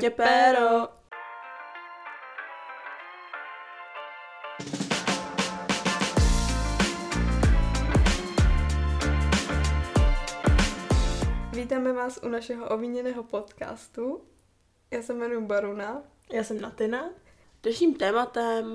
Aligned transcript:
Těpéro. 0.00 0.88
Vítáme 11.52 11.92
vás 11.92 12.20
u 12.22 12.28
našeho 12.28 12.68
ovíněného 12.68 13.22
podcastu. 13.22 14.24
Já 14.90 15.02
se 15.02 15.12
jmenuji 15.12 15.46
Baruna. 15.46 16.02
Já 16.32 16.44
jsem 16.44 16.60
Natina. 16.60 17.10
Dnešním 17.62 17.94
tématem 17.94 18.66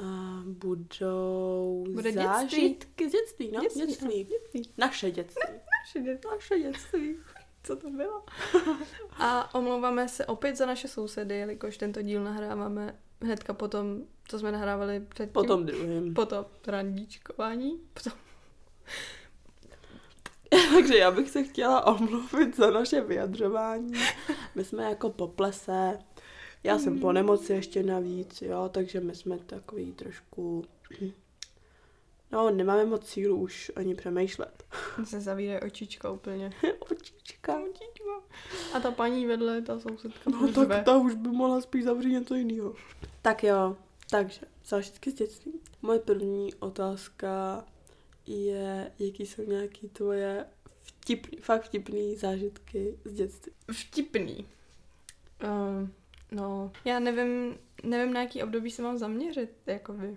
uh, 0.00 0.42
budou 0.44 1.84
Bude 1.92 2.12
zážitky 2.12 3.08
z 3.08 3.12
dětství. 3.12 3.52
No, 3.52 3.60
Dětství, 3.60 3.86
dětství. 3.86 4.24
dětství. 4.24 4.72
Naše 4.78 5.10
dětství. 5.10 5.52
Naše 5.52 6.00
děti. 6.00 6.28
Naše 6.30 6.58
dětství. 6.58 7.18
Co 7.62 7.76
to 7.76 7.90
bylo? 7.90 8.22
A 9.18 9.54
omlouváme 9.54 10.08
se 10.08 10.26
opět 10.26 10.56
za 10.56 10.66
naše 10.66 10.88
sousedy, 10.88 11.36
jelikož 11.36 11.76
tento 11.76 12.02
díl 12.02 12.24
nahráváme 12.24 12.94
hnedka 13.20 13.54
potom, 13.54 14.02
co 14.28 14.38
jsme 14.38 14.52
nahrávali 14.52 15.00
předtím. 15.00 15.32
Potom 15.32 15.66
druhým. 15.66 16.14
Potom 16.14 16.44
randíčkování. 16.66 17.80
Potom... 17.94 18.12
Takže 20.74 20.96
já 20.98 21.10
bych 21.10 21.30
se 21.30 21.42
chtěla 21.42 21.86
omluvit 21.86 22.56
za 22.56 22.70
naše 22.70 23.00
vyjadřování. 23.00 23.92
My 24.54 24.64
jsme 24.64 24.84
jako 24.84 25.10
po 25.10 25.28
plese. 25.28 25.98
Já 26.64 26.78
jsem 26.78 27.00
po 27.00 27.12
nemoci 27.12 27.52
ještě 27.52 27.82
navíc, 27.82 28.42
jo, 28.42 28.70
takže 28.72 29.00
my 29.00 29.14
jsme 29.14 29.38
takový 29.38 29.92
trošku... 29.92 30.64
No, 32.32 32.50
nemáme 32.50 32.84
moc 32.84 33.06
sílu 33.06 33.36
už 33.36 33.72
ani 33.76 33.94
přemýšlet. 33.94 34.64
Se 35.04 35.20
zavírají 35.20 35.60
očička 35.60 36.10
úplně. 36.10 36.50
Očička. 36.90 37.62
A 38.74 38.80
ta 38.80 38.90
paní 38.90 39.26
vedle, 39.26 39.62
ta 39.62 39.80
sousedka, 39.80 40.30
No 40.30 40.52
tak 40.52 40.84
ta 40.84 40.96
už 40.96 41.14
by 41.14 41.28
mohla 41.28 41.60
spíš 41.60 41.84
zavřít 41.84 42.12
něco 42.12 42.34
jiného. 42.34 42.74
Tak 43.22 43.44
jo, 43.44 43.76
takže 44.10 44.40
zážitky 44.66 45.10
z 45.10 45.14
dětství. 45.14 45.52
Moje 45.82 45.98
první 45.98 46.54
otázka 46.54 47.64
je, 48.26 48.92
jaký 48.98 49.26
jsou 49.26 49.42
nějaký 49.42 49.88
tvoje 49.88 50.46
vtipný, 50.82 51.38
fakt 51.38 51.64
vtipný 51.64 52.16
zážitky 52.16 52.98
z 53.04 53.12
dětství. 53.12 53.52
Vtipný. 53.72 54.46
Uh, 55.44 55.88
no, 56.30 56.72
já 56.84 56.98
nevím, 56.98 57.58
nevím, 57.82 58.12
na 58.12 58.20
jaký 58.20 58.42
období 58.42 58.70
se 58.70 58.82
mám 58.82 58.98
zaměřit, 58.98 59.50
jako 59.66 59.92
vy. 59.92 60.16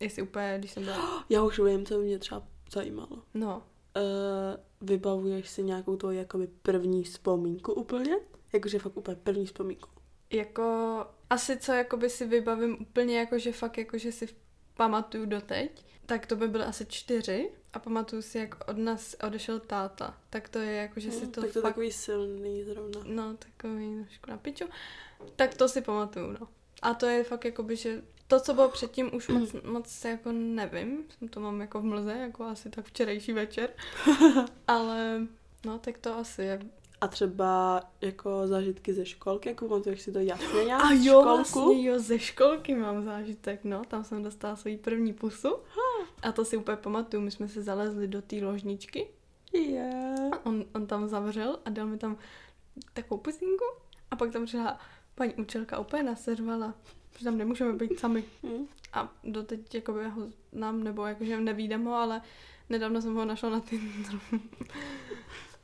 Jestli 0.00 0.22
úplně, 0.22 0.54
když 0.58 0.70
jsem 0.70 0.84
byla... 0.84 1.24
Já 1.28 1.42
už 1.42 1.58
vím, 1.58 1.86
co 1.86 1.98
mě 1.98 2.18
třeba 2.18 2.42
zajímalo. 2.72 3.22
No, 3.34 3.62
Uh, 3.96 4.88
vybavuješ 4.88 5.48
si 5.48 5.62
nějakou 5.62 5.96
tvoji 5.96 6.18
jakoby 6.18 6.48
první 6.62 7.04
vzpomínku 7.04 7.72
úplně? 7.72 8.16
Jakože 8.52 8.78
fakt 8.78 8.96
úplně 8.96 9.16
první 9.22 9.46
vzpomínku. 9.46 9.88
jako 10.30 11.06
asi 11.30 11.56
co 11.58 11.72
jakoby 11.72 12.10
si 12.10 12.26
vybavím 12.26 12.76
úplně 12.80 13.18
jako, 13.18 13.38
že 13.38 13.52
fakt 13.52 13.78
jako, 13.78 13.98
že 13.98 14.12
si 14.12 14.28
pamatuju 14.76 15.26
doteď, 15.26 15.84
tak 16.06 16.26
to 16.26 16.36
by 16.36 16.48
byly 16.48 16.64
asi 16.64 16.86
čtyři 16.86 17.50
a 17.72 17.78
pamatuju 17.78 18.22
si, 18.22 18.38
jak 18.38 18.68
od 18.68 18.78
nás 18.78 19.16
odešel 19.26 19.60
táta. 19.60 20.18
Tak 20.30 20.48
to 20.48 20.58
je 20.58 20.72
jako, 20.72 21.00
že 21.00 21.10
si 21.10 21.24
No, 21.26 21.30
to 21.32 21.40
tak 21.40 21.52
to 21.52 21.60
fakt... 21.60 21.70
takový 21.70 21.92
silný 21.92 22.64
zrovna. 22.64 23.00
No, 23.04 23.36
takový 23.36 24.04
trošku 24.04 24.30
na 24.30 24.36
piču. 24.36 24.64
Tak 25.36 25.54
to 25.54 25.68
si 25.68 25.80
pamatuju, 25.80 26.26
no. 26.40 26.48
A 26.82 26.94
to 26.94 27.06
je 27.06 27.24
fakt 27.24 27.44
jakoby, 27.44 27.76
že 27.76 28.02
to, 28.28 28.40
co 28.40 28.54
bylo 28.54 28.68
předtím, 28.68 29.14
už 29.14 29.28
moc, 29.28 29.52
moc 29.64 30.04
jako 30.04 30.32
nevím. 30.32 31.04
To 31.30 31.40
mám 31.40 31.60
jako 31.60 31.80
v 31.80 31.84
mlze, 31.84 32.12
jako 32.12 32.44
asi 32.44 32.70
tak 32.70 32.84
včerejší 32.84 33.32
večer. 33.32 33.70
Ale 34.68 35.20
no, 35.66 35.78
tak 35.78 35.98
to 35.98 36.18
asi 36.18 36.42
je. 36.42 36.60
A 37.00 37.08
třeba 37.08 37.82
jako 38.00 38.46
zážitky 38.46 38.92
ze 38.94 39.06
školky, 39.06 39.48
jako 39.48 39.68
pamatuješ 39.68 40.02
si 40.02 40.12
to 40.12 40.18
jasně 40.18 40.64
nějak 40.64 40.82
A 40.84 40.92
jo, 40.92 41.20
školku? 41.20 41.36
vlastně 41.36 41.82
jo, 41.88 41.98
ze 41.98 42.18
školky 42.18 42.74
mám 42.74 43.04
zážitek, 43.04 43.60
no. 43.64 43.84
Tam 43.84 44.04
jsem 44.04 44.22
dostala 44.22 44.56
svoji 44.56 44.78
první 44.78 45.12
pusu. 45.12 45.56
A 46.22 46.32
to 46.32 46.44
si 46.44 46.56
úplně 46.56 46.76
pamatuju. 46.76 47.22
My 47.22 47.30
jsme 47.30 47.48
se 47.48 47.62
zalezli 47.62 48.08
do 48.08 48.22
té 48.22 48.36
ložničky. 48.36 49.08
Yeah. 49.52 50.32
A 50.32 50.46
on, 50.46 50.64
on 50.74 50.86
tam 50.86 51.08
zavřel 51.08 51.58
a 51.64 51.70
dal 51.70 51.86
mi 51.86 51.98
tam 51.98 52.16
takovou 52.92 53.20
pusinku. 53.20 53.64
A 54.10 54.16
pak 54.16 54.32
tam 54.32 54.44
přišla 54.44 54.78
paní 55.14 55.34
učitelka 55.34 55.78
úplně 55.78 56.02
naservala, 56.02 56.74
že 57.18 57.24
tam 57.24 57.38
nemůžeme 57.38 57.72
být 57.72 57.98
sami. 57.98 58.24
Hm. 58.42 58.66
A 58.92 59.12
doteď 59.24 59.74
jakoby 59.74 60.08
ho 60.08 60.22
znám, 60.52 60.84
nebo 60.84 61.06
jakože 61.06 61.40
nevídám 61.40 61.84
ho, 61.84 61.94
ale 61.94 62.22
nedávno 62.68 63.02
jsem 63.02 63.14
ho 63.14 63.24
našla 63.24 63.50
na 63.50 63.60
Tinderu. 63.60 64.20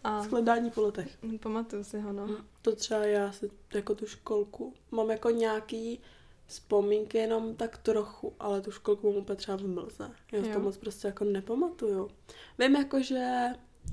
A 0.04 0.22
Shledání 0.22 0.70
po 0.70 0.82
letech. 0.82 1.18
pamatuju 1.40 1.84
si 1.84 2.00
ho, 2.00 2.12
no. 2.12 2.28
To 2.62 2.76
třeba 2.76 3.04
já 3.04 3.32
si 3.32 3.50
jako 3.74 3.94
tu 3.94 4.06
školku 4.06 4.74
mám 4.90 5.10
jako 5.10 5.30
nějaký 5.30 6.00
vzpomínky 6.46 7.18
jenom 7.18 7.54
tak 7.56 7.78
trochu, 7.78 8.32
ale 8.40 8.60
tu 8.60 8.70
školku 8.70 9.10
mám 9.12 9.22
úplně 9.22 9.36
třeba 9.36 9.56
v 9.56 9.66
mlze. 9.66 10.10
Já 10.32 10.42
si 10.42 10.48
to 10.48 10.54
Jo. 10.58 10.60
moc 10.60 10.76
prostě 10.76 11.06
jako 11.06 11.24
nepamatuju. 11.24 12.10
Vím 12.58 12.76
jako, 12.76 13.02
že 13.02 13.46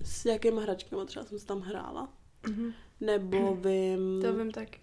s 0.03 0.25
jakýma 0.25 0.61
hračkama 0.61 1.05
třeba 1.05 1.25
jsem 1.25 1.39
se 1.39 1.45
tam 1.45 1.61
hrála. 1.61 2.09
Mhm. 2.47 2.73
Nebo 3.01 3.55
vím... 3.63 4.21
To 4.21 4.33
vím 4.33 4.51
taky. 4.51 4.79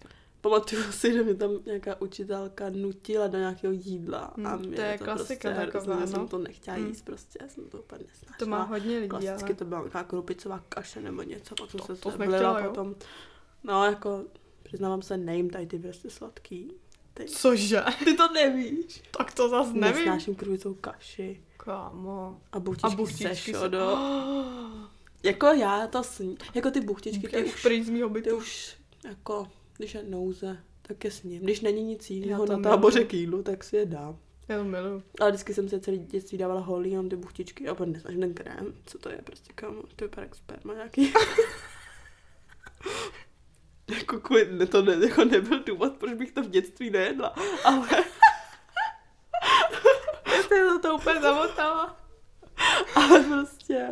Pamatuju 0.49 0.83
si, 0.91 1.13
že 1.13 1.23
mi 1.23 1.35
tam 1.35 1.51
nějaká 1.65 2.01
učitelka 2.01 2.69
nutila 2.69 3.27
do 3.27 3.37
nějakého 3.37 3.73
jídla. 3.73 4.19
a 4.19 4.33
Hmm, 4.55 4.59
mě 4.65 4.75
to 4.75 4.81
je 4.81 4.97
to 4.97 5.03
klasika 5.03 5.49
prostě 5.49 5.65
taková, 5.65 5.71
hrozně, 5.71 5.93
Já 5.93 5.99
no. 5.99 6.07
jsem 6.07 6.27
to 6.27 6.37
nechtěla 6.37 6.77
Hmm. 6.77 6.87
jíst 6.87 7.05
prostě, 7.05 7.39
já 7.41 7.47
jsem 7.49 7.69
to 7.69 7.77
úplně 7.79 8.03
nesnášela. 8.07 8.37
To 8.39 8.45
má 8.45 8.63
hodně 8.63 8.95
lidí, 8.97 9.09
Klasicky 9.09 9.43
ale... 9.43 9.53
to 9.53 9.65
byla 9.65 9.79
nějaká 9.81 10.03
krupicová 10.03 10.63
kaše 10.69 11.01
nebo 11.01 11.21
něco, 11.23 11.55
pak 11.55 11.71
jsem 11.71 11.79
To- 11.79 11.85
se 11.85 11.95
to 11.95 12.11
zblila 12.11 12.63
potom. 12.63 12.95
No, 13.63 13.85
jako, 13.85 14.23
přiznávám 14.63 15.01
se, 15.01 15.17
nejím 15.17 15.49
tady 15.49 15.67
ty 15.67 15.79
prostě 15.79 16.09
sladký. 16.09 16.71
Ty, 17.13 17.25
Cože? 17.25 17.83
ty 18.05 18.13
to 18.13 18.33
nevíš. 18.33 19.03
Tak 19.17 19.33
to 19.33 19.49
zas 19.49 19.67
nevím. 19.73 19.81
Nesnáším 20.05 20.35
krupicovou 20.35 20.75
kaši 20.75 21.41
Kámo. 21.57 22.41
a 22.51 22.59
buchtičky, 22.59 22.93
A 22.93 22.95
buchtičky 22.95 23.53
se 23.53 23.59
šodo. 23.59 23.97
Jako 25.23 25.45
já 25.47 25.87
to 25.87 26.03
sní. 26.03 26.37
Jako 26.53 26.71
ty 26.71 26.81
buchtičky, 26.81 27.27
ty 27.27 27.43
Už 27.43 27.53
už, 27.53 27.63
prý 27.63 27.83
z 27.83 27.89
mýho 27.89 28.09
ty 28.09 28.31
už, 28.33 28.75
jako, 29.07 29.47
když 29.77 29.93
je 29.95 30.03
nouze, 30.03 30.57
tak 30.81 31.03
je 31.03 31.11
sním. 31.11 31.43
Když 31.43 31.61
není 31.61 31.83
nic 31.83 32.09
jiného 32.09 32.45
na 32.45 32.59
táboře 32.59 33.03
k 33.03 33.13
jídlu, 33.13 33.43
tak 33.43 33.63
si 33.63 33.75
je 33.75 33.85
dám. 33.85 34.17
Já 34.47 34.57
to 34.57 34.63
miluju. 34.63 35.03
Ale 35.19 35.31
vždycky 35.31 35.53
jsem 35.53 35.69
se 35.69 35.79
celý 35.79 35.97
dětství 35.99 36.37
dávala 36.37 36.61
holí, 36.61 36.91
jenom 36.91 37.09
ty 37.09 37.15
buchtičky 37.15 37.67
a 37.67 37.75
potom 37.75 37.93
nesnáším 37.93 38.19
ten 38.19 38.33
krém. 38.33 38.73
Co 38.85 38.97
to 38.97 39.09
je 39.09 39.21
prostě, 39.23 39.53
kámo? 39.55 39.83
To 39.95 40.05
vypadá 40.05 40.23
jak 40.23 40.35
sperma 40.35 40.73
nějaký. 40.73 41.13
jako 43.97 44.19
kvůli, 44.19 44.47
ne, 44.51 44.65
to 44.65 44.81
ne, 44.81 45.07
jako 45.07 45.25
nebyl 45.25 45.63
důvod, 45.63 45.93
proč 45.97 46.13
bych 46.13 46.31
to 46.31 46.43
v 46.43 46.49
dětství 46.49 46.89
nejedla. 46.89 47.35
Ale, 47.63 47.87
Já 50.27 50.43
jsem 50.43 50.67
to, 50.67 50.79
to 50.79 50.95
úplně 50.95 51.21
zamotala. 51.21 51.97
ale 52.95 53.23
prostě 53.23 53.87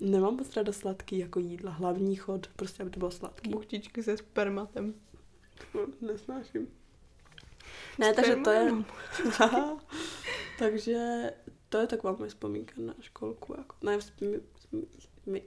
nemám 0.00 0.36
moc 0.36 0.56
ráda 0.56 0.72
sladký 0.72 1.18
jako 1.18 1.40
jídla. 1.40 1.70
Hlavní 1.70 2.16
chod, 2.16 2.46
prostě 2.46 2.82
aby 2.82 2.90
to 2.90 2.98
bylo 2.98 3.10
sladký. 3.10 3.50
Buchtičky 3.50 4.02
se 4.02 4.16
spermatem. 4.16 4.94
No, 5.74 5.86
Nesnáším. 6.00 6.68
Ne, 7.98 8.14
takže 8.14 8.36
to 8.36 8.50
je... 8.50 8.72
takže 10.58 11.30
to 11.68 11.78
je 11.78 11.86
taková 11.86 12.16
moje 12.18 12.28
vzpomínka 12.28 12.72
na 12.76 12.94
školku. 13.00 13.54
Jako, 13.58 13.76
ne, 13.82 13.98
vzpomí, 13.98 14.36
vzpomí, 14.58 14.86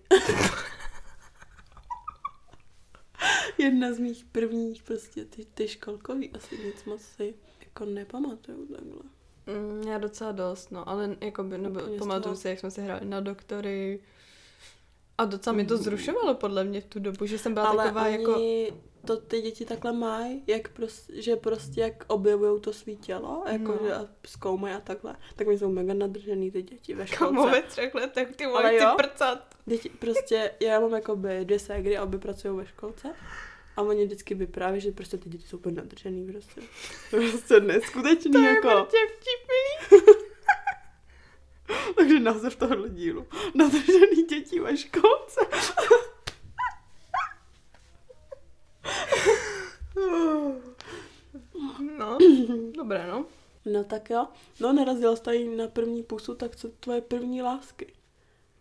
Jedna 3.57 3.93
z 3.93 3.99
mých 3.99 4.25
prvních 4.25 4.83
prostě 4.83 5.25
ty, 5.25 5.45
ty 5.45 5.67
školkový 5.67 6.31
asi 6.31 6.57
nic 6.57 6.85
moc 6.85 7.01
si 7.01 7.35
jako 7.61 7.85
nepamatuju 7.85 8.67
takhle. 8.67 9.01
Mm, 9.47 9.83
já 9.87 9.97
docela 9.97 10.31
dost, 10.31 10.71
no, 10.71 10.89
ale 10.89 11.17
jako 11.21 11.43
by, 11.43 11.57
nebo 11.57 11.79
pamatuju 11.97 12.35
si, 12.35 12.47
jak 12.47 12.59
jsme 12.59 12.71
si 12.71 12.81
hráli 12.81 13.05
na 13.05 13.19
doktory. 13.19 13.99
A 15.19 15.25
docela 15.25 15.53
mě 15.53 15.65
to 15.65 15.77
zrušovalo 15.77 16.33
podle 16.33 16.63
mě 16.63 16.81
v 16.81 16.85
tu 16.85 16.99
dobu, 16.99 17.25
že 17.25 17.37
jsem 17.37 17.53
byla 17.53 17.67
Ale 17.67 17.83
taková 17.83 18.03
oni 18.05 18.11
jako... 18.65 18.77
to 19.05 19.17
ty 19.17 19.41
děti 19.41 19.65
takhle 19.65 19.93
mají, 19.93 20.43
jak 20.47 20.69
prostě, 20.69 21.21
že 21.21 21.35
prostě 21.35 21.81
jak 21.81 22.03
objevují 22.07 22.61
to 22.61 22.73
svý 22.73 22.97
tělo, 22.97 23.43
jako 23.51 23.71
No. 23.71 23.79
že 23.87 23.93
a 23.93 24.07
zkoumají 24.27 24.75
a 24.75 24.79
takhle, 24.79 25.15
tak 25.35 25.47
mi 25.47 25.57
jsou 25.57 25.71
mega 25.71 25.93
nadržený 25.93 26.51
ty 26.51 26.61
děti 26.61 26.95
ve 26.95 27.07
školce. 27.07 27.35
Kamo 27.35 27.47
ve 27.47 27.61
třech 27.61 27.95
letech, 27.95 28.35
ty 28.35 28.45
vole, 28.45 28.71
ty 28.71 28.85
prcat. 28.97 29.55
Děti, 29.65 29.89
prostě, 29.89 30.51
já 30.59 30.79
mám 30.79 30.93
jakoby 30.93 31.39
dvě 31.45 31.59
ségry 31.59 31.97
a 31.97 32.03
obě 32.03 32.19
pracují 32.19 32.57
ve 32.57 32.65
školce. 32.65 33.07
A 33.77 33.81
oni 33.81 34.05
vždycky 34.05 34.35
vypráví, 34.35 34.79
že 34.81 34.91
prostě 34.91 35.17
ty 35.17 35.29
děti 35.29 35.47
jsou 35.47 35.57
úplně 35.57 35.75
nadržený 35.75 36.31
prostě. 36.31 36.61
To 37.11 37.17
je 37.21 37.29
prostě 37.29 37.59
neskutečný 37.59 38.31
To 38.31 38.39
je 38.39 38.47
jako. 38.49 38.67
mrtě 38.67 38.97
vtipný. 39.17 39.99
Takže 41.95 42.19
název 42.19 42.55
tohohle 42.55 42.89
dílu. 42.89 43.27
Nadržený 43.55 44.23
děti 44.29 44.59
ve 44.59 44.77
školce. 44.77 45.41
No, 51.97 52.17
dobré, 52.71 53.07
no. 53.07 53.25
No 53.65 53.83
tak 53.83 54.09
jo. 54.09 54.27
No 54.59 54.73
narazila 54.73 55.15
jsi 55.15 55.21
tady 55.21 55.55
na 55.55 55.67
první 55.67 56.03
pusu, 56.03 56.35
tak 56.35 56.55
co 56.55 56.69
tvoje 56.69 57.01
první 57.01 57.41
lásky? 57.41 57.93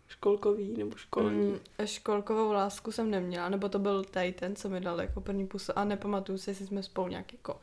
školkový 0.09 0.73
nebo 0.77 0.95
školní? 0.95 1.51
Mm, 1.51 1.59
školkovou 1.85 2.51
lásku 2.51 2.91
jsem 2.91 3.11
neměla, 3.11 3.49
nebo 3.49 3.69
to 3.69 3.79
byl 3.79 4.03
tady 4.03 4.33
ten, 4.33 4.55
co 4.55 4.69
mi 4.69 4.81
dal 4.81 5.01
jako 5.01 5.21
první 5.21 5.47
pusu 5.47 5.71
a 5.75 5.83
nepamatuju 5.83 6.37
si, 6.37 6.49
jestli 6.49 6.67
jsme 6.67 6.83
spolu 6.83 7.07
nějak 7.07 7.33
jako 7.33 7.59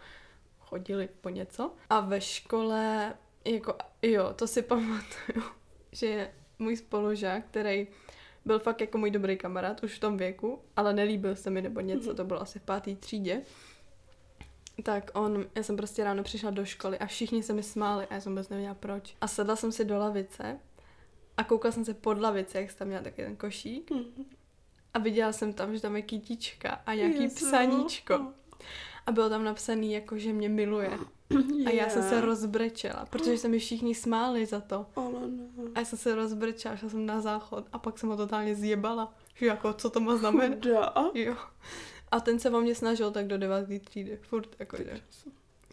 chodili 0.61 1.09
po 1.21 1.29
něco. 1.29 1.71
A 1.91 2.01
ve 2.01 2.21
škole, 2.21 3.15
jako 3.55 3.75
jo, 4.03 4.33
to 4.37 4.47
si 4.47 4.63
pamatuju, 4.73 5.43
že 5.93 6.31
můj 6.59 6.77
spolužák, 6.77 7.45
který 7.47 7.87
byl 8.45 8.59
fakt 8.59 8.81
jako 8.81 8.99
můj 8.99 9.11
dobrý 9.11 9.37
kamarád 9.37 9.83
už 9.83 9.95
v 9.95 10.01
tom 10.01 10.17
věku, 10.17 10.59
ale 10.77 10.93
nelíbil 10.93 11.37
se 11.37 11.51
mi 11.51 11.63
nebo 11.63 11.81
něco, 11.81 12.07
Mhm. 12.09 12.17
to 12.17 12.25
bylo 12.25 12.41
asi 12.43 12.59
v 12.59 12.63
pátý 12.63 12.97
třídě. 12.97 13.43
Tak 14.83 15.11
on, 15.15 15.47
já 15.55 15.63
jsem 15.63 15.77
prostě 15.77 16.05
ráno 16.05 16.23
přišla 16.23 16.51
do 16.51 16.65
školy 16.65 16.99
a 16.99 17.07
všichni 17.07 17.43
se 17.43 17.53
mi 17.53 17.63
smáli 17.63 18.07
a 18.07 18.15
já 18.15 18.21
jsem 18.21 18.33
vůbec 18.33 18.49
nevěděla 18.49 18.75
proč. 18.75 19.17
A 19.21 19.29
sedla 19.29 19.57
jsem 19.57 19.73
si 19.73 19.85
do 19.85 19.99
lavice 19.99 20.59
a 21.37 21.45
koukala 21.45 21.73
jsem 21.73 21.85
se 21.85 21.95
pod 21.95 22.19
lavici, 22.19 22.57
jak 22.59 22.71
jsem 22.71 22.79
tam 22.79 22.89
měla 22.89 23.03
taky 23.03 23.23
ten 23.23 23.37
košík 23.37 23.91
Mhm. 23.91 24.25
a 24.95 24.99
viděla 24.99 25.33
jsem 25.33 25.53
tam, 25.53 25.75
že 25.75 25.81
tam 25.83 25.97
je 25.97 26.03
kytička 26.03 26.71
a 26.87 26.95
nějaký 26.95 27.23
Jezu. 27.23 27.35
psaníčko. 27.47 28.33
A 29.07 29.13
bylo 29.13 29.29
tam 29.29 29.45
napsaný 29.45 29.93
jako, 29.93 30.19
že 30.19 30.33
mě 30.33 30.49
miluje. 30.49 30.99
A 31.67 31.71
já 31.71 31.89
jsem 31.89 32.03
se 32.03 32.21
rozbrečela, 32.21 33.07
protože 33.11 33.39
se 33.39 33.49
mi 33.49 33.59
všichni 33.59 33.95
smáli 33.95 34.47
za 34.47 34.61
to. 34.61 34.87
Ale. 34.97 35.21
A 35.75 35.79
já 35.79 35.85
jsem 35.85 35.99
se 35.99 36.15
rozbrečela, 36.15 36.77
šla 36.77 36.89
jsem 36.89 37.07
na 37.07 37.21
záchod 37.21 37.65
a 37.73 37.79
pak 37.79 37.99
jsem 37.99 38.09
ho 38.09 38.17
totálně 38.17 38.55
zjebala. 38.55 39.15
Že 39.35 39.47
jako, 39.47 39.73
co 39.73 39.91
to 39.91 40.01
má 40.01 40.17
znamenat? 40.17 40.67
Jo. 41.15 41.37
A 42.11 42.21
ten 42.21 42.39
se 42.39 42.51
o 42.51 42.61
mě 42.61 42.75
snažil 42.75 43.11
tak 43.11 43.27
do 43.27 43.39
devátý 43.39 43.79
třídy. 43.79 44.19
Furt 44.23 44.49
jako, 44.59 44.77
že. 44.77 45.01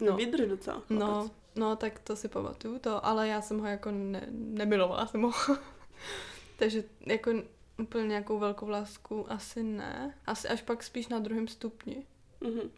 No. 0.00 0.10
No. 0.10 0.16
Vydrž 0.16 0.48
docela. 0.48 0.82
No, 0.90 1.06
chlapec. 1.06 1.32
no, 1.56 1.76
tak 1.76 1.98
to 1.98 2.16
si 2.16 2.28
pamatuju 2.28 2.78
to, 2.78 3.06
ale 3.06 3.28
já 3.28 3.40
jsem 3.40 3.58
ho 3.58 3.66
jako 3.66 3.90
ne, 3.90 4.26
nemilovala 4.30 5.06
jsem 5.06 5.22
ho. 5.22 5.32
Takže 6.58 6.84
jako 7.06 7.30
úplně 7.78 8.08
nějakou 8.08 8.38
velkou 8.38 8.68
lásku 8.68 9.32
asi 9.32 9.62
ne. 9.62 10.14
Asi 10.26 10.48
až 10.48 10.62
pak 10.62 10.82
spíš 10.82 11.08
na 11.08 11.18
druhém 11.18 11.48
stupni. 11.48 12.06
Mhm. 12.40 12.70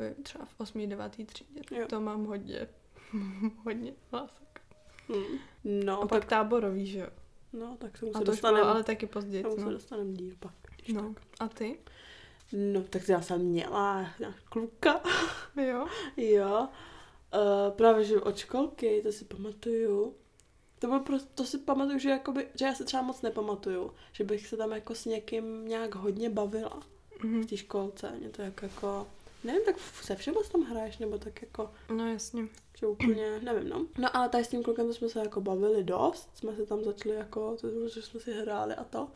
Jakoby 0.00 0.22
třeba 0.22 0.44
v 0.44 0.54
8. 0.58 0.88
9. 0.88 1.26
třídě. 1.26 1.60
Jo. 1.70 1.86
To 1.88 2.00
mám 2.00 2.24
hodně, 2.24 2.68
hodně 3.64 3.92
lásek. 4.12 4.60
Mhm. 5.08 5.22
A 5.24 5.38
No, 5.64 5.96
pak 6.00 6.10
tak, 6.20 6.24
táborový, 6.28 6.86
že 6.86 6.98
jo. 6.98 7.08
no, 7.52 7.76
tak 7.80 7.98
se 7.98 8.04
mu 8.04 8.10
A 8.16 8.18
se 8.18 8.24
to 8.24 8.32
už 8.32 8.40
bylo 8.40 8.50
dostaneme. 8.52 8.70
ale 8.70 8.82
taky 8.84 9.06
později. 9.06 9.42
Tomu 9.42 9.56
se 9.56 9.64
No. 9.64 9.70
dostaneme 9.70 10.12
díl 10.12 10.34
pak. 10.40 10.54
no. 10.92 11.14
tak. 11.14 11.22
A 11.40 11.48
ty? 11.48 11.78
No, 12.52 12.82
tak 12.82 13.08
já 13.08 13.22
jsem 13.22 13.40
měla 13.40 14.06
kluka. 14.48 15.00
Jo. 15.68 15.86
jo. 16.16 16.68
Uh, 17.34 17.72
právě, 17.76 18.04
že 18.04 18.20
od 18.20 18.36
školky, 18.36 19.00
to 19.02 19.12
si 19.12 19.24
pamatuju. 19.24 20.14
To 20.78 20.86
bylo 20.86 21.00
prostě, 21.00 21.28
to 21.34 21.44
si 21.44 21.58
pamatuju, 21.58 21.98
že, 21.98 22.08
jakoby, 22.10 22.48
že 22.54 22.64
já 22.64 22.74
se 22.74 22.84
třeba 22.84 23.02
moc 23.02 23.22
nepamatuju. 23.22 23.92
Že 24.12 24.24
bych 24.24 24.46
se 24.46 24.56
tam 24.56 24.72
jako 24.72 24.94
s 24.94 25.04
někým 25.04 25.68
nějak 25.68 25.94
hodně 25.94 26.30
bavila 26.30 26.82
Mhm. 27.24 27.42
v 27.42 27.46
té 27.46 27.56
školce. 27.56 28.10
Mě 28.18 28.28
to 28.28 28.42
jako, 28.42 28.64
jako 28.64 29.06
nevím, 29.44 29.62
tak 29.64 29.76
se 30.02 30.16
všem 30.16 30.34
tam 30.52 30.62
hraješ, 30.62 30.98
nebo 30.98 31.18
tak 31.18 31.42
jako, 31.42 31.70
No 31.94 32.12
jasně. 32.12 32.48
že 32.78 32.86
úplně, 32.86 33.40
nevím, 33.40 33.68
no. 33.68 33.86
No 33.98 34.16
ale 34.16 34.28
tady 34.28 34.44
s 34.44 34.48
tím 34.48 34.62
klukem 34.62 34.86
to 34.86 34.94
jsme 34.94 35.08
se 35.08 35.18
jako 35.18 35.40
bavili 35.40 35.84
dost, 35.84 36.30
jsme 36.34 36.56
se 36.56 36.66
tam 36.66 36.84
začali 36.84 37.14
jako, 37.14 37.56
to 37.60 37.88
že 37.88 38.02
jsme 38.02 38.20
si 38.20 38.32
hráli 38.32 38.74
a 38.74 38.84
to. 38.84 39.08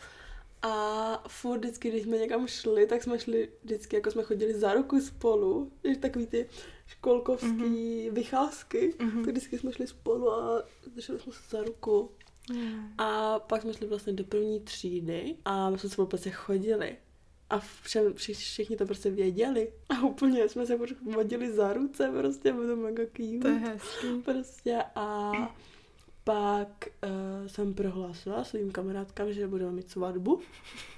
A 0.63 1.25
furt 1.29 1.59
vždycky, 1.59 1.89
když 1.91 2.03
jsme 2.03 2.19
někam 2.19 2.47
šli, 2.47 2.87
tak 2.87 3.03
jsme 3.03 3.19
šli 3.19 3.49
vždycky, 3.65 3.97
jako 3.97 4.11
jsme 4.11 4.23
chodili 4.23 4.55
za 4.55 4.73
ruku 4.75 5.01
spolu, 5.01 5.73
že 5.85 5.97
takový 5.97 6.27
ty 6.27 6.49
školkovský 6.87 7.49
mm-hmm. 7.49 8.13
vycházky, 8.13 8.95
Mhm. 8.99 9.25
tak 9.25 9.31
vždycky 9.33 9.59
jsme 9.59 9.73
šli 9.73 9.87
spolu 9.87 10.31
a 10.33 10.63
drželi 10.95 11.19
jsme 11.21 11.33
se 11.33 11.39
za 11.57 11.63
ruku. 11.63 12.11
Mm. 12.53 12.93
A 12.99 13.39
pak 13.39 13.63
jsme 13.63 13.75
šli 13.75 13.87
vlastně 13.87 14.13
do 14.13 14.25
první 14.25 14.61
třídy 14.61 15.37
a 15.45 15.71
my 15.71 15.79
jsme 15.79 15.89
spolu 15.91 16.09
prostě 16.09 16.31
chodili. 16.31 16.97
A 17.51 17.59
všem, 17.59 18.13
vši- 18.13 18.35
všichni 18.35 18.77
to 18.77 18.87
prostě 18.87 19.11
věděli. 19.11 19.73
A 19.89 20.03
úplně 20.03 20.49
jsme 20.49 20.67
se 20.67 20.79
vodili 21.15 21.53
za 21.53 21.73
ruce, 21.73 22.13
prostě 22.19 22.53
bylo 22.53 22.67
to 22.67 22.77
mega 22.77 23.03
cute. 23.05 23.39
To 23.43 23.49
je 23.49 23.55
hezký. 23.55 24.23
Prostě 24.25 24.83
a 24.95 25.33
pak 26.25 26.89
uh, 27.05 27.47
jsem 27.47 27.75
prohlásila 27.75 28.45
svým 28.45 28.73
kamarádkám, 28.73 29.33
že 29.33 29.49
budeme 29.49 29.73
mít 29.73 29.91
svatbu. 29.91 30.41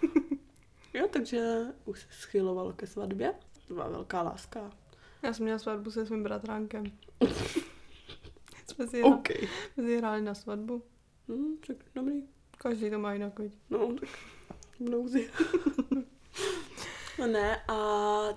jo, 0.94 1.08
takže 1.10 1.66
už 1.84 2.00
se 2.00 2.06
schylovalo 2.10 2.72
ke 2.72 2.86
svatbě. 2.86 3.34
To 3.68 3.74
byla 3.74 3.88
velká 3.88 4.22
láska. 4.22 4.70
Já 5.22 5.32
jsem 5.32 5.44
měla 5.44 5.58
svatbu 5.58 5.90
se 5.90 6.06
svým 6.06 6.22
bratránkem. 6.22 6.84
jsme 8.66 8.86
si, 8.86 9.00
hra, 9.00 9.08
OK. 9.16 9.28
jsme 9.74 9.84
si 9.84 9.98
hráli 9.98 10.22
na 10.22 10.34
svatbu. 10.34 10.82
Hm, 11.28 11.56
tak 11.66 11.76
dobrý. 11.94 12.22
Každý 12.58 12.90
to 12.90 12.98
má 12.98 13.12
jinak, 13.12 13.38
viď? 13.38 13.52
No, 13.70 13.94
tak 14.00 14.08
v 14.80 14.90
nouzi. 14.90 15.30
no 17.18 17.26
ne, 17.26 17.60
a 17.68 17.78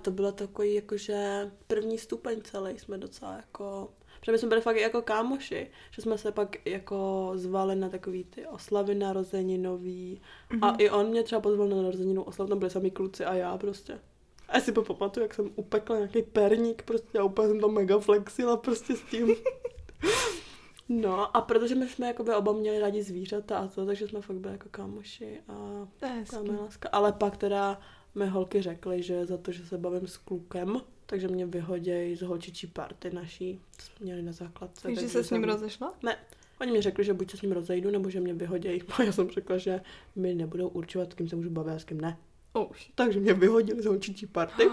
to 0.01 0.11
bylo 0.11 0.31
takový 0.31 0.73
jakože 0.73 1.51
první 1.67 1.97
stupeň 1.97 2.41
celý 2.41 2.79
jsme 2.79 2.97
docela 2.97 3.33
jako... 3.33 3.93
Protože 4.19 4.31
my 4.31 4.37
jsme 4.37 4.49
byli 4.49 4.61
fakt 4.61 4.75
jako 4.75 5.01
kámoši, 5.01 5.71
že 5.91 6.01
jsme 6.01 6.17
se 6.17 6.31
pak 6.31 6.67
jako 6.67 7.31
zvali 7.35 7.75
na 7.75 7.89
takový 7.89 8.23
ty 8.23 8.47
oslavy 8.47 8.95
narozeninový. 8.95 10.21
Mm-hmm. 10.51 10.67
A 10.67 10.75
i 10.75 10.89
on 10.89 11.07
mě 11.07 11.23
třeba 11.23 11.41
pozval 11.41 11.67
na 11.67 11.75
narozeninu 11.75 12.23
oslav, 12.23 12.49
tam 12.49 12.59
byli 12.59 12.71
sami 12.71 12.91
kluci 12.91 13.25
a 13.25 13.33
já 13.33 13.57
prostě. 13.57 13.99
A 14.47 14.57
já 14.57 14.61
si 14.61 14.71
pamatuju, 14.71 15.23
jak 15.23 15.33
jsem 15.33 15.49
upekla 15.55 15.95
nějaký 15.95 16.21
perník 16.21 16.83
prostě 16.83 17.19
a 17.19 17.23
úplně 17.23 17.47
jsem 17.47 17.59
to 17.59 17.69
mega 17.69 17.99
flexila 17.99 18.57
prostě 18.57 18.95
s 18.95 19.01
tím. 19.01 19.35
No 20.93 21.37
a 21.37 21.41
protože 21.41 21.75
my 21.75 21.89
jsme 21.89 22.07
jakoby 22.07 22.33
oba 22.35 22.53
měli 22.53 22.79
rádi 22.79 23.03
zvířata 23.03 23.57
a 23.57 23.67
to, 23.67 23.85
takže 23.85 24.07
jsme 24.07 24.21
fakt 24.21 24.37
byli 24.37 24.53
jako 24.53 24.69
kámoši 24.71 25.39
a 25.47 25.53
To 25.99 26.05
je 26.05 26.11
hezký. 26.11 26.35
Taková 26.35 26.61
láska. 26.61 26.89
Ale 26.91 27.11
pak 27.11 27.37
teda 27.37 27.79
mi 28.15 28.27
holky 28.27 28.61
řekly, 28.61 29.03
že 29.03 29.25
za 29.25 29.37
to, 29.37 29.51
že 29.51 29.65
se 29.65 29.77
bavím 29.77 30.07
s 30.07 30.17
klukem, 30.17 30.81
takže 31.05 31.27
mě 31.27 31.45
vyhodějí 31.45 32.15
z 32.15 32.21
holčičí 32.21 32.67
party 32.67 33.09
naší, 33.13 33.59
co 33.77 33.85
jsme 33.85 34.03
měli 34.05 34.21
na 34.21 34.31
základce. 34.31 34.81
Takže 34.81 35.09
se 35.09 35.23
s 35.23 35.29
ním 35.31 35.41
jsem- 35.41 35.49
rozešla? 35.49 35.93
Oni 36.61 36.71
mi 36.71 36.81
řekli, 36.81 37.03
že 37.03 37.13
buď 37.13 37.31
se 37.31 37.37
s 37.37 37.41
ním 37.41 37.51
rozejdu, 37.51 37.89
nebo 37.91 38.09
že 38.09 38.19
mě 38.19 38.33
vyhodějí. 38.33 38.81
A 38.97 39.03
já 39.03 39.11
jsem 39.11 39.29
řekla, 39.29 39.57
že 39.57 39.81
mi 40.15 40.33
nebudou 40.35 40.67
určovat, 40.67 41.11
s 41.11 41.15
kým 41.15 41.29
se 41.29 41.35
můžu 41.35 41.49
bavit 41.49 41.71
a 41.71 41.79
s 41.79 41.83
kým 41.83 42.01
ne. 42.01 42.17
Už. 42.71 42.91
Takže 42.95 43.19
mě 43.19 43.33
vyhodili 43.33 43.81
z 43.81 43.85
holčičí 43.85 44.27
party. 44.27 44.63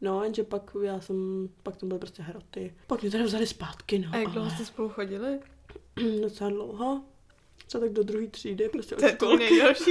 No, 0.00 0.22
jenže 0.24 0.44
pak 0.44 0.70
já 0.82 1.00
jsem, 1.00 1.48
pak 1.62 1.76
to 1.76 1.86
byly 1.86 2.00
prostě 2.00 2.22
hroty. 2.22 2.74
Pak 2.86 3.02
mě 3.02 3.10
teda 3.10 3.24
vzali 3.24 3.46
zpátky, 3.46 3.98
no. 3.98 4.08
A 4.12 4.16
jak 4.16 4.28
dlouho 4.28 4.46
ale 4.48 4.56
jste 4.56 4.64
spolu 4.64 4.88
chodili? 4.88 5.38
docela 6.22 6.50
dlouho. 6.50 7.02
Třeba 7.66 7.84
tak 7.84 7.92
do 7.92 8.02
druhé 8.02 8.26
třídy, 8.26 8.68
prostě 8.68 8.94
od 8.96 8.98
To 9.00 9.06
je 9.06 9.12
školky. 9.12 9.44
nejdelší 9.44 9.90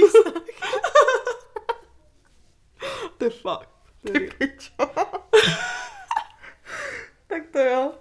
je 3.24 3.30
fakt. 3.30 3.70
Je- 4.14 4.30
tak 7.26 7.42
to 7.52 7.58
jo. 7.58 7.92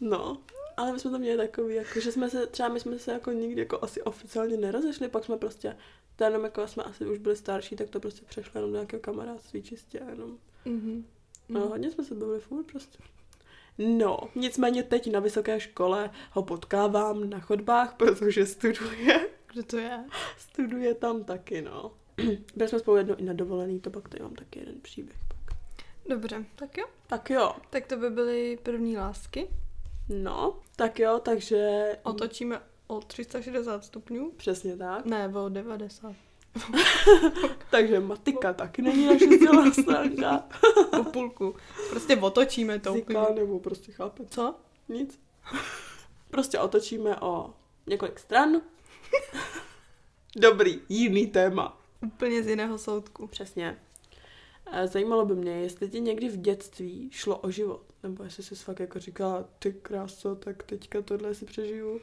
No, 0.00 0.38
ale 0.76 0.92
my 0.92 0.98
jsme 0.98 1.10
to 1.10 1.18
měli 1.18 1.36
takový, 1.36 1.74
jako, 1.74 2.00
že 2.00 2.12
jsme 2.12 2.30
se, 2.30 2.46
třeba 2.46 2.68
my 2.68 2.80
jsme 2.80 2.98
se 2.98 3.12
jako 3.12 3.32
nikdy 3.32 3.60
jako 3.60 3.78
asi 3.84 4.02
oficiálně 4.02 4.56
nerozešli, 4.56 5.08
pak 5.08 5.24
jsme 5.24 5.36
prostě, 5.36 5.76
to 6.16 6.24
jenom 6.24 6.44
jako 6.44 6.66
jsme 6.68 6.82
asi 6.82 7.06
už 7.06 7.18
byli 7.18 7.36
starší, 7.36 7.76
tak 7.76 7.90
to 7.90 8.00
prostě 8.00 8.22
přešlo 8.28 8.52
jenom 8.58 8.70
do 8.70 8.76
nějakého 8.76 9.00
kamarádství 9.00 9.62
čistě, 9.62 10.00
jenom. 10.10 10.38
Mhm. 10.64 11.06
No, 11.48 11.60
hodně 11.68 11.90
jsme 11.90 12.04
se 12.04 12.14
bavili 12.14 12.40
furt 12.40 12.64
prostě. 12.64 12.98
No, 13.78 14.18
nicméně 14.34 14.82
teď 14.82 15.10
na 15.12 15.20
vysoké 15.20 15.60
škole 15.60 16.10
ho 16.32 16.42
potkávám 16.42 17.30
na 17.30 17.40
chodbách, 17.40 17.94
protože 17.94 18.46
studuje, 18.46 19.28
Kdo 19.52 19.62
to 19.62 19.76
je? 19.78 20.04
studuje 20.38 20.94
tam 20.94 21.24
taky, 21.24 21.62
no. 21.62 21.92
Byli 22.56 22.68
jsme 22.68 22.78
spolu 22.78 22.96
jednou 22.96 23.14
i 23.14 23.22
na 23.22 23.32
dovolený, 23.32 23.80
to 23.80 23.90
pak 23.90 24.08
tady 24.08 24.22
mám 24.22 24.34
taky 24.34 24.58
jeden 24.58 24.80
příběh. 24.80 25.18
Pak. 25.28 25.56
Dobře, 26.08 26.44
tak 26.56 26.78
jo. 26.78 26.86
Tak 27.06 27.30
jo, 27.30 27.52
Tak 27.70 27.86
to 27.86 27.96
by 27.96 28.10
byly 28.10 28.58
první 28.62 28.96
lásky. 28.98 29.48
no, 30.08 30.58
tak 30.76 30.98
jo, 30.98 31.20
takže... 31.24 31.88
Otočíme 32.02 32.60
o 32.86 33.00
360 33.00 33.84
stupňů. 33.84 34.32
Přesně 34.36 34.76
tak. 34.76 35.04
Ne, 35.04 35.28
o 35.28 35.48
90. 35.48 36.12
Takže 37.70 38.00
matika 38.00 38.52
taky 38.52 38.82
není 38.82 39.06
naše 39.06 39.24
silná 39.38 39.72
stránka. 39.82 40.44
O 41.00 41.04
půlku. 41.04 41.54
Prostě 41.90 42.16
otočíme 42.16 42.78
to 42.78 42.94
úplně. 42.94 43.18
Nebo 43.34 43.60
prostě 43.60 43.92
chápe. 43.92 44.24
Co? 44.26 44.54
Nic. 44.88 45.20
Prostě 46.30 46.58
otočíme 46.58 47.20
o 47.20 47.54
několik 47.86 48.18
stran. 48.18 48.60
Dobrý, 50.36 50.80
jiný 50.88 51.26
téma. 51.26 51.77
Úplně 52.06 52.42
z 52.42 52.48
jiného 52.48 52.78
soudku. 52.78 53.26
Přesně. 53.26 53.78
Zajímalo 54.84 55.26
by 55.26 55.34
mě, 55.34 55.52
jestli 55.52 55.88
ti 55.88 56.00
někdy 56.00 56.28
v 56.28 56.36
dětství 56.36 57.08
šlo 57.12 57.38
o 57.38 57.50
život. 57.50 57.82
Nebo 58.02 58.24
jestli 58.24 58.42
jsi 58.42 58.54
fakt 58.54 58.80
jako 58.80 58.98
říkala, 58.98 59.44
ty 59.58 59.72
kráso, 59.72 60.34
tak 60.34 60.62
teďka 60.62 61.02
tohle 61.02 61.34
si 61.34 61.44
přežiju. 61.44 62.00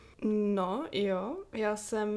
No, 0.53 0.85
jo. 0.91 1.37
Já 1.53 1.75
jsem, 1.75 2.09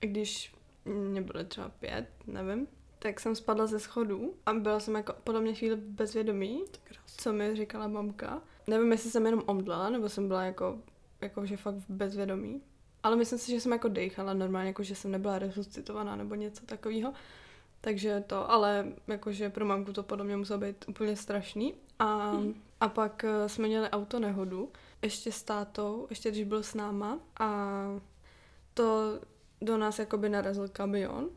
když 0.00 0.54
mě 0.84 1.20
bylo 1.22 1.44
třeba 1.44 1.68
pět, 1.68 2.06
nevím, 2.26 2.66
tak 2.98 3.20
jsem 3.20 3.34
spadla 3.34 3.66
ze 3.66 3.78
schodů 3.78 4.34
a 4.46 4.52
byla 4.52 4.80
jsem 4.80 4.94
jako 4.94 5.14
podobně 5.24 5.54
chvíli 5.54 5.76
bezvědomí, 5.76 6.64
co 7.06 7.32
mi 7.32 7.56
říkala 7.56 7.88
mamka. 7.88 8.42
Nevím, 8.66 8.92
jestli 8.92 9.10
jsem 9.10 9.26
jenom 9.26 9.42
omdlela, 9.46 9.90
nebo 9.90 10.08
jsem 10.08 10.28
byla 10.28 10.42
jako, 10.42 10.78
jako 11.20 11.46
že 11.46 11.56
fakt 11.56 11.74
v 11.74 11.90
bezvědomí. 11.90 12.62
Ale 13.04 13.16
myslím 13.16 13.38
si, 13.38 13.50
že 13.50 13.60
jsem 13.60 13.72
jako 13.72 13.88
dechala 13.88 14.34
normálně, 14.34 14.68
jako 14.68 14.82
že 14.82 14.94
jsem 14.94 15.10
nebyla 15.10 15.38
resuscitovaná 15.38 16.16
nebo 16.16 16.34
něco 16.34 16.66
takového. 16.66 17.12
Takže 17.80 18.24
to, 18.26 18.50
ale 18.50 18.86
jakože 19.08 19.50
pro 19.50 19.64
mamku 19.64 19.92
to 19.92 20.02
podle 20.02 20.24
mě 20.24 20.36
muselo 20.36 20.58
být 20.58 20.84
úplně 20.88 21.16
strašný. 21.16 21.74
A, 21.98 22.30
hmm. 22.30 22.54
a 22.80 22.88
pak 22.88 23.24
eh, 23.24 23.48
jsme 23.48 23.66
měli 23.66 23.90
auto 23.90 24.20
nehodu, 24.20 24.72
ještě 25.02 25.32
s 25.32 25.42
tátou, 25.42 26.06
ještě 26.10 26.30
když 26.30 26.44
byl 26.44 26.62
s 26.62 26.74
náma 26.74 27.18
a 27.40 27.80
to 28.74 29.18
do 29.60 29.78
nás 29.78 29.98
jakoby 29.98 30.28
narazil 30.28 30.68
kamion. 30.68 31.28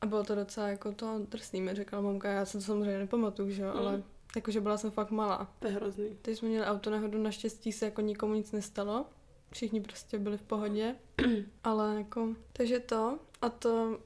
A 0.00 0.06
bylo 0.06 0.24
to 0.24 0.34
docela 0.34 0.68
jako 0.68 0.92
to 0.92 1.20
drsný, 1.28 1.60
mi 1.60 1.74
řekla 1.74 2.00
mamka, 2.00 2.28
já 2.28 2.44
jsem 2.44 2.60
to 2.60 2.66
samozřejmě 2.66 2.98
nepamatuju, 2.98 3.50
že 3.50 3.62
jo, 3.62 3.72
mm. 3.72 3.78
ale 3.78 4.02
jakože 4.36 4.60
byla 4.60 4.76
jsem 4.76 4.90
fakt 4.90 5.10
malá. 5.10 5.48
To 5.58 5.66
je 5.66 5.72
hrozný. 5.72 6.16
Teď 6.22 6.38
jsme 6.38 6.48
měli 6.48 6.66
auto 6.66 6.90
nehodu, 6.90 7.22
naštěstí 7.22 7.72
se 7.72 7.84
jako 7.84 8.00
nikomu 8.00 8.34
nic 8.34 8.52
nestalo. 8.52 9.06
Všichni 9.52 9.80
prostě 9.80 10.18
byli 10.18 10.38
v 10.38 10.42
pohodě, 10.42 10.96
ale 11.64 11.94
jako, 11.96 12.34
takže 12.52 12.80
to 12.80 13.18
a 13.42 13.48
to, 13.48 13.98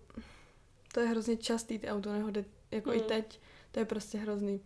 to 0.94 1.00
je 1.00 1.06
hrozně 1.06 1.36
častý 1.36 1.78
ty 1.78 1.88
auto 1.88 2.12
nehody, 2.12 2.44
jako 2.70 2.90
mm. 2.90 2.96
i 2.96 3.00
teď, 3.00 3.40
to 3.72 3.78
je 3.78 3.84
prostě 3.84 4.18
hrozný. 4.18 4.60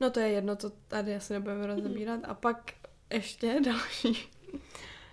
No 0.00 0.10
to 0.10 0.20
je 0.20 0.28
jedno, 0.28 0.56
to 0.56 0.70
tady 0.88 1.14
asi 1.14 1.32
nebudeme 1.32 1.66
rozebírat. 1.66 2.20
A 2.24 2.34
pak 2.34 2.72
ještě 3.12 3.60
další. 3.64 4.28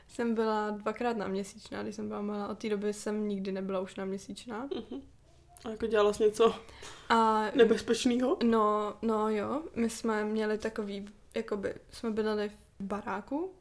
jsem 0.08 0.36
byla 0.36 0.70
dvakrát 0.70 1.18
na 1.18 1.28
měsíčná, 1.28 1.84
když 1.84 1.96
jsem 1.96 2.08
byla 2.08 2.22
malá. 2.22 2.48
Od 2.48 2.58
té 2.60 2.70
doby 2.70 2.94
jsem 2.94 3.28
nikdy 3.28 3.52
nebyla 3.52 3.80
už 3.80 3.96
na 3.96 4.06
měsíčná. 4.06 4.68
Uh-huh. 4.68 5.02
A 5.66 5.70
jako 5.70 5.88
dělala 5.88 6.14
jsi 6.14 6.24
něco 6.24 6.56
a, 7.10 7.46
nebezpečného? 7.56 8.38
No, 8.44 8.94
no 9.02 9.30
jo. 9.30 9.64
My 9.76 9.90
jsme 9.90 10.26
měli 10.26 10.58
takový, 10.58 11.10
jakoby, 11.36 11.76
jsme 11.92 12.12
bydleli 12.12 12.50
v 12.50 12.84
baráku 12.84 13.54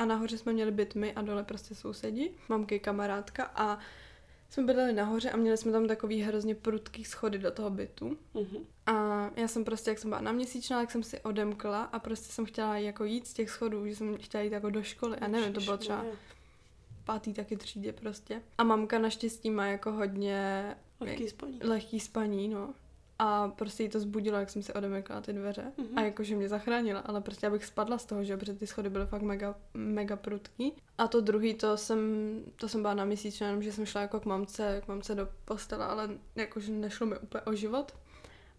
a 0.00 0.04
nahoře 0.04 0.38
jsme 0.38 0.52
měli 0.52 0.70
byt 0.70 0.94
my 0.94 1.12
a 1.12 1.22
dole 1.22 1.44
prostě 1.44 1.74
sousedi, 1.74 2.30
mamky, 2.48 2.78
kamarádka 2.78 3.50
a 3.54 3.78
jsme 4.50 4.62
bydleli 4.62 4.92
nahoře 4.92 5.30
a 5.30 5.36
měli 5.36 5.56
jsme 5.56 5.72
tam 5.72 5.86
takový 5.86 6.22
hrozně 6.22 6.54
prudký 6.54 7.04
schody 7.04 7.38
do 7.38 7.50
toho 7.50 7.70
bytu. 7.70 8.18
Uh-huh. 8.34 8.60
A 8.86 9.30
já 9.36 9.48
jsem 9.48 9.64
prostě, 9.64 9.90
jak 9.90 9.98
jsem 9.98 10.10
byla 10.10 10.20
na 10.20 10.32
měsíčná, 10.32 10.80
tak 10.80 10.90
jsem 10.90 11.02
si 11.02 11.20
odemkla 11.20 11.82
a 11.82 11.98
prostě 11.98 12.32
jsem 12.32 12.44
chtěla 12.44 12.78
jako 12.78 13.04
jít 13.04 13.26
z 13.26 13.32
těch 13.32 13.50
schodů, 13.50 13.86
že 13.86 13.96
jsem 13.96 14.16
chtěla 14.16 14.44
jít 14.44 14.52
jako 14.52 14.70
do 14.70 14.82
školy. 14.82 15.16
A 15.16 15.28
nevím, 15.28 15.52
to 15.52 15.60
bylo 15.60 15.78
třeba 15.78 16.04
pátý 17.04 17.34
taky 17.34 17.56
třídě 17.56 17.92
prostě. 17.92 18.42
A 18.58 18.64
mamka 18.64 18.98
naštěstí 18.98 19.50
má 19.50 19.66
jako 19.66 19.92
hodně 19.92 20.64
lehký 21.00 21.28
spaní. 21.28 21.58
Lehký 21.62 22.00
spaní, 22.00 22.48
no 22.48 22.74
a 23.22 23.48
prostě 23.48 23.82
jí 23.82 23.88
to 23.88 24.00
zbudilo, 24.00 24.38
jak 24.38 24.50
jsem 24.50 24.62
si 24.62 24.72
odemykala 24.72 25.20
ty 25.20 25.32
dveře 25.32 25.72
mm-hmm. 25.78 25.92
a 25.96 26.00
jakože 26.00 26.36
mě 26.36 26.48
zachránila, 26.48 27.00
ale 27.00 27.20
prostě 27.20 27.46
abych 27.46 27.64
spadla 27.64 27.98
z 27.98 28.04
toho, 28.04 28.24
že 28.24 28.36
protože 28.36 28.54
ty 28.54 28.66
schody 28.66 28.90
byly 28.90 29.06
fakt 29.06 29.22
mega, 29.22 29.54
mega 29.74 30.16
prudký. 30.16 30.72
A 30.98 31.08
to 31.08 31.20
druhý, 31.20 31.54
to 31.54 31.76
jsem, 31.76 32.00
to 32.56 32.68
jsem 32.68 32.82
byla 32.82 32.94
na 32.94 33.04
měsíc, 33.04 33.40
jenom 33.40 33.62
že 33.62 33.72
jsem 33.72 33.86
šla 33.86 34.00
jako 34.00 34.20
k 34.20 34.24
mamce, 34.24 34.82
k 34.84 34.88
mamce 34.88 35.14
do 35.14 35.28
postele, 35.44 35.86
ale 35.86 36.10
jakože 36.36 36.72
nešlo 36.72 37.06
mi 37.06 37.18
úplně 37.18 37.42
o 37.42 37.54
život. 37.54 37.92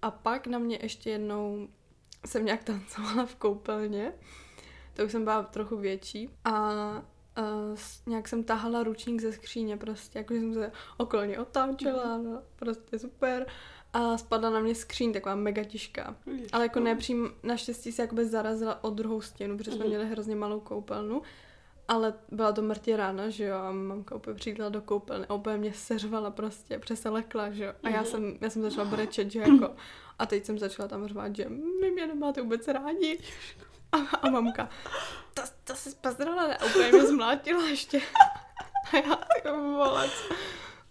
A 0.02 0.12
pak 0.12 0.48
na 0.48 0.60
mě 0.60 0.80
ještě 0.82 1.10
jednou 1.10 1.68
jsem 2.26 2.46
nějak 2.46 2.64
tancovala 2.64 3.26
v 3.26 3.36
koupelně, 3.36 4.14
to 4.94 5.06
už 5.06 5.12
jsem 5.12 5.24
byla 5.24 5.44
trochu 5.44 5.78
větší 5.78 6.30
a 6.44 6.72
uh, 7.38 7.78
nějak 8.06 8.28
jsem 8.28 8.44
tahala 8.44 8.84
ručník 8.84 9.22
ze 9.22 9.32
skříně 9.32 9.78
prostě, 9.78 10.20
jakože 10.20 10.40
jsem 10.40 10.54
se 10.54 10.72
okolně 10.98 11.40
otáčela, 11.40 12.18
mm-hmm. 12.18 12.24
no, 12.24 12.42
prostě 12.56 13.00
super 13.00 13.48
a 13.94 14.18
spadla 14.18 14.50
na 14.50 14.60
mě 14.60 14.76
skříň, 14.76 15.14
taková 15.14 15.36
mega 15.36 15.64
těžká. 15.64 16.16
Jež, 16.26 16.50
Ale 16.52 16.66
jako 16.66 16.80
nepřím, 16.80 17.32
naštěstí 17.44 17.92
se 17.92 18.02
jakoby 18.02 18.26
zarazila 18.26 18.84
o 18.84 18.90
druhou 18.90 19.22
stěnu, 19.22 19.58
protože 19.58 19.72
jsme 19.72 19.86
mm-hmm. 19.86 19.88
měli 19.88 20.06
hrozně 20.06 20.36
malou 20.36 20.60
koupelnu. 20.60 21.22
Ale 21.88 22.14
byla 22.32 22.52
to 22.52 22.62
mrtě 22.62 22.98
rána, 22.98 23.30
že 23.30 23.44
jo, 23.44 23.58
a 23.58 23.72
mamka 23.72 24.16
úplně 24.16 24.36
přijela 24.36 24.70
do 24.70 24.82
koupelny 24.82 25.26
a 25.30 25.34
úplně 25.34 25.58
mě 25.58 25.74
seřvala 25.74 26.32
prostě, 26.32 26.80
přese 26.80 27.10
lekla, 27.10 27.52
že 27.52 27.64
jo. 27.64 27.74
A 27.84 27.90
já 27.90 28.04
jsem, 28.04 28.38
já 28.42 28.50
jsem 28.50 28.62
začala 28.62 28.86
brečet, 28.86 29.32
že 29.32 29.40
jako, 29.40 29.76
a 30.20 30.26
teď 30.26 30.46
jsem 30.46 30.60
začala 30.60 30.88
tam 30.88 31.08
řvát, 31.08 31.36
že 31.36 31.50
my 31.82 31.92
mě 31.92 32.08
nemáte 32.08 32.42
vůbec 32.42 32.68
rádi. 32.68 33.20
A, 33.92 33.98
a 33.98 34.30
mamka, 34.30 34.70
to, 35.34 35.42
to 35.64 35.76
se 35.76 35.92
spazrala, 35.92 36.44
a 36.44 36.66
úplně 36.66 36.92
mě 36.92 37.08
zmlátila 37.08 37.68
ještě. 37.68 38.02
A 38.92 38.98
já, 38.98 39.16
ty 39.16 39.50
volec. 39.50 40.12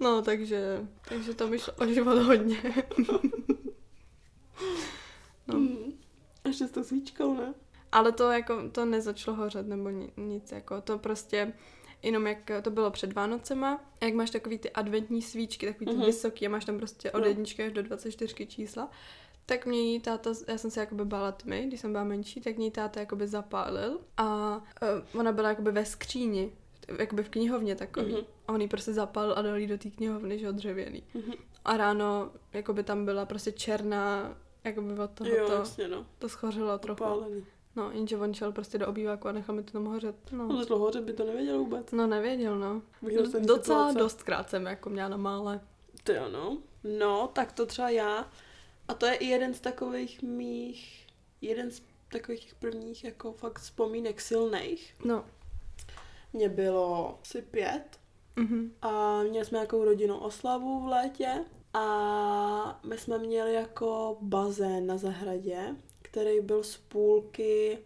No, 0.01 0.23
takže, 0.23 0.87
takže 1.09 1.35
to 1.35 1.59
šlo 1.59 1.75
o 1.75 1.87
život 1.87 2.23
hodně. 2.23 2.59
no. 5.47 5.59
Mm, 5.59 5.93
ještě 6.47 6.67
s 6.67 6.71
tou 6.71 6.85
svíčkou, 6.85 7.35
ne? 7.35 7.55
Ale 7.93 8.13
to 8.13 8.31
jako, 8.31 8.69
to 8.73 8.85
nezačalo 8.85 9.37
hořet 9.37 9.67
nebo 9.67 9.91
nic, 10.17 10.53
jako 10.53 10.81
to 10.81 10.99
prostě 10.99 11.53
jenom 12.03 12.27
jak 12.27 12.51
to 12.63 12.71
bylo 12.71 12.91
před 12.91 13.13
Vánocema, 13.13 13.85
jak 14.01 14.15
máš 14.15 14.31
takový 14.31 14.59
ty 14.59 14.71
adventní 14.71 15.23
svíčky, 15.23 15.67
takový 15.67 15.87
ty 15.87 15.93
mm-hmm. 15.93 16.07
vysoký 16.07 16.47
a 16.47 16.51
máš 16.51 16.65
tam 16.65 16.79
prostě 16.79 17.11
od 17.11 17.19
no. 17.19 17.27
jedničky 17.27 17.63
až 17.63 17.73
do 17.73 17.83
24 17.83 18.47
čísla, 18.47 18.91
tak 19.47 19.67
mě 19.67 19.81
jí 19.81 20.01
táta, 20.01 20.31
já 20.49 20.59
jsem 20.59 20.71
se 20.71 20.81
jakoby 20.81 21.05
bála 21.05 21.33
tmy, 21.33 21.65
když 21.67 21.81
jsem 21.81 21.93
byla 21.93 22.05
menší, 22.05 22.41
tak 22.41 22.57
mě 22.57 22.67
jí 22.67 22.71
táta 22.71 23.01
jakoby 23.01 23.29
zapálil 23.29 24.01
a 24.17 24.57
uh, 24.57 25.21
ona 25.21 25.33
byla 25.33 25.49
jakoby 25.49 25.73
ve 25.73 25.85
skříni, 25.85 26.53
jakoby 26.99 27.23
v 27.23 27.29
knihovně 27.29 27.77
takový. 27.77 28.15
Mm-hmm. 28.15 28.25
A 28.49 28.53
on 28.53 28.61
jí 28.61 28.69
prostě 28.69 28.93
zapal 28.93 29.35
a 29.37 29.43
dal 29.43 29.57
jí 29.57 29.67
do 29.67 29.79
té 29.79 29.91
knihovny, 29.91 30.39
že 30.39 30.53
dřevěný. 30.53 31.03
Mm-hmm. 31.15 31.37
A 31.65 31.77
ráno, 31.77 32.31
jakoby 32.53 32.83
tam 32.83 33.05
byla 33.05 33.27
prostě 33.27 33.53
černá, 33.53 34.37
jakoby 34.65 35.01
od 35.01 35.11
toho 35.11 35.31
jo, 35.31 35.53
jasně, 35.53 35.89
no. 35.89 36.07
to 36.19 36.29
schořilo 36.29 36.79
trochu. 36.79 37.05
Upálený. 37.05 37.45
No, 37.77 37.91
jenže 37.91 38.17
on 38.17 38.35
šel 38.35 38.53
prostě 38.53 38.79
do 38.79 38.87
obýváku 38.87 39.29
a 39.29 39.33
nechal 39.33 39.55
mi 39.55 39.63
to 39.63 39.73
tam 39.73 39.85
hořet. 39.85 40.17
No. 40.33 40.49
Ale 40.51 40.67
to 40.67 40.79
hořet 40.79 41.05
by 41.05 41.13
to 41.13 41.25
nevěděl 41.25 41.59
vůbec. 41.59 41.93
No, 41.93 42.07
nevěděl, 42.07 42.59
no. 42.59 42.83
Docela 43.03 43.25
situace. 43.27 43.99
dost 43.99 44.23
krát 44.23 44.51
jsem 44.51 44.67
jako 44.67 44.91
měla 44.91 45.09
na 45.09 45.17
mále. 45.17 45.61
To 46.05 46.13
jo, 46.13 46.29
no. 46.33 46.59
No, 46.99 47.31
tak 47.33 47.53
to 47.53 47.67
třeba 47.67 47.91
já. 47.91 48.31
A 48.89 48.95
to 48.95 49.07
je 49.07 49.15
i 49.15 49.27
jeden 49.27 49.55
z 49.55 49.61
takových 49.61 50.23
mých, 50.23 51.07
jeden 51.41 51.71
z 51.71 51.83
takových 52.13 52.41
těch 52.41 52.55
prvních 52.55 53.05
jako 53.05 53.33
fakt 53.33 53.59
vzpomínek 53.59 54.21
silných. 54.21 54.95
No. 55.05 55.25
Mně 56.33 56.49
bylo 56.49 57.19
asi 57.23 57.43
pět 57.43 57.85
mm-hmm. 58.37 58.71
a 58.83 59.23
měli 59.23 59.47
jsme 59.47 59.57
nějakou 59.57 59.85
rodinnou 59.85 60.19
oslavu 60.19 60.81
v 60.81 60.87
létě 60.87 61.45
a 61.75 62.81
my 62.85 62.99
jsme 62.99 63.19
měli 63.19 63.55
jako 63.55 64.19
bazén 64.21 64.87
na 64.87 64.97
zahradě, 64.97 65.77
který 66.03 66.41
byl 66.41 66.63
z 66.63 66.77
půlky 66.77 67.79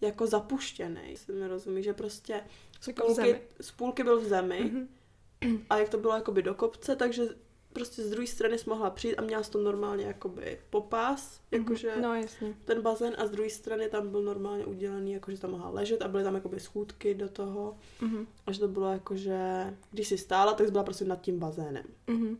jako 0.00 0.26
zapuštěný. 0.26 1.16
Si 1.16 1.32
mi 1.32 1.46
rozumí, 1.46 1.82
že 1.82 1.92
prostě 1.92 2.44
z 2.80 2.88
jako 2.88 3.06
půlky, 3.06 3.40
z 3.60 3.70
půlky 3.70 4.04
byl 4.04 4.20
v 4.20 4.24
zemi 4.24 4.60
mm-hmm. 4.64 5.60
a 5.70 5.78
jak 5.78 5.88
to 5.88 5.98
bylo 5.98 6.14
jakoby 6.14 6.42
do 6.42 6.54
kopce, 6.54 6.96
takže 6.96 7.22
prostě 7.76 8.02
z 8.02 8.10
druhé 8.10 8.26
strany 8.26 8.58
jsi 8.58 8.70
mohla 8.70 8.90
přijít 8.90 9.16
a 9.16 9.22
měla 9.22 9.42
jsi 9.42 9.50
to 9.50 9.60
normálně 9.60 10.04
jakoby 10.04 10.60
popás, 10.70 11.40
mhm. 11.52 11.62
jakože 11.62 11.96
no, 12.00 12.14
jasně. 12.14 12.54
ten 12.64 12.82
bazén 12.82 13.14
a 13.18 13.26
z 13.26 13.30
druhé 13.30 13.50
strany 13.50 13.88
tam 13.88 14.08
byl 14.08 14.22
normálně 14.22 14.66
udělaný, 14.66 15.12
jakože 15.12 15.38
tam 15.38 15.50
mohla 15.50 15.68
ležet 15.68 16.02
a 16.02 16.08
byly 16.08 16.24
tam 16.24 16.34
jakoby 16.34 16.60
schůdky 16.60 17.14
do 17.14 17.28
toho 17.28 17.76
mm-hmm. 18.00 18.26
a 18.46 18.52
že 18.52 18.60
to 18.60 18.68
bylo 18.68 18.92
jakože, 18.92 19.38
když 19.90 20.08
jsi 20.08 20.18
stála, 20.18 20.52
tak 20.52 20.66
jsi 20.66 20.72
byla 20.72 20.84
prostě 20.84 21.04
nad 21.04 21.20
tím 21.20 21.38
bazénem. 21.38 21.84
Mm-hmm. 22.08 22.36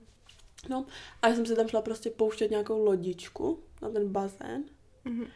No 0.68 0.86
a 1.22 1.28
já 1.28 1.34
jsem 1.34 1.46
si 1.46 1.56
tam 1.56 1.68
šla 1.68 1.82
prostě 1.82 2.10
pouštět 2.10 2.50
nějakou 2.50 2.84
lodičku 2.84 3.58
na 3.82 3.90
ten 3.90 4.08
bazén 4.08 4.64
mm-hmm. 5.06 5.26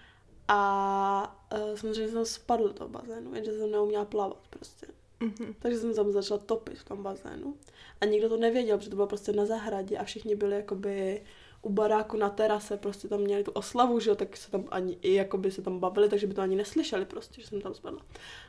a 0.49 1.41
uh, 1.53 1.77
samozřejmě 1.77 2.13
jsem 2.13 2.25
spadl 2.25 2.69
do 2.69 2.73
toho 2.73 2.89
bazénu, 2.89 3.35
jenže 3.35 3.53
jsem 3.53 3.71
neuměla 3.71 4.05
plavat 4.05 4.49
prostě. 4.51 4.87
Mm-hmm. 5.21 5.55
Takže 5.59 5.79
jsem 5.79 5.95
tam 5.95 6.13
začala 6.13 6.41
topit 6.41 6.79
v 6.79 6.85
tom 6.85 7.03
bazénu. 7.03 7.57
A 8.01 8.05
nikdo 8.05 8.29
to 8.29 8.37
nevěděl, 8.37 8.79
protože 8.79 8.91
to 8.91 8.97
bylo 8.97 9.09
prostě 9.09 9.33
na 9.33 9.47
zahradě 9.47 9.99
a 9.99 10.05
všichni 10.05 10.35
byli 10.35 10.57
jakoby 10.57 11.23
u 11.63 11.71
baráku 11.71 12.17
na 12.17 12.31
terase, 12.31 12.77
prostě 12.77 13.09
tam 13.09 13.21
měli 13.21 13.45
tu 13.45 13.51
oslavu, 13.51 14.01
že 14.01 14.11
jo, 14.11 14.17
tak 14.17 14.37
se 14.37 14.51
tam 14.51 14.65
ani, 14.71 14.99
i 15.03 15.15
jakoby 15.15 15.51
se 15.51 15.63
tam 15.63 15.79
bavili, 15.79 16.09
takže 16.09 16.27
by 16.27 16.35
to 16.35 16.43
ani 16.43 16.57
neslyšeli 16.57 17.05
prostě, 17.05 17.41
že 17.41 17.47
jsem 17.47 17.61
tam 17.61 17.75
spadla. 17.75 18.03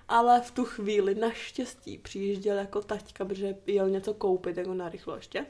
Ale 0.07 0.41
v 0.41 0.51
tu 0.51 0.65
chvíli 0.65 1.15
naštěstí 1.15 1.97
přijížděl 1.97 2.57
jako 2.57 2.81
taťka, 2.81 3.25
protože 3.25 3.57
jel 3.67 3.89
něco 3.89 4.13
koupit 4.13 4.57
jako 4.57 4.73
na 4.73 4.89
rychlo 4.89 5.15
ještě. 5.15 5.45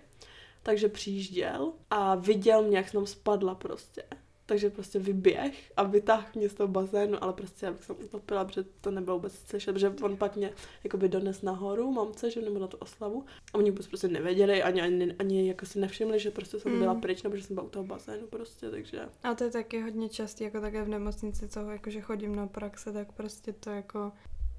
Takže 0.64 0.90
přijížděl 0.90 1.74
a 1.90 2.16
viděl 2.16 2.64
mě, 2.64 2.78
jak 2.78 2.90
jsem 2.90 3.00
tam 3.00 3.08
spadla 3.08 3.56
prostě 3.56 4.04
takže 4.52 4.70
prostě 4.70 5.00
vyběh 5.00 5.72
a 5.78 5.84
vytáhl 5.84 6.26
mě 6.36 6.50
z 6.50 6.54
toho 6.54 6.68
bazénu, 6.68 7.24
ale 7.24 7.34
prostě 7.34 7.66
já 7.66 7.72
bych 7.72 7.84
se 7.84 7.94
utopila, 7.94 8.46
protože 8.46 8.64
to 8.82 8.92
nebylo 8.92 9.18
vůbec 9.18 9.34
slyšet, 9.34 9.74
protože 9.74 9.90
on 9.90 10.18
pak 10.18 10.36
mě 10.36 10.52
jakoby 10.84 11.10
dones 11.10 11.42
nahoru, 11.42 11.92
mamce, 11.92 12.32
že 12.32 12.42
nebo 12.42 12.60
na 12.60 12.68
tu 12.68 12.78
oslavu 12.78 13.26
a 13.54 13.58
oni 13.58 13.72
vůbec 13.72 13.88
prostě 13.88 14.08
nevěděli, 14.08 14.64
ani, 14.64 14.82
ani, 14.82 15.16
ani 15.20 15.48
jako 15.48 15.66
si 15.66 15.80
nevšimli, 15.80 16.20
že 16.20 16.32
prostě 16.32 16.60
jsem 16.60 16.72
mm. 16.72 16.80
byla 16.80 16.96
pryč, 16.96 17.24
nebo 17.24 17.36
že 17.36 17.44
jsem 17.44 17.56
byla 17.56 17.66
u 17.66 17.70
toho 17.70 17.86
bazénu 17.86 18.28
prostě, 18.28 18.70
takže. 18.70 19.00
A 19.24 19.36
to 19.36 19.44
je 19.44 19.52
taky 19.52 19.82
hodně 19.82 20.10
častý, 20.10 20.44
jako 20.44 20.62
také 20.62 20.84
v 20.84 20.90
nemocnici, 20.90 21.48
co 21.48 21.60
jakože 21.60 22.02
chodím 22.02 22.36
na 22.36 22.48
praxe, 22.48 22.94
tak 22.94 23.12
prostě 23.12 23.54
to 23.54 23.70
jako 23.70 24.12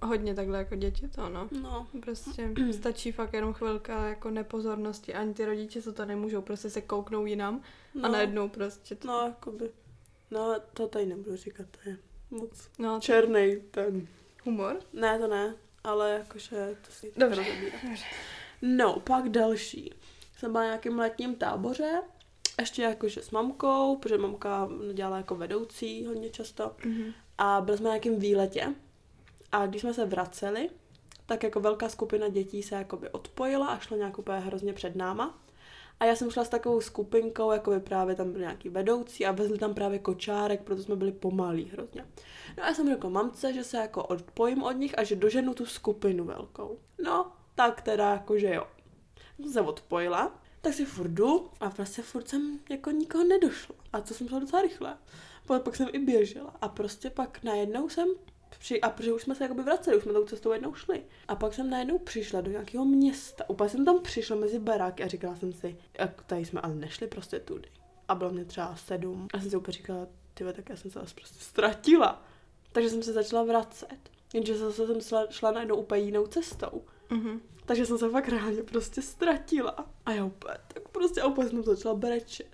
hodně 0.03 0.35
takhle 0.35 0.59
jako 0.59 0.75
děti 0.75 1.09
to, 1.09 1.29
no. 1.29 1.49
No. 1.63 1.87
Prostě 2.01 2.55
stačí 2.73 3.13
fakt 3.13 3.33
jenom 3.33 3.53
chvilka 3.53 4.09
jako 4.09 4.31
nepozornosti, 4.31 5.15
ani 5.15 5.35
ty 5.35 5.45
rodiče 5.45 5.83
co 5.83 5.93
to 5.93 6.05
nemůžou, 6.05 6.43
prostě 6.43 6.71
se 6.71 6.81
kouknou 6.81 7.27
jinam 7.27 7.61
no. 7.95 8.05
a 8.05 8.09
najednou 8.09 8.49
prostě 8.49 8.95
to... 8.95 9.09
No, 9.09 9.21
jakoby. 9.27 9.71
No, 10.33 10.61
to 10.75 10.89
tady 10.89 11.07
nebudu 11.07 11.37
říkat, 11.37 11.67
to 11.71 11.91
je 11.91 11.97
moc 12.31 12.69
no, 12.79 13.01
černý 13.01 13.57
ten. 13.71 14.09
Humor? 14.45 14.81
Ne, 14.93 15.19
to 15.19 15.27
ne. 15.27 15.55
ale 15.85 16.11
jakože 16.11 16.77
to 16.87 16.93
si 16.93 17.13
Dobře, 17.17 17.45
dobře. 17.83 18.05
No, 18.63 19.01
pak 19.01 19.29
další. 19.29 19.95
Jsem 20.39 20.53
byla 20.53 20.65
na 20.65 20.69
nějakém 20.69 20.99
letním 20.99 21.35
táboře, 21.35 22.03
ještě 22.61 22.83
jakože 22.83 23.23
s 23.23 23.31
mamkou, 23.31 23.97
protože 23.97 24.19
mamka 24.19 24.69
dělala 24.93 25.17
jako 25.17 25.35
vedoucí 25.35 26.07
hodně 26.07 26.31
často. 26.31 26.77
Mhm. 26.85 27.13
A 27.39 27.61
byli 27.61 27.79
jsme 27.79 27.85
na 27.85 27.91
nějakém 27.91 28.19
výletě. 28.19 28.75
A 29.53 29.67
když 29.67 29.81
jsme 29.81 29.95
se 29.95 30.05
vraceli, 30.05 30.71
tak 31.27 31.43
jako 31.43 31.61
velká 31.61 31.89
skupina 31.89 32.29
dětí 32.29 32.63
se 32.63 32.75
jakoby 32.75 33.11
odpojila 33.11 33.67
a 33.67 33.79
šla 33.79 33.97
nějak 33.97 34.19
úplně 34.19 34.39
hrozně 34.39 34.73
před 34.73 34.97
náma. 34.97 35.42
A 36.03 36.05
já 36.05 36.17
jsem 36.17 36.31
šla 36.31 36.45
s 36.45 36.49
takovou 36.49 36.81
skupinkou, 36.81 37.51
jako 37.51 37.71
by 37.71 37.81
právě 37.81 38.15
tam 38.15 38.33
byl 38.33 38.41
nějaký 38.41 38.69
vedoucí 38.69 39.27
a 39.27 39.33
vezli 39.33 39.59
tam 39.59 39.75
právě 39.75 39.99
kočárek, 39.99 40.63
proto 40.63 40.83
jsme 40.83 40.97
byli 40.97 41.13
pomalí 41.13 41.71
hrozně. 41.73 42.07
No 42.57 42.65
a 42.65 42.67
já 42.67 42.75
jsem 42.75 42.89
řekla 42.89 43.11
mamce, 43.11 43.53
že 43.53 43.65
se 43.65 43.77
jako 43.77 44.05
odpojím 44.05 44.63
od 44.63 44.73
nich 44.73 44.99
a 44.99 45.05
že 45.05 45.17
doženu 45.17 45.55
tu 45.55 45.67
skupinu 45.67 46.25
velkou. 46.25 46.79
No, 47.05 47.33
tak 47.55 47.81
teda 47.81 48.11
jakože 48.11 48.55
jo. 48.55 48.67
Jsem 49.37 49.53
se 49.53 49.61
odpojila, 49.61 50.41
tak 50.61 50.75
si 50.75 50.85
furt 50.85 51.09
jdu 51.09 51.51
a 51.61 51.71
prostě 51.71 52.03
furt 52.03 52.29
jsem 52.29 52.59
jako 52.71 52.91
nikoho 52.91 53.25
nedošla. 53.25 53.75
A 53.93 54.01
to 54.01 54.15
jsem 54.15 54.29
šla 54.29 54.39
docela 54.39 54.63
rychle. 54.63 54.99
Pak 55.47 55.77
jsem 55.77 55.89
i 55.93 55.99
běžela 55.99 56.55
a 56.61 56.69
prostě 56.69 57.11
pak 57.11 57.43
najednou 57.43 57.89
jsem 57.89 58.09
při, 58.59 58.81
a 58.81 58.91
protože 58.91 59.13
už 59.13 59.23
jsme 59.23 59.35
se 59.35 59.45
jakoby 59.45 59.63
vraceli, 59.63 59.97
už 59.97 60.03
jsme 60.03 60.13
tou 60.13 60.25
cestou 60.25 60.53
jednou 60.53 60.75
šli. 60.75 61.05
A 61.29 61.37
pak 61.37 61.55
jsem 61.55 61.71
najednou 61.71 61.99
přišla 61.99 62.41
do 62.41 62.51
nějakého 62.51 62.85
města. 62.85 63.51
Úplně 63.51 63.71
jsem 63.71 63.85
tam 63.85 64.01
přišla 64.03 64.37
mezi 64.37 64.59
baráky 64.59 65.05
a 65.05 65.09
říkala 65.09 65.37
jsem 65.37 65.53
si, 65.53 65.77
jak 65.99 66.23
tady 66.23 66.45
jsme 66.45 66.61
ale 66.61 66.75
nešli 66.75 67.07
prostě 67.07 67.41
tudy. 67.41 67.69
A 68.09 68.15
bylo 68.15 68.31
mě 68.31 68.45
třeba 68.45 68.77
sedm. 68.77 69.29
A 69.35 69.41
jsem 69.41 69.51
si 69.51 69.57
úplně 69.57 69.73
říkala, 69.73 70.07
ty 70.35 70.45
tak 70.45 70.69
já 70.69 70.77
jsem 70.77 70.91
se 70.91 70.99
zase 70.99 71.15
prostě 71.15 71.39
ztratila. 71.45 72.25
Takže 72.73 72.91
jsem 72.91 73.03
se 73.03 73.13
začala 73.13 73.43
vracet. 73.43 73.99
Jenže 74.35 74.59
zase 74.59 74.87
jsem 74.87 75.01
šla, 75.01 75.27
šla 75.31 75.51
najednou 75.51 75.77
úplně 75.77 76.03
jinou 76.03 76.27
cestou. 76.27 76.83
Mhm. 77.11 77.41
Takže 77.67 77.87
jsem 77.87 77.99
se 77.99 78.09
fakt 78.09 78.29
reálně 78.29 78.63
prostě 78.63 79.03
ztratila. 79.03 79.87
A 80.07 80.13
já 80.13 80.25
úplně, 80.25 80.55
tak 80.75 80.89
prostě 80.89 81.21
a 81.21 81.27
úplně 81.27 81.49
jsem 81.49 81.63
začala 81.63 81.95
brečet. 81.95 82.52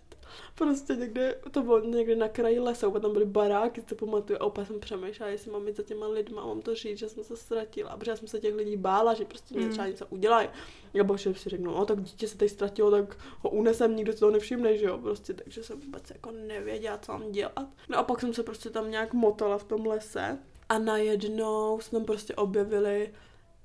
Prostě 0.54 0.96
někde, 0.96 1.34
to 1.50 1.62
bylo 1.62 1.80
někde 1.80 2.16
na 2.16 2.28
kraji 2.28 2.58
lesa, 2.58 2.88
úplně 2.88 3.02
tam 3.02 3.12
byly 3.12 3.24
baráky, 3.24 3.82
to 3.82 3.94
pamatuju, 3.94 4.38
a 4.42 4.46
úplně 4.46 4.66
jsem 4.66 4.80
přemýšlela, 4.80 5.30
jestli 5.32 5.50
mám 5.50 5.68
jít 5.68 5.76
za 5.76 5.82
těma 5.82 6.06
lidma, 6.08 6.46
mám 6.46 6.60
to 6.62 6.74
říct, 6.74 6.98
že 6.98 7.08
jsem 7.08 7.24
se 7.24 7.36
ztratila, 7.36 7.96
protože 7.96 8.10
já 8.10 8.16
jsem 8.16 8.28
se 8.28 8.40
těch 8.40 8.54
lidí 8.54 8.76
bála, 8.76 9.14
že 9.14 9.24
prostě 9.24 9.54
mě 9.54 9.64
Mm. 9.64 9.70
třeba 9.70 9.86
něco 9.86 10.06
udělají. 10.10 10.48
Nebo 10.94 11.16
že 11.16 11.34
si 11.34 11.48
řeknu, 11.48 11.70
no 11.72 11.86
tak 11.86 12.02
dítě 12.02 12.28
se 12.28 12.36
tady 12.38 12.48
ztratilo, 12.48 12.90
tak 12.90 13.16
ho 13.40 13.50
unesem, 13.50 13.96
nikdo 13.96 14.12
si 14.12 14.18
toho 14.18 14.32
nevšimne, 14.32 14.76
že 14.78 14.86
jo, 14.86 14.98
prostě, 14.98 15.34
takže 15.34 15.64
jsem 15.64 15.80
vůbec 15.80 16.10
jako 16.10 16.30
nevěděla, 16.30 16.98
co 16.98 17.12
mám 17.12 17.32
dělat. 17.32 17.68
No 17.88 17.98
a 17.98 18.02
pak 18.02 18.20
jsem 18.20 18.34
se 18.34 18.42
prostě 18.42 18.70
tam 18.70 18.90
nějak 18.90 19.12
motala 19.12 19.58
v 19.58 19.64
tom 19.64 19.86
lese 19.86 20.38
a 20.68 20.78
najednou 20.78 21.80
se 21.80 21.90
tam 21.90 22.04
prostě 22.04 22.34
objevili 22.34 23.12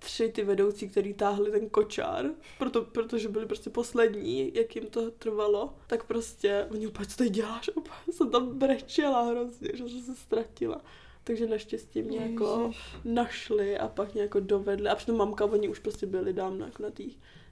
tři 0.03 0.29
ty 0.29 0.43
vedoucí, 0.43 0.89
který 0.89 1.13
táhli 1.13 1.51
ten 1.51 1.69
kočár, 1.69 2.25
proto, 2.57 2.81
protože 2.81 3.29
byli 3.29 3.45
prostě 3.45 3.69
poslední, 3.69 4.51
jak 4.55 4.75
jim 4.75 4.85
to 4.85 5.11
trvalo, 5.11 5.73
tak 5.87 6.03
prostě 6.03 6.67
oni 6.71 6.87
úplně, 6.87 7.05
co 7.07 7.17
tady 7.17 7.29
děláš? 7.29 7.69
Úplně 7.75 8.13
jsem 8.13 8.29
tam 8.31 8.57
brečela 8.57 9.21
hrozně, 9.23 9.69
že 9.73 9.83
jsem 9.89 10.01
se 10.01 10.15
ztratila. 10.15 10.81
Takže 11.23 11.47
naštěstí 11.47 12.01
mě 12.01 12.17
jako 12.17 12.61
Ježiš. 12.67 12.95
našli 13.05 13.77
a 13.77 13.87
pak 13.87 14.13
mě 14.13 14.21
jako 14.21 14.39
dovedli. 14.39 14.89
A 14.89 14.95
přitom 14.95 15.15
mamka, 15.17 15.45
oni 15.45 15.69
už 15.69 15.79
prostě 15.79 16.05
byli 16.05 16.33
dávno 16.33 16.65
jako 16.65 16.83
na 16.83 16.89
té 16.89 17.03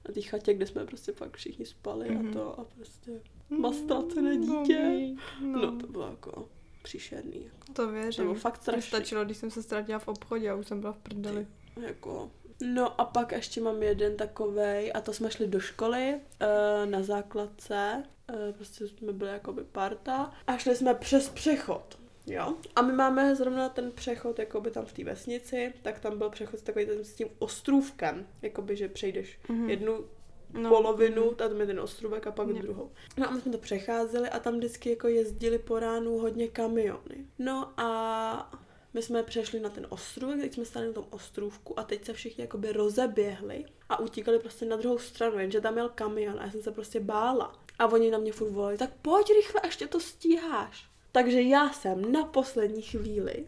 na 0.07 0.13
té 0.13 0.21
chatě, 0.21 0.53
kde 0.53 0.67
jsme 0.67 0.85
prostě 0.85 1.11
fakt 1.11 1.37
všichni 1.37 1.65
spali 1.65 2.09
Mhm. 2.09 2.29
a 2.29 2.33
to 2.33 2.59
a 2.59 2.65
prostě 2.75 3.11
má 3.49 3.71
ztracené 3.73 4.37
dítě. 4.37 5.09
No, 5.41 5.61
No 5.61 5.77
to 5.77 5.87
bylo 5.87 6.07
jako 6.07 6.49
příšerný. 6.83 7.43
Jako. 7.43 7.57
to 7.65 7.73
To 7.73 7.87
věřím. 7.91 8.23
bylo 8.23 8.35
fakt 8.35 8.53
Mně 8.57 8.61
strašný. 8.61 8.81
stačilo, 8.87 9.25
když 9.25 9.37
jsem 9.37 9.51
se 9.51 9.63
ztratila 9.63 9.99
v 9.99 10.07
obchodě 10.07 10.49
a 10.49 10.55
už 10.55 10.67
jsem 10.67 10.79
byla 10.81 10.93
v 10.93 10.97
prdeli. 10.97 11.47
Jako. 11.81 12.31
No 12.65 13.01
a 13.01 13.05
pak 13.05 13.31
ještě 13.31 13.61
mám 13.61 13.83
jeden 13.83 14.17
takovej, 14.17 14.91
a 14.95 15.01
to 15.01 15.13
jsme 15.13 15.31
šli 15.31 15.47
do 15.47 15.59
školy 15.59 16.15
eh, 16.39 16.85
na 16.85 17.03
základce, 17.03 18.03
eh, 18.29 18.53
prostě 18.53 18.87
jsme 18.87 19.13
byli 19.13 19.31
jakoby 19.31 19.63
parta 19.63 20.33
a 20.47 20.57
šli 20.57 20.75
jsme 20.75 20.93
přes 20.93 21.29
přechod. 21.29 21.97
Jo. 22.27 22.53
A 22.75 22.81
my 22.81 22.93
máme 22.93 23.35
zrovna 23.35 23.69
ten 23.69 23.91
přechod 23.91 24.39
jakoby 24.39 24.71
tam 24.71 24.85
v 24.85 24.93
té 24.93 25.03
vesnici, 25.03 25.73
tak 25.81 25.99
tam 25.99 26.17
byl 26.17 26.29
přechod 26.29 26.61
takový 26.61 26.85
ten 26.85 27.03
s 27.05 27.13
tím 27.13 27.27
ostrůvkem, 27.39 28.27
jakoby, 28.41 28.75
že 28.75 28.87
přejdeš 28.89 29.39
Mhm. 29.49 29.69
jednu 29.69 30.05
No. 30.53 30.69
polovinu, 30.69 31.33
tam 31.33 31.59
je 31.59 31.65
ten 31.67 31.79
ostrůvek 31.79 32.27
a 32.27 32.31
pak 32.31 32.47
Jo. 32.47 32.53
druhou. 32.61 32.91
No 33.17 33.27
a 33.27 33.31
my 33.31 33.41
jsme 33.41 33.51
to 33.51 33.57
přecházeli 33.57 34.29
a 34.29 34.39
tam 34.39 34.57
vždycky 34.57 34.89
jako 34.89 35.07
jezdili 35.07 35.59
po 35.59 35.79
ránu 35.79 36.17
hodně 36.17 36.47
kamiony. 36.47 37.25
No 37.39 37.73
a 37.77 38.51
my 38.93 39.01
jsme 39.01 39.23
přešli 39.23 39.59
na 39.59 39.69
ten 39.69 39.87
ostrůvek, 39.89 40.39
teď 40.39 40.53
jsme 40.53 40.65
stáli 40.65 40.87
na 40.87 40.93
tom 40.93 41.05
ostrůvku 41.09 41.79
a 41.79 41.83
teď 41.83 42.05
se 42.05 42.13
všichni 42.13 42.41
jakoby 42.41 42.71
rozeběhli 42.71 43.65
a 43.89 43.99
utíkali 43.99 44.39
prostě 44.39 44.65
na 44.65 44.75
druhou 44.75 44.97
stranu, 44.97 45.39
jenže 45.39 45.61
tam 45.61 45.77
jel 45.77 45.89
kamion 45.89 46.39
a 46.39 46.45
já 46.45 46.51
jsem 46.51 46.61
se 46.61 46.71
prostě 46.71 46.99
bála. 46.99 47.59
A 47.79 47.85
oni 47.87 48.11
na 48.11 48.17
mě 48.17 48.33
furt 48.33 48.49
volali, 48.49 48.77
tak 48.77 48.89
pojď 49.01 49.27
rychle, 49.35 49.61
až 49.61 49.75
tě 49.75 49.87
to 49.87 49.99
stíháš. 49.99 50.89
Takže 51.11 51.41
já 51.41 51.69
jsem 51.69 52.11
na 52.11 52.23
poslední 52.23 52.81
chvíli 52.81 53.45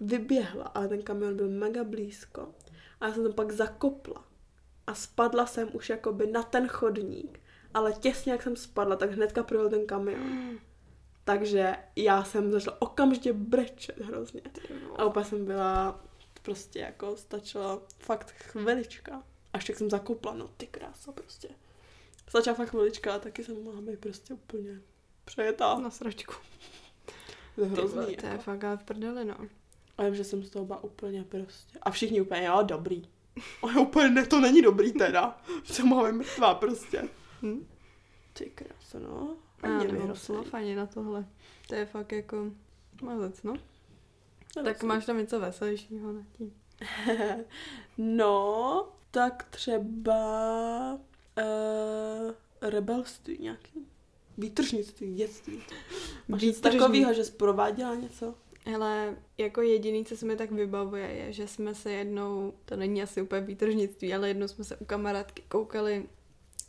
vyběhla, 0.00 0.64
ale 0.64 0.88
ten 0.88 1.02
kamion 1.02 1.36
byl 1.36 1.48
mega 1.48 1.84
blízko. 1.84 2.54
A 3.00 3.06
já 3.06 3.14
jsem 3.14 3.22
tam 3.22 3.32
pak 3.32 3.52
zakopla. 3.52 4.24
A 4.86 4.94
spadla 4.94 5.46
jsem 5.46 5.68
už 5.72 5.88
jakoby 5.88 6.26
na 6.26 6.42
ten 6.42 6.68
chodník. 6.68 7.40
Ale 7.74 7.92
těsně 7.92 8.32
jak 8.32 8.42
jsem 8.42 8.56
spadla, 8.56 8.96
tak 8.96 9.10
hnedka 9.10 9.42
projel 9.42 9.70
ten 9.70 9.86
kamion. 9.86 10.58
Takže 11.24 11.76
já 11.96 12.24
jsem 12.24 12.52
začala 12.52 12.82
okamžitě 12.82 13.32
brečet 13.32 14.00
hrozně. 14.00 14.40
A 14.96 15.04
úplně 15.04 15.24
jsem 15.24 15.44
byla, 15.44 16.00
prostě 16.42 16.78
jako 16.78 17.16
stačila 17.16 17.80
fakt 17.98 18.30
chvilička. 18.30 19.22
Až 19.52 19.64
tak 19.64 19.76
jsem 19.76 19.90
zakopla, 19.90 20.34
no 20.34 20.48
ty 20.48 20.66
krása 20.66 21.12
prostě. 21.12 21.48
Stačila 22.28 22.54
fakt 22.54 22.68
chvilička 22.68 23.14
a 23.14 23.18
taky 23.18 23.44
jsem 23.44 23.64
mohla 23.64 23.80
být 23.80 23.98
prostě 23.98 24.34
úplně 24.34 24.80
přejetá. 25.24 25.78
Na 25.78 25.90
sračku. 25.90 26.34
To 27.54 27.60
je 27.60 27.66
Ty 27.68 27.74
hrozný. 27.74 28.00
vole, 28.00 28.16
to 28.16 28.26
je 28.26 28.32
jako. 28.32 28.42
fakt 28.42 28.64
ale 28.64 28.76
v 28.76 28.84
prdeli, 28.84 29.24
no. 29.24 29.36
A 29.98 30.04
vím, 30.04 30.14
že 30.14 30.24
jsem 30.24 30.42
z 30.44 30.50
toho 30.50 30.64
byla 30.64 30.84
úplně 30.84 31.24
prostě. 31.24 31.78
A 31.82 31.90
všichni 31.90 32.20
úplně, 32.20 32.44
jo, 32.44 32.62
dobrý. 32.62 33.02
A 33.62 33.70
já 33.72 33.80
úplně, 33.80 34.08
ne, 34.10 34.26
to 34.26 34.40
není 34.40 34.62
dobrý 34.62 34.92
teda. 34.92 35.42
Co 35.64 35.86
máme 35.86 36.12
mrtvá 36.12 36.54
prostě. 36.54 37.08
Hm? 37.42 37.66
Ty 38.32 38.44
krása, 38.44 38.98
no. 38.98 39.36
Ani 39.90 40.16
slov 40.16 40.54
ani 40.54 40.74
na 40.74 40.86
tohle. 40.86 41.24
To 41.68 41.74
je 41.74 41.86
fakt 41.86 42.12
jako 42.12 42.50
mazec, 43.02 43.42
no. 43.42 43.54
To 44.54 44.62
Tak 44.62 44.78
jsem- 44.78 44.88
máš 44.88 45.06
tam 45.06 45.18
něco 45.18 45.40
veselějšího 45.40 46.12
na 46.12 46.20
tím. 46.32 46.52
no, 47.98 48.88
tak 49.10 49.46
třeba 49.50 50.14
uh, 51.38 52.34
rebelství 52.70 53.38
nějaký. 53.40 53.86
Výtržnictví, 54.38 55.14
dětství. 55.14 55.62
Máš 56.28 56.42
něco 56.42 56.60
takového, 56.60 57.12
že 57.14 57.24
jsi 57.24 57.32
prováděla 57.32 57.94
něco? 57.94 58.34
Hele, 58.66 59.16
jako 59.38 59.62
jediný, 59.62 60.04
co 60.04 60.16
se 60.16 60.26
mi 60.26 60.36
tak 60.36 60.50
vybavuje, 60.50 61.08
je, 61.08 61.32
že 61.32 61.48
jsme 61.48 61.74
se 61.74 61.92
jednou, 61.92 62.52
to 62.64 62.76
není 62.76 63.02
asi 63.02 63.22
úplně 63.22 63.40
výtržnictví, 63.40 64.14
ale 64.14 64.28
jednou 64.28 64.48
jsme 64.48 64.64
se 64.64 64.76
u 64.76 64.84
kamarádky 64.84 65.42
koukali 65.48 66.08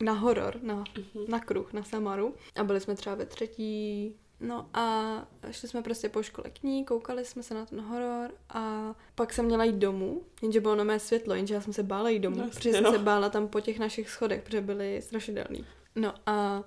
na 0.01 0.13
horor, 0.13 0.59
na, 0.61 0.75
Mhm. 0.75 1.25
na 1.27 1.39
kruh, 1.39 1.73
na 1.73 1.83
Samaru 1.83 2.33
a 2.55 2.63
byli 2.63 2.79
jsme 2.79 2.95
třeba 2.95 3.15
ve 3.15 3.25
třetí, 3.25 4.15
no 4.39 4.69
a 4.73 5.13
šli 5.51 5.67
jsme 5.69 5.81
prostě 5.81 6.09
po 6.09 6.23
škole 6.23 6.49
k 6.49 6.63
ní, 6.63 6.85
koukali 6.85 7.25
jsme 7.25 7.43
se 7.43 7.53
na 7.53 7.65
ten 7.65 7.81
horor 7.81 8.31
a 8.49 8.95
pak 9.15 9.33
jsem 9.33 9.45
měla 9.45 9.63
jít 9.63 9.75
domů, 9.75 10.21
jenže 10.41 10.61
bylo 10.61 10.75
na 10.75 10.83
mé 10.83 10.99
světlo, 10.99 11.35
jenže 11.35 11.53
já 11.53 11.61
jsem 11.61 11.73
se 11.73 11.83
bála 11.83 12.09
jít 12.09 12.19
domů, 12.19 12.37
Jasně, 12.37 12.51
protože 12.53 12.71
jsem 12.71 12.83
no. 12.83 12.91
se 12.91 12.97
bála 12.99 13.29
tam 13.29 13.47
po 13.47 13.59
těch 13.61 13.79
našich 13.79 14.09
schodech, 14.09 14.41
protože 14.43 14.61
byly 14.61 15.01
strašidelný. 15.01 15.65
No 15.95 16.13
a 16.25 16.63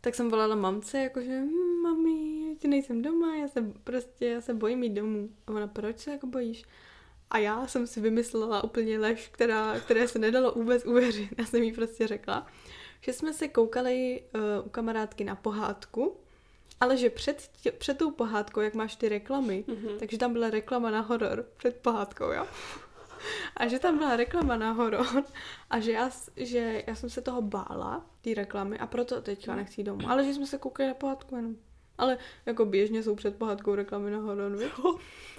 tak 0.00 0.14
jsem 0.14 0.30
volala 0.30 0.54
mamce, 0.54 0.98
jakože 0.98 1.40
hm, 1.40 1.82
mami, 1.82 2.40
ještě 2.48 2.68
nejsem 2.68 3.02
doma, 3.02 3.36
já 3.36 3.48
se 3.48 3.62
prostě, 3.84 4.26
já 4.26 4.40
se 4.40 4.54
bojím 4.54 4.82
jít 4.82 4.92
domů. 4.92 5.28
A 5.46 5.50
ona, 5.52 5.66
proč 5.66 5.98
se 5.98 6.10
jako 6.10 6.26
bojíš? 6.26 6.64
A 7.30 7.38
já 7.38 7.66
jsem 7.66 7.86
si 7.86 8.00
vymyslela 8.00 8.64
úplně 8.64 8.98
lež, 8.98 9.28
která, 9.32 9.80
které 9.80 10.08
se 10.08 10.18
nedalo 10.18 10.52
vůbec 10.52 10.84
uvěřit. 10.86 11.28
Já 11.38 11.44
jsem 11.46 11.62
jí 11.62 11.72
prostě 11.72 12.06
řekla, 12.06 12.46
že 13.00 13.12
jsme 13.12 13.32
se 13.32 13.48
koukali 13.48 14.22
uh, 14.34 14.66
u 14.66 14.68
kamarádky 14.68 15.24
na 15.24 15.34
pohádku, 15.36 16.16
ale 16.80 16.96
že 16.96 17.10
před, 17.10 17.50
tě, 17.62 17.72
před 17.72 17.98
tou 17.98 18.10
pohádkou, 18.10 18.60
jak 18.60 18.74
máš 18.74 18.96
ty 18.96 19.08
reklamy, 19.08 19.64
Mhm. 19.68 19.98
takže 19.98 20.18
tam 20.18 20.32
byla 20.32 20.50
reklama 20.50 20.90
na 20.90 21.00
horor 21.00 21.46
před 21.56 21.76
pohádkou, 21.76 22.24
jo? 22.32 22.46
A 23.56 23.66
že 23.68 23.78
tam 23.78 23.98
byla 23.98 24.16
reklama 24.16 24.56
na 24.56 24.72
horor 24.72 25.24
a 25.70 25.80
že 25.80 25.92
já, 25.92 26.10
že 26.36 26.84
já 26.86 26.94
jsem 26.94 27.10
se 27.10 27.20
toho 27.20 27.42
bála, 27.42 28.06
ty 28.20 28.34
reklamy, 28.34 28.78
a 28.78 28.86
proto 28.86 29.20
teďka 29.20 29.54
nechci 29.54 29.80
jít 29.80 29.84
domů. 29.84 30.10
Ale 30.10 30.24
že 30.24 30.34
jsme 30.34 30.46
se 30.46 30.58
koukali 30.58 30.88
na 30.88 30.94
pohádku 30.94 31.36
jenom. 31.36 31.56
Ale 32.00 32.18
jako 32.46 32.64
běžně 32.64 33.02
jsou 33.02 33.14
před 33.14 33.36
pohádkou 33.36 33.74
reklamy 33.74 34.10
na 34.10 34.18
horor, 34.18 34.56
víš? 34.56 34.70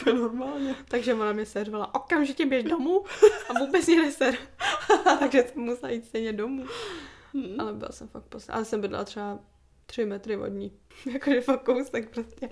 To 0.03 0.09
je 0.09 0.13
normálně. 0.15 0.75
Takže 0.87 1.13
ona 1.13 1.31
mě 1.33 1.45
servala, 1.45 1.95
okamžitě 1.95 2.45
běž 2.45 2.63
domů 2.63 3.03
a 3.49 3.59
vůbec 3.59 3.87
mě 3.87 4.01
neser. 4.01 4.35
Takže 5.19 5.43
jsem 5.43 5.61
musela 5.61 5.91
jít 5.91 6.05
stejně 6.05 6.33
domů. 6.33 6.65
Hm. 7.33 7.55
Ale 7.59 7.73
byla 7.73 7.91
jsem 7.91 8.07
fakt 8.07 8.23
poslední. 8.25 8.55
Ale 8.55 8.65
jsem 8.65 8.81
bydlela 8.81 9.03
třeba 9.03 9.39
tři 9.85 10.05
metry 10.05 10.37
od 10.37 10.47
ní. 10.47 10.71
Jakože 11.13 11.41
fakt 11.41 11.63
kousek 11.63 12.09
prostě. 12.09 12.49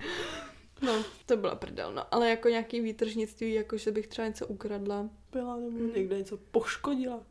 No, 0.82 1.04
to 1.26 1.38
byla 1.38 1.56
prdel, 1.56 1.94
no. 1.94 2.04
Ale 2.12 2.30
jako 2.30 2.50
nějaký 2.50 2.82
výtržnictví, 2.82 3.54
jako 3.54 3.78
že 3.78 3.92
bych 3.92 4.08
třeba 4.08 4.28
něco 4.28 4.48
ukradla. 4.48 5.10
Byla 5.32 5.56
nebo 5.56 5.70
Mm. 5.70 5.94
někde 5.96 6.18
něco 6.18 6.38
poškodila. 6.38 7.24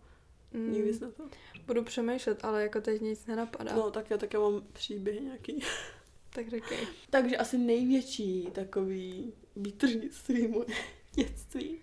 Mm, 0.53 0.73
Nikdy 0.73 0.99
na 1.01 1.11
to. 1.11 1.23
budu 1.67 1.83
přemýšlet, 1.85 2.45
ale 2.45 2.63
jako 2.63 2.81
teď 2.81 3.01
nic 3.01 3.27
nenapadá. 3.27 3.73
No, 3.77 3.91
tak 3.91 4.11
já 4.11 4.17
také 4.17 4.39
mám 4.39 4.63
příběh 4.73 5.21
nějaký. 5.21 5.63
Tak 6.39 6.49
řekej. 6.49 6.79
Takže 7.11 7.37
asi 7.37 7.59
největší 7.59 8.49
takový 8.53 9.33
výtržnictví 9.57 10.49
moje 10.49 10.67
dětství 11.15 11.79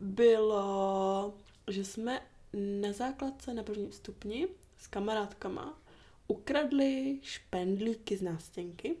bylo, 0.00 1.34
že 1.70 1.84
jsme 1.84 2.22
na 2.80 2.92
základce 2.92 3.54
na 3.54 3.62
prvním 3.62 3.92
stupni 3.92 4.48
s 4.78 4.86
kamarádkama 4.86 5.82
ukradli 6.26 7.18
špendlíky 7.22 8.16
z 8.16 8.22
nástěnky 8.22 8.96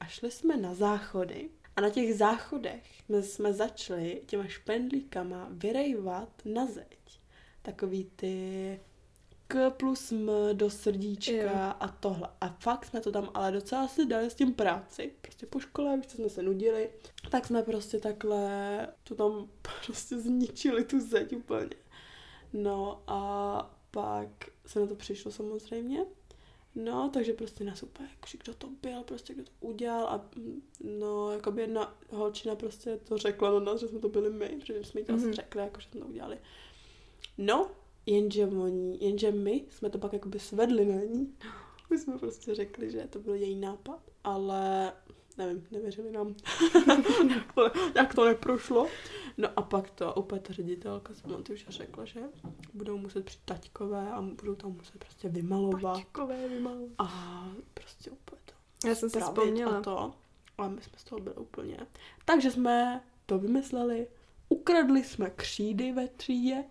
a 0.00 0.06
šli 0.06 0.30
jsme 0.30 0.56
na 0.56 0.74
záchody. 0.74 1.50
A 1.76 1.80
na 1.80 1.90
těch 1.90 2.14
záchodech 2.14 3.00
jsme, 3.04 3.22
jsme 3.22 3.52
začali 3.52 4.22
těma 4.26 4.46
špendlíkama 4.46 5.48
vyrejvat 5.50 6.42
na 6.44 6.66
zeď. 6.66 7.20
Takový 7.62 8.10
ty 8.16 8.80
K 9.52 9.70
plus 9.70 10.12
M 10.12 10.30
do 10.52 10.70
srdíčka 10.70 11.32
Jo. 11.32 11.50
a 11.80 11.88
tohle. 12.00 12.28
A 12.40 12.48
fakt 12.48 12.86
jsme 12.86 13.00
to 13.00 13.12
tam 13.12 13.30
ale 13.34 13.52
docela 13.52 13.88
si 13.88 14.06
dali 14.06 14.30
s 14.30 14.34
tím 14.34 14.54
práci. 14.54 15.12
Prostě 15.22 15.46
po 15.46 15.60
škole, 15.60 15.96
víš, 15.96 16.06
co 16.06 16.16
jsme 16.16 16.28
se 16.28 16.42
nudili, 16.42 16.90
tak 17.30 17.46
jsme 17.46 17.62
prostě 17.62 17.98
takhle 18.00 18.88
to 19.04 19.14
tam 19.14 19.48
prostě 19.86 20.18
zničili 20.20 20.84
tu 20.84 21.00
zeď 21.00 21.36
úplně. 21.36 21.68
No 22.52 23.02
a 23.06 23.74
pak 23.90 24.28
se 24.66 24.80
na 24.80 24.86
to 24.86 24.94
přišlo 24.94 25.30
samozřejmě. 25.30 26.06
No, 26.74 27.10
takže 27.14 27.32
prostě 27.32 27.64
nás 27.64 27.82
úplně, 27.82 28.08
jakože 28.14 28.38
kdo 28.44 28.54
to 28.54 28.68
byl, 28.82 29.02
prostě 29.02 29.34
kdo 29.34 29.44
to 29.44 29.50
udělal 29.60 30.06
a 30.06 30.24
mm, 30.36 30.62
no, 31.00 31.30
jako 31.32 31.50
by 31.52 31.60
jedna 31.62 31.94
holčina 32.10 32.54
prostě 32.54 32.96
to 32.96 33.18
řekla 33.18 33.50
na 33.52 33.60
nás, 33.60 33.80
že 33.80 33.88
jsme 33.88 33.98
to 33.98 34.08
byli 34.08 34.30
my, 34.30 34.48
protože 34.48 34.84
jsme 34.84 35.00
jí 35.00 35.06
to 35.06 35.14
asi 35.14 35.24
Mhm. 35.24 35.34
řekli, 35.34 35.62
jako 35.62 35.80
že 35.80 35.88
jsme 35.90 36.00
to 36.00 36.06
udělali. 36.06 36.38
No, 37.38 37.70
jenže 38.06 38.46
oni, 38.46 39.04
jenže 39.04 39.30
my 39.32 39.64
jsme 39.70 39.90
to 39.90 39.98
pak 39.98 40.12
jakoby 40.12 40.38
svedli 40.38 40.84
na 40.84 41.00
ní. 41.00 41.34
My 41.90 41.98
jsme 41.98 42.18
prostě 42.18 42.54
řekli, 42.54 42.90
že 42.90 43.06
to 43.10 43.18
byl 43.18 43.34
její 43.34 43.54
nápad, 43.54 44.00
ale 44.24 44.92
nevím, 45.38 45.66
nevěřili 45.70 46.10
nám. 46.12 46.34
Jak 47.94 48.14
to 48.14 48.24
neprošlo. 48.24 48.86
No 49.38 49.48
a 49.56 49.62
pak 49.62 49.90
to 49.90 50.14
úplně 50.14 50.40
ta 50.40 50.52
ředitelka 50.52 51.14
z 51.14 51.22
že 51.54 51.64
řekla, 51.68 52.04
že 52.04 52.20
budou 52.74 52.98
muset 52.98 53.24
přijít 53.24 53.42
taťkové 53.44 54.12
a 54.12 54.22
budou 54.22 54.54
tam 54.54 54.72
muset 54.72 54.98
prostě 54.98 55.28
vymalovat. 55.28 55.96
Pačkové 55.96 56.48
vymalu. 56.48 56.90
A 56.98 57.46
prostě 57.74 58.10
úplně 58.10 58.40
to 58.44 58.88
Já 58.88 58.94
jsem 58.94 59.10
si 59.10 59.20
vzpomněla. 59.20 59.78
a 59.78 59.80
to. 59.80 60.14
A 60.58 60.68
my 60.68 60.82
jsme 60.82 60.98
z 60.98 61.04
toho 61.04 61.20
byli 61.20 61.36
úplně. 61.36 61.86
Takže 62.24 62.50
jsme 62.50 63.02
to 63.26 63.38
vymysleli, 63.38 64.08
ukradli 64.48 65.04
jsme 65.04 65.30
křídy 65.30 65.92
ve 65.92 66.08
třídě 66.08 66.64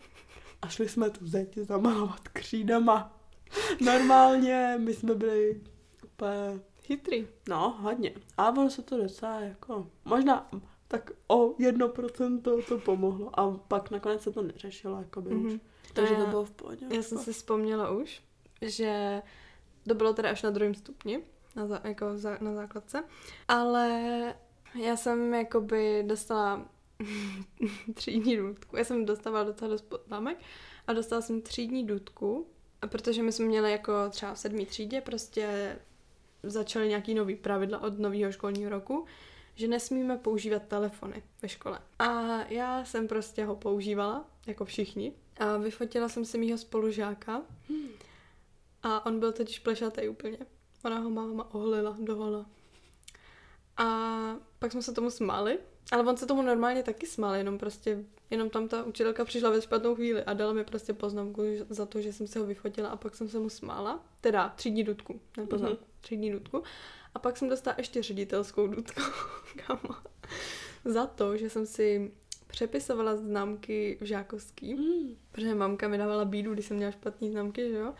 a 0.61 0.67
šli 0.67 0.89
jsme 0.89 1.09
tu 1.09 1.27
zeď 1.27 1.57
zamalovat 1.57 2.27
křídama. 2.27 3.17
Normálně 3.81 4.75
my 4.77 4.93
jsme 4.93 5.15
byli 5.15 5.61
úplně, 6.03 6.59
Chytrý. 6.83 7.27
no 7.49 7.77
hodně. 7.79 8.13
A 8.37 8.49
ono 8.49 8.69
se 8.69 8.81
to 8.81 8.97
docela 8.97 9.39
jako, 9.39 9.87
možná 10.05 10.49
tak 10.87 11.11
o 11.27 11.55
jedno 11.59 11.87
procento 11.87 12.61
to 12.61 12.77
pomohlo 12.77 13.39
a 13.39 13.51
pak 13.51 13.91
nakonec 13.91 14.21
se 14.21 14.31
to 14.31 14.41
neřešilo, 14.41 14.97
jako 14.97 15.21
by 15.21 15.29
mm-hmm. 15.29 15.45
už. 15.45 15.51
Mhm. 15.51 15.61
Takže 15.93 16.15
to 16.15 16.25
bylo 16.25 16.45
v 16.45 16.51
pohodě. 16.51 16.85
Já 16.89 17.01
jsem 17.01 17.17
si 17.17 17.33
vzpomněla 17.33 17.91
už, 17.91 18.21
že 18.61 19.21
to 19.87 19.95
bylo 19.95 20.13
teda 20.13 20.29
až 20.29 20.41
na 20.41 20.49
druhém 20.49 20.75
stupni, 20.75 21.19
na, 21.55 21.67
zá, 21.67 21.81
jako 21.83 22.17
za, 22.17 22.37
na 22.41 22.53
základce, 22.53 23.03
ale 23.47 23.89
já 24.75 24.95
jsem 24.95 25.33
jakoby 25.33 26.03
dostala 26.07 26.65
třídní 27.93 28.37
důdku. 28.37 28.77
Já 28.77 28.83
jsem 28.83 29.05
dostávala 29.05 29.43
docela 29.43 29.71
dost 29.71 29.81
poznámek 29.81 30.37
a 30.87 30.93
dostala 30.93 31.21
jsem 31.21 31.41
třídní 31.41 31.87
důdku, 31.87 32.47
protože 32.87 33.23
my 33.23 33.31
jsme 33.31 33.45
měli 33.45 33.71
jako 33.71 33.93
třeba 34.09 34.33
v 34.33 34.39
sedmý 34.39 34.65
třídě 34.65 35.01
prostě 35.01 35.75
začaly 36.43 36.87
nějaký 36.87 37.13
nový 37.13 37.35
pravidla 37.35 37.81
od 37.81 37.99
nového 37.99 38.31
školního 38.31 38.69
roku, 38.69 39.05
že 39.55 39.67
nesmíme 39.67 40.17
používat 40.17 40.63
telefony 40.63 41.23
ve 41.41 41.49
škole. 41.49 41.79
A 41.99 42.41
já 42.49 42.85
jsem 42.85 43.07
prostě 43.07 43.45
ho 43.45 43.55
používala, 43.55 44.25
jako 44.47 44.65
všichni. 44.65 45.13
A 45.37 45.57
vyfotila 45.57 46.09
jsem 46.09 46.25
si 46.25 46.37
mýho 46.37 46.57
spolužáka 46.57 47.41
a 48.83 49.05
on 49.05 49.19
byl 49.19 49.31
totiž 49.31 49.59
plešatý 49.59 50.07
úplně. 50.09 50.37
Ona 50.85 50.99
ho 50.99 51.09
máma 51.09 51.53
oholila 51.53 51.97
dohola. 51.99 52.45
A 53.77 53.85
pak 54.59 54.71
jsme 54.71 54.81
se 54.81 54.93
tomu 54.93 55.09
smáli, 55.09 55.59
ale 55.91 56.03
on 56.03 56.17
se 56.17 56.25
tomu 56.25 56.41
normálně 56.41 56.83
taky 56.83 57.07
smál, 57.07 57.35
jenom 57.35 57.57
prostě, 57.57 58.03
jenom 58.29 58.49
tam 58.49 58.67
ta 58.67 58.83
učitelka 58.83 59.25
přišla 59.25 59.49
ve 59.49 59.61
špatnou 59.61 59.95
chvíli 59.95 60.23
a 60.23 60.33
dala 60.33 60.53
mi 60.53 60.63
prostě 60.63 60.93
poznámku 60.93 61.43
za 61.69 61.85
to, 61.85 62.01
že 62.01 62.13
jsem 62.13 62.27
se 62.27 62.39
ho 62.39 62.45
vyfotila 62.45 62.89
a 62.89 62.95
pak 62.95 63.15
jsem 63.15 63.29
se 63.29 63.39
mu 63.39 63.49
smála. 63.49 64.05
Teda 64.21 64.49
třídní 64.55 64.83
dudku, 64.83 65.19
ne 65.37 65.45
poznámku, 65.45 65.83
třídní 66.01 66.31
dudku. 66.31 66.63
A 67.15 67.19
pak 67.19 67.37
jsem 67.37 67.49
dostala 67.49 67.75
ještě 67.77 68.03
ředitelskou 68.03 68.67
dudku, 68.67 69.01
kamo. 69.67 69.95
Za 70.85 71.05
to, 71.07 71.37
že 71.37 71.49
jsem 71.49 71.65
si 71.65 72.11
přepisovala 72.47 73.15
známky 73.15 73.97
v 74.01 74.05
žákovský, 74.05 74.73
Mm. 74.75 75.15
protože 75.31 75.55
mamka 75.55 75.87
mi 75.87 75.97
dávala 75.97 76.25
bídu, 76.25 76.53
když 76.53 76.65
jsem 76.65 76.77
měla 76.77 76.91
špatné 76.91 77.31
známky, 77.31 77.69
že 77.69 77.75
jo. 77.77 77.93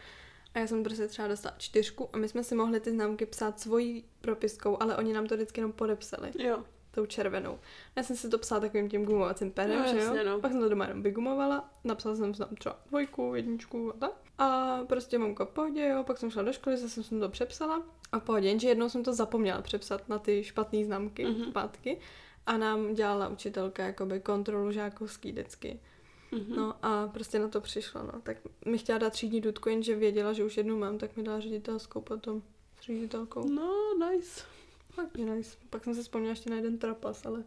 A 0.53 0.59
já 0.59 0.67
jsem 0.67 0.83
prostě 0.83 1.07
třeba 1.07 1.27
dostala 1.27 1.55
čtyřku 1.57 2.09
a 2.13 2.17
my 2.17 2.27
jsme 2.29 2.43
si 2.43 2.55
mohli 2.55 2.79
ty 2.79 2.91
známky 2.91 3.25
psát 3.25 3.59
svojí 3.59 4.03
propiskou, 4.21 4.77
ale 4.81 4.97
oni 4.97 5.13
nám 5.13 5.27
to 5.27 5.35
vždycky 5.35 5.59
jenom 5.59 5.71
podepsali, 5.71 6.31
Jo. 6.39 6.63
Tou 6.91 7.05
červenou. 7.05 7.59
Já 7.95 8.03
jsem 8.03 8.15
si 8.15 8.29
to 8.29 8.37
psala 8.37 8.61
takovým 8.61 8.89
tím 8.89 9.05
gumovacím 9.05 9.51
perem, 9.51 9.79
No, 9.79 9.87
že 9.87 9.97
jo. 9.97 10.03
jasně, 10.03 10.23
no. 10.23 10.39
Pak 10.39 10.51
jsem 10.51 10.61
to 10.61 10.69
doma 10.69 10.85
jenom 10.87 11.03
vygumovala, 11.03 11.69
napsala 11.83 12.15
jsem 12.15 12.33
tam 12.33 12.55
třeba 12.55 12.79
dvojku, 12.89 13.35
jedničku 13.35 13.89
a 13.93 13.97
tak. 13.97 14.11
A 14.37 14.79
prostě 14.87 15.17
mamka 15.17 15.45
pohodě, 15.45 15.87
jo, 15.87 16.03
pak 16.03 16.17
jsem 16.17 16.31
šla 16.31 16.43
do 16.43 16.53
školy, 16.53 16.77
zase 16.77 17.03
jsem 17.03 17.19
to 17.19 17.29
přepsala 17.29 17.83
a 18.11 18.19
pohodě, 18.19 18.47
jenže 18.47 18.67
jednou 18.67 18.89
jsem 18.89 19.03
to 19.03 19.13
zapomněla 19.13 19.61
přepsat 19.61 20.09
na 20.09 20.19
ty 20.19 20.43
špatné 20.43 20.85
známky 20.85 21.25
Mhm. 21.25 21.43
zpátky 21.43 21.97
a 22.45 22.57
nám 22.57 22.93
dělala 22.93 23.27
učitelka 23.27 23.83
jakoby 23.85 24.19
kontrolu 24.19 24.71
žákovský 24.71 25.31
vždycky. 25.31 25.79
Mhm. 26.31 26.55
No 26.55 26.75
a 26.81 27.07
prostě 27.07 27.39
na 27.39 27.47
to 27.47 27.61
přišla, 27.61 28.03
no. 28.03 28.11
Tak 28.23 28.37
mi 28.65 28.77
chtěla 28.77 28.97
dát 28.99 29.09
třídní 29.13 29.41
dudku, 29.41 29.69
jenže 29.69 29.95
věděla, 29.95 30.33
že 30.33 30.43
už 30.43 30.57
jednu 30.57 30.77
mám, 30.79 30.97
tak 30.97 31.17
mi 31.17 31.23
dala 31.23 31.39
ředitelskou 31.39 32.01
potom 32.01 32.41
s 32.81 32.85
ředitelkou. 32.85 33.47
No, 33.49 33.71
nice. 34.11 34.41
Hodně 34.97 35.25
nice. 35.25 35.57
Pak 35.69 35.83
jsem 35.83 35.95
se 35.95 36.01
vzpomněla 36.01 36.29
ještě 36.31 36.49
na 36.49 36.55
jeden 36.55 36.77
trapas, 36.77 37.25
ale 37.25 37.43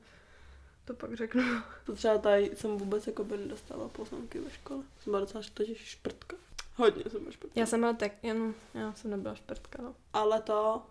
to 0.84 0.94
pak 0.94 1.14
řeknu. 1.14 1.42
To 1.86 1.94
třeba 1.94 2.18
tady 2.18 2.50
jsem 2.54 2.76
vůbec 2.76 3.06
jako 3.06 3.24
by 3.24 3.36
nedostala 3.36 3.88
poznámky 3.88 4.38
ve 4.40 4.50
škole. 4.50 4.82
Jsem 5.02 5.10
byla 5.10 5.20
docela 5.20 5.44
totiž 5.54 5.78
šprtka. 5.78 6.36
Hodně 6.76 7.02
jsem 7.10 7.20
byla 7.20 7.32
šprtka. 7.32 7.60
Já 7.60 7.66
jsem 7.66 7.80
měla 7.80 7.92
tak, 7.92 8.12
jen, 8.24 8.54
já 8.74 8.92
jsem 8.94 9.10
nebyla 9.10 9.34
šprtka, 9.34 9.82
no. 9.82 9.94
Ale 10.12 10.42
to 10.42 10.82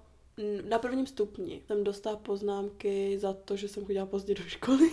na 0.70 0.80
prvním 0.80 1.08
stupni 1.08 1.62
jsem 1.68 1.84
dostala 1.84 2.18
poznámky 2.18 3.20
za 3.20 3.34
to, 3.34 3.56
že 3.56 3.68
jsem 3.68 3.86
chodila 3.86 4.06
pozdě 4.06 4.34
do 4.36 4.44
školy. 4.44 4.92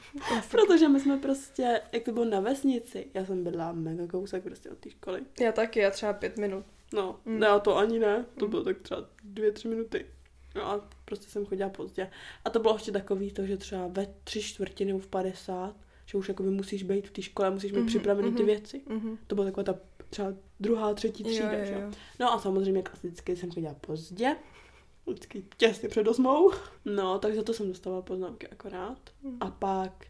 Protože 0.50 0.88
my 0.88 1.00
jsme 1.00 1.16
prostě, 1.18 1.82
jak 1.92 2.02
to 2.02 2.12
bylo 2.12 2.24
na 2.24 2.40
vesnici, 2.40 3.06
já 3.14 3.24
jsem 3.26 3.44
bydla 3.44 3.72
mega 3.72 4.06
kousek 4.06 4.42
prostě 4.42 4.70
od 4.70 4.78
té 4.78 4.90
školy. 4.90 5.22
Já 5.40 5.52
taky, 5.52 5.80
já 5.80 5.90
třeba 5.90 6.12
pět 6.12 6.36
minut. 6.38 6.64
No, 6.94 7.20
Mm. 7.24 7.38
ne, 7.38 7.48
a 7.48 7.58
to 7.58 7.76
ani 7.76 7.98
ne, 7.98 8.26
to 8.38 8.44
Mm. 8.44 8.50
bylo 8.50 8.64
tak 8.64 8.78
třeba 8.78 9.04
dvě, 9.24 9.52
tři 9.52 9.68
minuty. 9.68 10.06
No 10.54 10.66
a 10.66 10.88
prostě 11.04 11.30
jsem 11.30 11.46
chodila 11.46 11.70
pozdě. 11.70 12.10
A 12.44 12.50
to 12.50 12.58
bylo 12.58 12.74
ještě 12.74 12.92
takový 12.92 13.30
to, 13.32 13.46
že 13.46 13.56
třeba 13.56 13.86
ve 13.86 14.06
tři 14.24 14.42
čtvrtiny 14.42 14.92
nebo 14.92 14.98
v 14.98 15.06
50, 15.06 15.76
že 16.06 16.18
už 16.18 16.28
jakoby 16.28 16.50
musíš 16.50 16.82
být 16.82 17.08
v 17.08 17.10
té 17.10 17.22
škole, 17.22 17.50
musíš 17.50 17.72
mít 17.72 17.78
Mhm, 17.78 17.86
mm-hmm, 17.86 17.90
připravený 17.90 18.32
ty 18.32 18.42
mhm. 18.42 18.46
věci. 18.46 18.80
Mhm. 18.88 19.18
To 19.26 19.34
byla 19.34 19.44
taková 19.44 19.64
ta 19.64 19.78
třeba 20.10 20.32
druhá, 20.60 20.94
třetí 20.94 21.24
třída, 21.24 21.52
jo, 21.52 21.64
jo, 21.72 21.80
jo. 21.80 21.90
No 22.20 22.32
a 22.32 22.38
samozřejmě 22.38 22.82
klasicky 22.82 23.36
jsem 23.36 23.50
chodila 23.50 23.74
pozdě. 23.74 24.36
Vždycky 25.06 25.44
těsně 25.56 25.88
před 25.88 26.08
osmou. 26.08 26.50
No, 26.84 27.18
takže 27.18 27.42
to 27.42 27.52
jsem 27.54 27.68
dostala 27.68 28.02
poznámky 28.02 28.48
akorát. 28.48 28.98
Mhm. 29.22 29.36
A 29.40 29.50
pak 29.50 30.06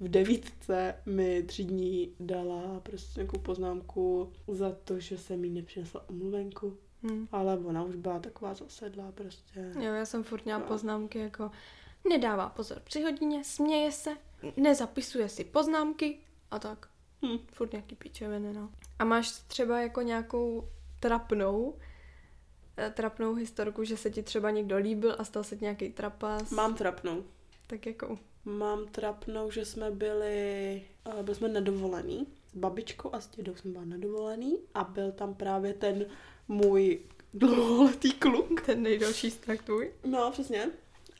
v 0.00 0.08
devítce 0.08 0.94
mi 1.06 1.42
tři 1.42 1.64
dní 1.64 2.12
dala 2.20 2.80
prostě 2.80 3.20
nějakou 3.20 3.38
poznámku 3.38 4.32
za 4.48 4.76
to, 4.84 5.00
že 5.00 5.18
jsem 5.18 5.44
jí 5.44 5.50
nepřinesla 5.50 6.08
omluvenku. 6.08 6.76
Hm. 7.10 7.26
Ale 7.32 7.58
ona 7.58 7.82
už 7.84 7.94
byla 7.96 8.18
taková 8.18 8.54
zasedlá 8.54 9.12
prostě. 9.12 9.72
Jo, 9.80 9.92
já 9.94 10.06
jsem 10.06 10.24
furt 10.24 10.44
měla 10.44 10.60
No. 10.60 10.66
poznámky 10.66 11.18
jako 11.18 11.50
nedává 12.08 12.48
pozor 12.48 12.80
při 12.84 13.02
hodině, 13.02 13.44
směje 13.44 13.92
se, 13.92 14.10
nezapisuje 14.56 15.28
si 15.28 15.44
poznámky 15.44 16.18
a 16.50 16.58
tak. 16.58 16.88
Hm. 17.26 17.38
Furt 17.52 17.72
nějaký 17.72 17.94
píčeviny, 17.96 18.52
no. 18.52 18.70
A 18.98 19.04
máš 19.04 19.30
třeba 19.30 19.80
jako 19.80 20.02
nějakou 20.02 20.68
trapnou, 21.00 21.74
eh, 22.76 22.90
trapnou 22.90 23.34
historku, 23.34 23.84
že 23.84 23.96
se 23.96 24.10
ti 24.10 24.22
třeba 24.22 24.50
někdo 24.50 24.76
líbil 24.76 25.16
a 25.18 25.24
stal 25.24 25.44
se 25.44 25.56
ti 25.56 25.64
nějaký 25.64 25.88
trapas? 25.90 26.50
Mám 26.50 26.74
trapnou. 26.74 27.24
Tak 27.66 27.86
jako, 27.86 28.18
Mám 28.44 28.86
trapnou, 28.88 29.50
že 29.50 29.64
jsme 29.64 29.90
byli, 29.90 30.82
eh, 31.18 31.22
byli 31.22 31.34
jsme 31.34 31.48
na 31.48 31.60
dovolený. 31.60 32.26
S 32.52 32.56
babičkou 32.56 33.14
a 33.14 33.20
s 33.20 33.28
dědou 33.28 33.54
jsme 33.54 33.70
byli 33.70 33.86
na 33.86 33.96
dovolený 33.96 34.58
a 34.74 34.84
byl 34.84 35.12
tam 35.12 35.34
právě 35.34 35.74
ten 35.74 36.06
můj 36.48 37.00
dlouholetý 37.34 38.12
kluk. 38.12 38.60
ten 38.60 38.82
nejdelší 38.82 39.30
vztah 39.30 39.58
tvůj. 39.58 39.92
No, 40.04 40.30
přesně. 40.30 40.70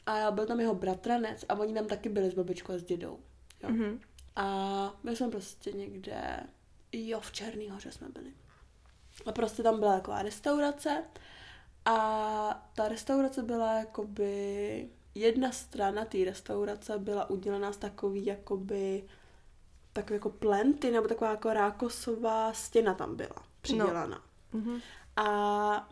A 0.06 0.30
byl 0.30 0.46
tam 0.46 0.60
jeho 0.60 0.74
bratranec 0.74 1.44
a 1.48 1.54
oni 1.54 1.74
tam 1.74 1.86
taky 1.86 2.08
byli 2.08 2.30
s 2.30 2.34
babičkou 2.34 2.72
a 2.72 2.78
s 2.78 2.82
dědou. 2.84 3.18
Jo. 3.62 3.68
Mhm. 3.70 4.00
A 4.36 5.00
my 5.02 5.16
jsme 5.16 5.30
prostě 5.30 5.72
někde, 5.72 6.40
jo, 6.92 7.20
v 7.20 7.32
Černý 7.32 7.70
hoře 7.70 7.92
jsme 7.92 8.08
byli. 8.08 8.32
A 9.26 9.32
prostě 9.32 9.62
tam 9.62 9.78
byla 9.80 9.94
taková 9.94 10.22
restaurace 10.22 11.04
a 11.84 12.68
ta 12.74 12.88
restaurace 12.88 13.42
byla 13.42 13.78
jakoby, 13.78 14.88
jedna 15.14 15.52
strana 15.52 16.04
té 16.04 16.24
restaurace 16.24 16.98
byla 16.98 17.30
udělaná 17.30 17.72
z 17.72 17.76
takový 17.76 18.26
jakoby, 18.26 19.04
takový 19.92 20.14
jako 20.14 20.30
plenty, 20.30 20.90
nebo 20.90 21.08
taková 21.08 21.30
jako 21.30 21.52
rákosová 21.52 22.52
stěna 22.52 22.94
tam 22.94 23.16
byla 23.16 23.46
přidělaná. 23.60 24.22
Mhm. 24.52 24.80
A 25.16 25.88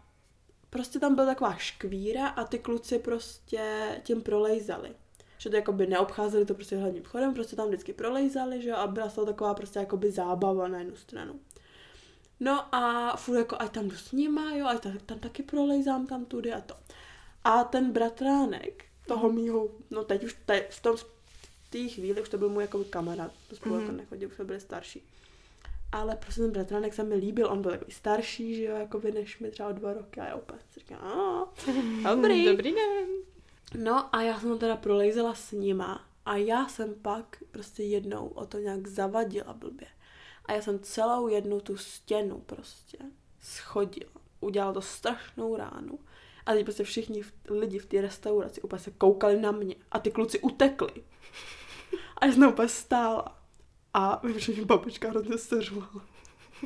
prostě 0.70 0.98
tam 0.98 1.14
byla 1.14 1.26
taková 1.26 1.54
škvíra 1.56 2.28
a 2.28 2.44
ty 2.44 2.58
kluci 2.58 2.98
prostě 2.98 3.88
tím 4.04 4.22
prolejzali. 4.22 4.92
Že 5.38 5.50
to 5.50 5.56
jakoby 5.56 5.86
neobcházeli 5.86 6.44
to 6.46 6.54
prostě 6.54 6.76
hlavním 6.76 7.02
vchodem, 7.02 7.34
prostě 7.34 7.56
tam 7.56 7.68
vždycky 7.68 7.92
prolejzali, 7.92 8.62
že 8.62 8.68
jo, 8.68 8.76
a 8.76 8.86
byla 8.86 9.08
toho 9.08 9.26
taková 9.26 9.54
prostě 9.54 9.78
jakoby 9.78 10.10
zábava 10.10 10.68
na 10.68 10.78
jednu 10.78 10.96
stranu. 10.96 11.40
No 12.40 12.74
a 12.74 13.16
furt 13.16 13.36
jako, 13.38 13.56
ať 13.58 13.70
tam 13.72 13.88
jdu 13.88 13.96
s 13.96 14.12
nima, 14.12 14.50
jo, 14.54 14.66
ať 14.66 14.82
tam, 14.82 14.98
tam 15.06 15.18
taky 15.18 15.42
prolejzám 15.42 16.06
tam 16.06 16.24
tudy 16.24 16.52
a 16.52 16.60
to. 16.60 16.74
A 17.44 17.64
ten 17.64 17.92
bratránek 17.92 18.84
toho 19.06 19.32
mýho, 19.32 19.68
no 19.90 20.04
teď 20.04 20.24
už 20.24 20.36
te, 20.46 20.66
v 20.70 20.82
tom 20.82 20.96
v 20.96 21.06
té 21.70 21.88
chvíli 21.88 22.22
už 22.22 22.28
to 22.28 22.38
byl 22.38 22.48
můj 22.48 22.62
jako 22.62 22.84
kamarád, 22.84 23.32
to 23.48 23.56
spolu 23.56 23.74
Mhm. 23.74 23.84
jako 23.84 23.96
nechodil, 23.96 24.28
už 24.28 24.34
jsme 24.34 24.44
byli 24.44 24.60
starší. 24.60 25.02
Ale 25.94 26.16
prostě 26.16 26.40
ten 26.40 26.50
bratránek 26.50 26.94
se 26.94 27.02
mi 27.04 27.14
líbil, 27.14 27.50
on 27.50 27.62
byl 27.62 27.70
takový 27.70 27.92
starší, 27.92 28.56
že 28.56 28.64
jo, 28.64 28.76
jakoby 28.76 29.12
než 29.12 29.38
mi 29.38 29.50
třeba 29.50 29.68
o 29.68 29.72
dva 29.72 29.92
roky 29.92 30.20
a 30.20 30.26
já 30.26 30.34
úplně 30.34 30.58
si 30.70 30.80
říkám, 30.80 30.98
"A, 31.02 32.14
dobrý. 32.14 32.44
Dobrý 32.50 32.72
den. 32.72 33.08
No 33.78 34.16
a 34.16 34.22
já 34.22 34.40
jsem 34.40 34.58
teda 34.58 34.76
prolejzela 34.76 35.34
s 35.34 35.52
nima 35.52 36.04
a 36.26 36.36
já 36.36 36.68
jsem 36.68 36.94
pak 36.94 37.42
prostě 37.50 37.82
jednou 37.82 38.28
o 38.28 38.46
to 38.46 38.58
nějak 38.58 38.86
zavadila 38.86 39.52
blbě. 39.52 39.86
A 40.44 40.52
já 40.52 40.62
jsem 40.62 40.78
celou 40.78 41.28
jednu 41.28 41.60
tu 41.60 41.76
stěnu 41.76 42.38
prostě 42.38 42.98
schodila. 43.40 44.12
Udělala 44.40 44.72
to 44.72 44.82
strašnou 44.82 45.56
ránu. 45.56 45.98
A 46.46 46.52
teď 46.52 46.64
prostě 46.64 46.84
všichni 46.84 47.22
v, 47.22 47.32
lidi 47.50 47.78
v 47.78 47.86
té 47.86 48.00
restauraci 48.00 48.62
úplně 48.62 48.80
se 48.80 48.90
koukali 48.90 49.40
na 49.40 49.50
mě 49.52 49.74
a 49.92 49.98
ty 49.98 50.10
kluci 50.10 50.40
utekli. 50.40 51.04
A 52.16 52.26
já 52.26 52.32
jsem 52.32 52.48
úplně 52.48 52.68
stála. 52.68 53.43
A 53.94 54.26
vím, 54.26 54.38
že 54.38 54.52
mi 54.52 54.64
babička 54.64 55.10
hrozně 55.10 55.38
seřvala. 55.38 56.06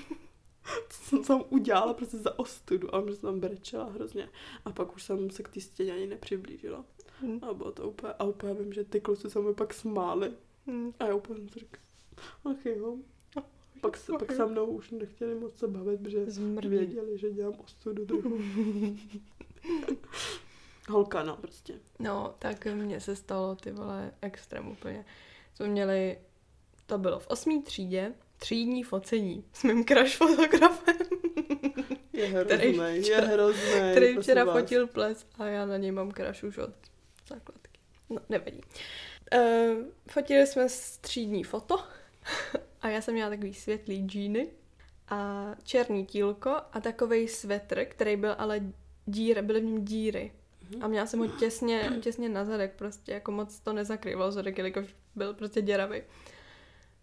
Co 0.88 1.04
jsem 1.04 1.24
tam 1.24 1.44
udělala 1.48 1.94
prostě 1.94 2.16
za 2.16 2.38
ostudu 2.38 2.94
a 2.94 3.02
že 3.06 3.16
jsem 3.16 3.22
tam 3.22 3.40
brečela 3.40 3.84
hrozně. 3.84 4.28
A 4.64 4.72
pak 4.72 4.96
už 4.96 5.02
jsem 5.02 5.30
se 5.30 5.42
k 5.42 5.48
té 5.48 5.60
stěně 5.60 5.92
ani 5.92 6.06
nepřiblížila. 6.06 6.84
Hm. 7.22 7.38
A 7.42 7.54
bylo 7.54 7.72
to 7.72 7.88
úplně, 7.88 8.12
a 8.18 8.24
úplně 8.24 8.54
vím, 8.54 8.72
že 8.72 8.84
ty 8.84 9.00
kluci 9.00 9.30
se 9.30 9.40
mi 9.40 9.54
pak 9.54 9.74
smáli. 9.74 10.32
Hm. 10.66 10.92
A 10.98 11.06
já 11.06 11.14
úplně 11.14 11.38
jsem 11.38 11.48
si 11.48 11.58
říkala, 11.58 11.82
ach 12.44 12.66
jo. 12.66 12.96
Pak, 13.80 13.96
se, 13.96 14.12
pak 14.18 14.32
se 14.32 14.46
mnou 14.46 14.66
už 14.66 14.90
nechtěli 14.90 15.34
moc 15.34 15.58
se 15.58 15.68
bavit, 15.68 16.00
protože 16.00 16.30
Zmrdí. 16.30 16.68
věděli, 16.68 17.18
že 17.18 17.30
dělám 17.30 17.54
ostudu 17.64 18.06
trochu. 18.06 18.38
Holka, 20.88 21.22
no 21.22 21.36
prostě. 21.36 21.80
No, 21.98 22.34
tak 22.38 22.66
mně 22.66 23.00
se 23.00 23.16
stalo 23.16 23.56
ty 23.56 23.72
vole 23.72 24.12
extrém 24.22 24.68
úplně. 24.68 25.04
Jsme 25.54 25.68
měli, 25.68 26.18
to 26.88 26.98
bylo 26.98 27.18
v 27.18 27.27
osmý 27.27 27.62
třídě, 27.62 28.12
třídní 28.38 28.83
focení 28.83 29.44
s 29.53 29.64
mým 29.64 29.85
crush 29.85 30.16
fotografem, 30.16 30.96
Je 32.12 32.44
Který 32.44 32.72
hrozný, 32.79 32.96
je 32.96 33.03
včera- 33.03 33.27
hrozný. 33.27 33.90
který 33.90 34.16
včera 34.16 34.44
vás. 34.44 34.59
fotil 34.59 34.87
ples 34.87 35.27
a 35.38 35.44
já 35.46 35.66
na 35.66 35.77
něj 35.77 35.90
mám 35.92 36.12
crush 36.12 36.42
už 36.44 36.59
od 36.59 36.70
základky. 37.29 37.70
No, 38.11 38.16
nevadí. 38.29 38.61
Uh, 39.37 39.40
fotili 40.11 40.46
jsme 40.46 40.66
třídní 41.01 41.44
foto 41.44 41.77
a 42.81 42.88
já 42.88 43.01
jsem 43.01 43.14
měla 43.14 43.31
takový 43.31 43.55
světlý 43.55 44.07
džíny 44.07 44.48
a 45.09 45.46
černý 45.64 46.07
tílko 46.07 46.51
a 46.72 46.81
takovej 46.81 47.29
svetr, 47.29 47.85
který 47.85 48.16
byl 48.16 48.35
ale 48.38 48.61
díry, 49.07 49.42
byly 49.42 49.61
v 49.61 49.64
něm 49.64 49.85
díry. 49.85 50.33
Mhm. 50.70 50.85
A 50.85 50.88
měla 50.88 51.07
jsem 51.07 51.20
ho 51.20 51.27
těsně, 51.27 51.90
těsně 52.03 52.29
na 52.29 52.44
zadek, 52.44 52.72
prostě 52.77 53.12
jako 53.12 53.31
moc 53.33 53.61
to 53.61 53.72
nezakrývalo 53.72 54.33
zadek, 54.33 54.59
jelikož 54.59 54.96
byl 55.14 55.35
prostě 55.35 55.62
děravý. 55.62 56.03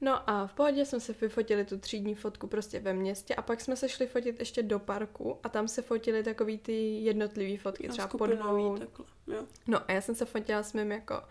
No 0.01 0.29
a 0.29 0.47
v 0.47 0.53
pohodě 0.53 0.85
jsme 0.85 0.99
se 0.99 1.13
vyfotili 1.21 1.65
tu 1.65 1.77
třídní 1.77 2.15
fotku 2.15 2.47
prostě 2.47 2.79
ve 2.79 2.93
městě 2.93 3.35
a 3.35 3.41
pak 3.41 3.61
jsme 3.61 3.75
se 3.75 3.89
šli 3.89 4.07
fotit 4.07 4.39
ještě 4.39 4.63
do 4.63 4.79
parku 4.79 5.39
a 5.43 5.49
tam 5.49 5.67
se 5.67 5.81
fotili 5.81 6.23
takový 6.23 6.57
ty 6.57 6.73
jednotlivý 6.99 7.57
fotky, 7.57 7.87
A 7.89 7.91
třeba 7.91 8.07
po 8.07 8.17
skupinový 8.17 8.63
dvou. 8.63 8.77
takhle, 8.77 9.05
jo. 9.27 9.45
No 9.67 9.79
a 9.87 9.91
já 9.91 10.01
jsem 10.01 10.15
se 10.15 10.25
fotila 10.25 10.63
s 10.63 10.73
mým 10.73 10.91
jako, 10.91 11.21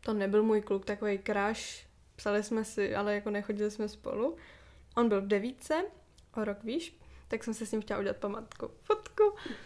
to 0.00 0.12
nebyl 0.14 0.42
můj 0.42 0.60
kluk, 0.62 0.84
takový 0.84 1.18
crush, 1.26 1.86
psali 2.16 2.42
jsme 2.42 2.64
si, 2.64 2.94
ale 2.94 3.14
jako 3.14 3.30
nechodili 3.30 3.70
jsme 3.70 3.88
spolu. 3.88 4.36
On 4.96 5.08
byl 5.08 5.20
v 5.22 5.26
devíce, 5.26 5.84
o 6.36 6.44
rok 6.44 6.64
výš, 6.64 6.98
tak 7.28 7.44
jsem 7.44 7.54
se 7.54 7.66
s 7.66 7.72
ním 7.72 7.82
chtěla 7.82 8.00
udělat 8.00 8.16
památku 8.16 8.70
fotku. 8.82 9.22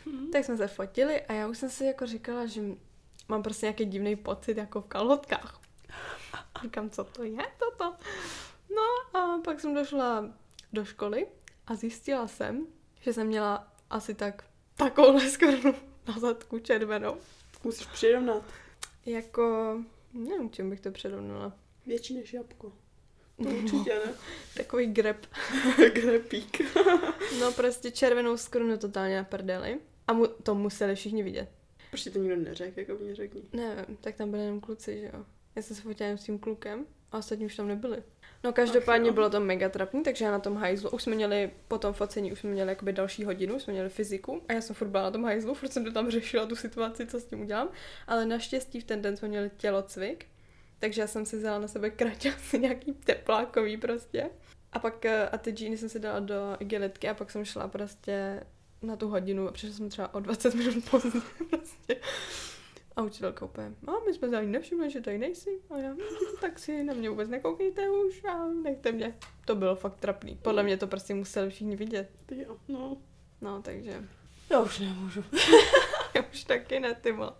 Mhm. 0.06 0.30
Tak 0.30 0.44
jsme 0.44 0.56
se 0.56 0.68
fotili 0.68 1.20
a 1.22 1.32
já 1.32 1.48
už 1.48 1.58
jsem 1.58 1.70
si 1.70 1.84
jako 1.84 2.06
říkala, 2.06 2.46
že 2.46 2.62
mám 3.28 3.42
prostě 3.42 3.66
nějaký 3.66 3.84
divný 3.84 4.16
pocit 4.16 4.56
jako 4.56 4.80
v 4.80 4.86
kalhotkách. 4.86 5.60
Říkám, 6.62 6.90
co 6.90 7.04
to 7.04 7.22
je 7.22 7.46
toto? 7.58 7.94
No 8.70 9.18
a 9.20 9.38
pak 9.38 9.60
jsem 9.60 9.74
došla 9.74 10.32
do 10.72 10.84
školy 10.84 11.26
a 11.66 11.74
zjistila 11.74 12.28
jsem, 12.28 12.66
že 13.00 13.12
jsem 13.12 13.26
měla 13.26 13.72
asi 13.90 14.14
tak 14.14 14.44
takovouhle 14.76 15.30
skvrnu 15.30 15.74
na 16.08 16.18
zadku 16.18 16.58
červenou. 16.58 17.16
Musíš 17.64 17.86
přirovnat. 17.86 18.44
Jako, 19.06 19.76
nevím, 20.12 20.50
čím 20.50 20.70
bych 20.70 20.80
to 20.80 20.90
předovnala. 20.90 21.52
Větší 21.86 22.14
než 22.14 22.32
jabko. 22.32 22.72
To 23.42 23.48
určitě 23.48 23.94
ne. 24.06 24.14
Takový 24.56 24.86
grep. 24.86 25.26
Grepík. 25.94 26.60
No 27.40 27.52
prostě 27.52 27.90
červenou 27.90 28.36
skvrnu 28.36 28.78
totálně 28.78 29.16
na 29.16 29.24
prdeli. 29.24 29.80
A 30.06 30.12
mu, 30.12 30.26
to 30.26 30.54
museli 30.54 30.94
všichni 30.94 31.22
vidět. 31.22 31.48
Proč 31.90 32.04
to 32.04 32.18
nikdo 32.18 32.36
neřekl, 32.36 32.80
jako 32.80 32.92
mě 32.94 33.14
řekni. 33.14 33.42
Nevím, 33.52 33.96
tak 33.96 34.16
tam 34.16 34.30
byli 34.30 34.42
jenom 34.42 34.60
kluci, 34.60 35.00
že 35.00 35.10
jo. 35.14 35.24
Já 35.56 35.62
jsem 35.62 35.76
se 35.76 35.82
fotila 35.82 36.08
jen 36.08 36.18
s 36.18 36.24
tím 36.24 36.38
klukem 36.38 36.86
a 37.12 37.18
ostatní 37.18 37.46
už 37.46 37.56
tam 37.56 37.68
nebyli. 37.68 38.02
No 38.44 38.52
každopádně 38.52 39.08
jo. 39.08 39.14
bylo 39.14 39.30
to 39.30 39.40
mega 39.40 39.68
trapný, 39.68 40.02
takže 40.02 40.24
já 40.24 40.30
na 40.30 40.38
tom 40.38 40.56
hajzlu, 40.56 40.90
už 40.90 41.02
jsme 41.02 41.14
měli 41.14 41.50
po 41.68 41.78
tom 41.78 41.92
focení, 41.92 42.32
už 42.32 42.38
jsme 42.38 42.50
měli 42.50 42.68
jakoby 42.68 42.92
další 42.92 43.24
hodinu, 43.24 43.56
už 43.56 43.62
jsme 43.62 43.72
měli 43.72 43.88
fyziku 43.88 44.42
a 44.48 44.52
já 44.52 44.60
jsem 44.60 44.76
furt 44.76 44.88
byla 44.88 45.02
na 45.02 45.10
tom 45.10 45.24
hajzlu, 45.24 45.54
furt 45.60 45.72
jsem 45.72 45.84
to 45.84 45.92
tam 45.92 46.10
řešila 46.10 46.46
tu 46.46 46.56
situaci, 46.56 47.06
co 47.06 47.20
s 47.20 47.24
tím 47.24 47.40
udělám, 47.40 47.68
ale 48.06 48.26
naštěstí 48.26 48.80
v 48.80 48.84
ten 48.84 49.02
den 49.02 49.16
jsme 49.16 49.28
měli 49.28 49.50
tělocvik, 49.56 50.26
takže 50.78 51.00
já 51.00 51.06
jsem 51.06 51.26
si 51.26 51.36
vzala 51.36 51.58
na 51.58 51.68
sebe 51.68 51.90
kraťasy 51.90 52.58
nějaký 52.58 52.92
teplákový 52.92 53.76
prostě. 53.76 54.30
A 54.72 54.78
pak 54.78 55.04
eh, 55.04 55.28
a 55.28 55.38
ty 55.38 55.50
džíny 55.50 55.76
jsem 55.76 55.88
si 55.88 55.98
dala 55.98 56.20
do 56.20 56.56
igelitky 56.58 57.08
a 57.08 57.14
pak 57.14 57.30
jsem 57.30 57.44
šla 57.44 57.68
prostě 57.68 58.42
na 58.82 58.96
tu 58.96 59.08
hodinu 59.08 59.48
a 59.48 59.52
přišla 59.52 59.76
jsem 59.76 59.88
třeba 59.88 60.14
o 60.14 60.20
20 60.20 60.54
minut 60.54 60.90
pozdě 60.90 61.20
prostě. 61.50 61.96
A 62.96 63.02
učitelka 63.02 63.44
úplně, 63.44 63.74
a 63.86 63.92
my 64.06 64.14
jsme 64.14 64.28
se 64.28 64.36
ani 64.36 64.48
nevšimli, 64.48 64.90
že 64.90 65.00
tady 65.00 65.18
nejsi. 65.18 65.50
A 65.70 65.78
já, 65.78 65.90
"Hm, 65.92 65.96
tak 66.40 66.58
si 66.58 66.84
na 66.84 66.94
mě 66.94 67.10
vůbec 67.10 67.28
nekoukejte 67.28 67.90
už 67.90 68.24
a 68.24 68.46
nechte 68.46 68.92
mě. 68.92 69.18
To 69.44 69.54
bylo 69.54 69.76
fakt 69.76 69.96
trapný. 70.00 70.38
Podle 70.42 70.62
mě 70.62 70.76
to 70.76 70.86
prostě 70.86 71.14
museli 71.14 71.50
všichni 71.50 71.76
vidět. 71.76 72.10
Jo, 72.30 72.56
no. 72.68 72.96
No, 73.40 73.62
takže 73.62 74.04
Já 74.50 74.60
už 74.60 74.78
nemůžu. 74.78 75.24
já 76.14 76.24
už 76.32 76.44
taky 76.44 76.80
ne, 76.80 76.94
ty 76.94 77.12
vole. 77.12 77.32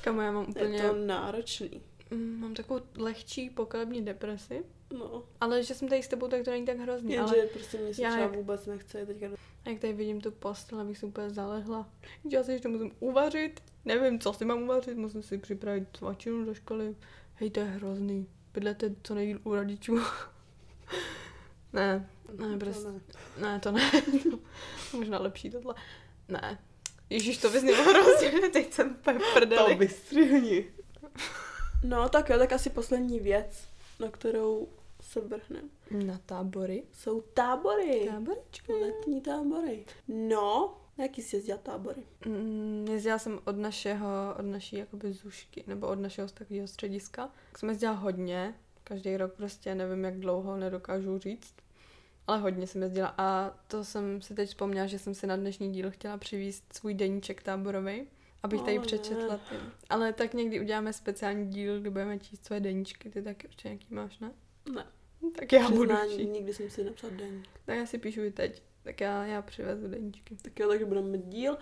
Kamo, 0.00 0.20
já 0.22 0.32
mám 0.32 0.46
úplně, 0.50 0.76
Je 0.76 0.82
to 0.90 0.94
náročný. 0.96 1.82
mm, 2.10 2.40
mám 2.40 2.54
takovou 2.54 2.80
lehčí 2.96 3.50
pokalební 3.50 4.04
depresi, 4.04 4.62
No. 4.98 5.24
ale 5.40 5.62
že 5.62 5.74
jsem 5.74 5.88
tady 5.88 6.02
s 6.02 6.08
tebou, 6.08 6.28
tak 6.28 6.42
to 6.44 6.50
není 6.50 6.66
tak 6.66 6.78
hrozný. 6.78 7.12
Jenže 7.12 7.34
Ale 7.34 7.46
prostě 7.46 7.78
mě 7.78 7.94
se 7.94 8.02
já 8.02 8.10
třeba 8.10 8.22
jak- 8.24 8.34
vůbec 8.36 8.66
nechce 8.66 9.06
teďka 9.06 9.26
a 9.64 9.68
jak 9.70 9.78
tady 9.80 9.92
vidím 9.92 10.20
tu 10.20 10.30
postel, 10.30 10.80
abych 10.80 10.98
si 10.98 11.06
úplně 11.06 11.30
zalehla. 11.30 11.88
Já 12.30 12.42
si 12.42 12.52
ještě 12.52 12.68
musím 12.68 12.90
uvařit, 13.00 13.60
nevím, 13.84 14.20
co 14.20 14.32
si 14.32 14.44
mám 14.44 14.62
uvařit, 14.62 14.96
musím 14.96 15.22
si 15.22 15.38
připravit 15.38 15.88
svačinu 15.96 16.44
do 16.44 16.54
školy. 16.54 16.96
Hej, 17.34 17.50
to 17.50 17.60
je 17.60 17.66
hrozný. 17.66 18.26
Bydlete 18.54 18.94
co 19.02 19.14
nejdíl 19.14 19.40
u 19.44 19.54
rodičů. 19.54 19.98
ne, 21.72 22.08
ne, 22.38 22.52
To 22.52 22.58
prostě, 22.58 22.88
ne. 22.88 23.00
ne, 23.40 23.60
to 23.60 23.72
ne. 23.72 23.90
možná 24.92 25.18
lepší 25.18 25.50
tohle. 25.50 25.74
Ne. 26.28 26.58
Ježíš, 27.10 27.38
to 27.38 27.50
vyznělo 27.50 27.84
hrozně, 27.84 28.30
teď 28.52 28.72
jsem 28.72 28.90
úplně 29.00 29.18
To 29.56 29.76
vystřihni. 29.76 30.64
No 31.84 32.08
tak 32.08 32.28
jo, 32.30 32.38
tak 32.38 32.52
asi 32.52 32.70
poslední 32.70 33.20
věc, 33.20 33.68
na 34.00 34.10
kterou 34.10 34.68
se 35.12 35.20
vrhne. 35.20 35.62
Na 36.06 36.18
tábory. 36.26 36.82
Jsou 36.92 37.20
tábory. 37.20 38.08
Táboričky. 38.10 38.72
Letní 38.72 39.20
tábory. 39.20 39.84
No, 40.08 40.74
jaký 40.98 41.22
jsi 41.22 41.36
jezdila 41.36 41.58
tábory? 41.58 42.02
Mm, 42.26 42.86
jezdila 42.90 43.18
jsem 43.18 43.40
od 43.44 43.56
našeho, 43.56 44.08
od 44.38 44.42
naší 44.42 44.76
jakoby 44.76 45.12
zušky, 45.12 45.64
nebo 45.66 45.88
od 45.88 46.00
našeho 46.00 46.28
takového 46.28 46.66
střediska. 46.66 47.30
Tak 47.48 47.58
jsem 47.58 47.68
jezdila 47.68 47.92
hodně, 47.92 48.54
každý 48.84 49.16
rok 49.16 49.32
prostě 49.32 49.74
nevím 49.74 50.04
jak 50.04 50.20
dlouho, 50.20 50.56
nedokážu 50.56 51.18
říct. 51.18 51.54
Ale 52.26 52.38
hodně 52.38 52.66
jsem 52.66 52.82
jezdila 52.82 53.14
a 53.18 53.54
to 53.66 53.84
jsem 53.84 54.22
si 54.22 54.34
teď 54.34 54.48
vzpomněla, 54.48 54.86
že 54.86 54.98
jsem 54.98 55.14
si 55.14 55.26
na 55.26 55.36
dnešní 55.36 55.72
díl 55.72 55.90
chtěla 55.90 56.16
přivízt 56.18 56.72
svůj 56.72 56.94
deníček 56.94 57.42
táborový. 57.42 58.06
abych 58.42 58.60
tady 58.60 58.76
Ale 58.76 58.86
přečetla 58.86 59.36
ty. 59.36 59.56
Ale 59.90 60.12
tak 60.12 60.34
někdy 60.34 60.60
uděláme 60.60 60.92
speciální 60.92 61.46
díl, 61.48 61.80
kdy 61.80 61.90
budeme 61.90 62.18
číst 62.18 62.44
své 62.44 62.60
deníčky, 62.60 63.10
ty 63.10 63.22
taky 63.22 63.46
určitě 63.46 63.68
nějaký 63.68 63.94
máš, 63.94 64.18
ne? 64.18 64.32
Ne. 64.74 64.86
Tak 65.36 65.52
já 65.52 65.70
budu 65.70 65.94
nikdy 66.24 66.54
jsem 66.54 66.70
si 66.70 66.84
napsat 66.84 67.12
den. 67.12 67.42
Tak 67.64 67.76
já 67.76 67.86
si 67.86 67.98
píšu 67.98 68.22
i 68.22 68.30
teď. 68.30 68.62
Tak 68.82 69.00
já, 69.00 69.26
já 69.26 69.42
přivezu 69.42 69.88
deníčky. 69.88 70.36
Tak 70.42 70.60
jo, 70.60 70.68
takže 70.68 70.84
budeme 70.84 71.08
mít 71.08 71.24
díl. 71.24 71.58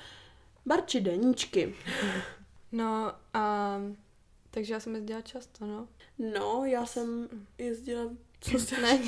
Barči 0.66 1.00
deníčky. 1.00 1.74
No 2.72 3.12
a 3.34 3.76
takže 4.50 4.74
já 4.74 4.80
jsem 4.80 4.94
jezdila 4.94 5.20
často, 5.20 5.66
no. 5.66 5.88
No, 6.18 6.64
já 6.64 6.86
jsem 6.86 7.28
jezdila, 7.58 8.10
co 8.40 8.50
jste 8.58 8.80
Ne, 8.80 8.98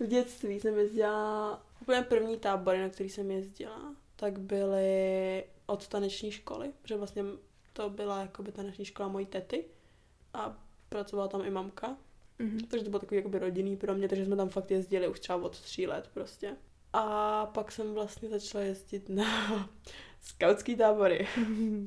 V 0.00 0.06
dětství 0.06 0.60
jsem 0.60 0.78
jezdila, 0.78 1.62
úplně 1.80 2.02
první 2.02 2.36
tábory, 2.36 2.80
na 2.80 2.88
který 2.88 3.08
jsem 3.08 3.30
jezdila, 3.30 3.94
tak 4.16 4.38
byly 4.40 5.44
od 5.66 5.88
taneční 5.88 6.30
školy, 6.30 6.72
protože 6.82 6.96
vlastně 6.96 7.24
to 7.72 7.90
byla 7.90 8.20
jakoby 8.20 8.52
taneční 8.52 8.84
škola 8.84 9.08
mojí 9.08 9.26
tety 9.26 9.64
a 10.34 10.58
pracovala 10.88 11.28
tam 11.28 11.44
i 11.44 11.50
mamka, 11.50 11.96
Mhm. 12.42 12.58
takže 12.60 12.84
to 12.84 12.90
bylo 12.90 13.00
takový 13.00 13.16
jakoby 13.16 13.38
rodinný 13.38 13.76
pro 13.76 13.94
mě, 13.94 14.08
takže 14.08 14.24
jsme 14.24 14.36
tam 14.36 14.48
fakt 14.48 14.70
jezdili 14.70 15.08
už 15.08 15.20
třeba 15.20 15.38
od 15.42 15.60
tří 15.60 15.86
let 15.86 16.10
prostě. 16.14 16.56
A 16.92 17.46
pak 17.46 17.72
jsem 17.72 17.94
vlastně 17.94 18.28
začala 18.28 18.64
jezdit 18.64 19.08
na 19.08 19.24
skautský 20.22 20.76
tábory, 20.76 21.28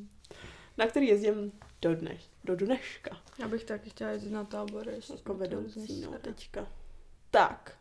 na 0.77 0.87
který 0.87 1.07
jezdím 1.07 1.51
do 1.81 1.95
dneš, 1.95 2.29
do 2.43 2.55
dneška, 2.55 3.17
Já 3.39 3.47
bych 3.47 3.63
taky 3.63 3.89
chtěla 3.89 4.09
jezdit 4.11 4.29
na 4.31 4.43
tábory. 4.43 4.99
jako 5.15 5.33
vedoucí, 5.33 6.01
no 6.01 6.19
teďka. 6.19 6.67
Tak, 7.31 7.77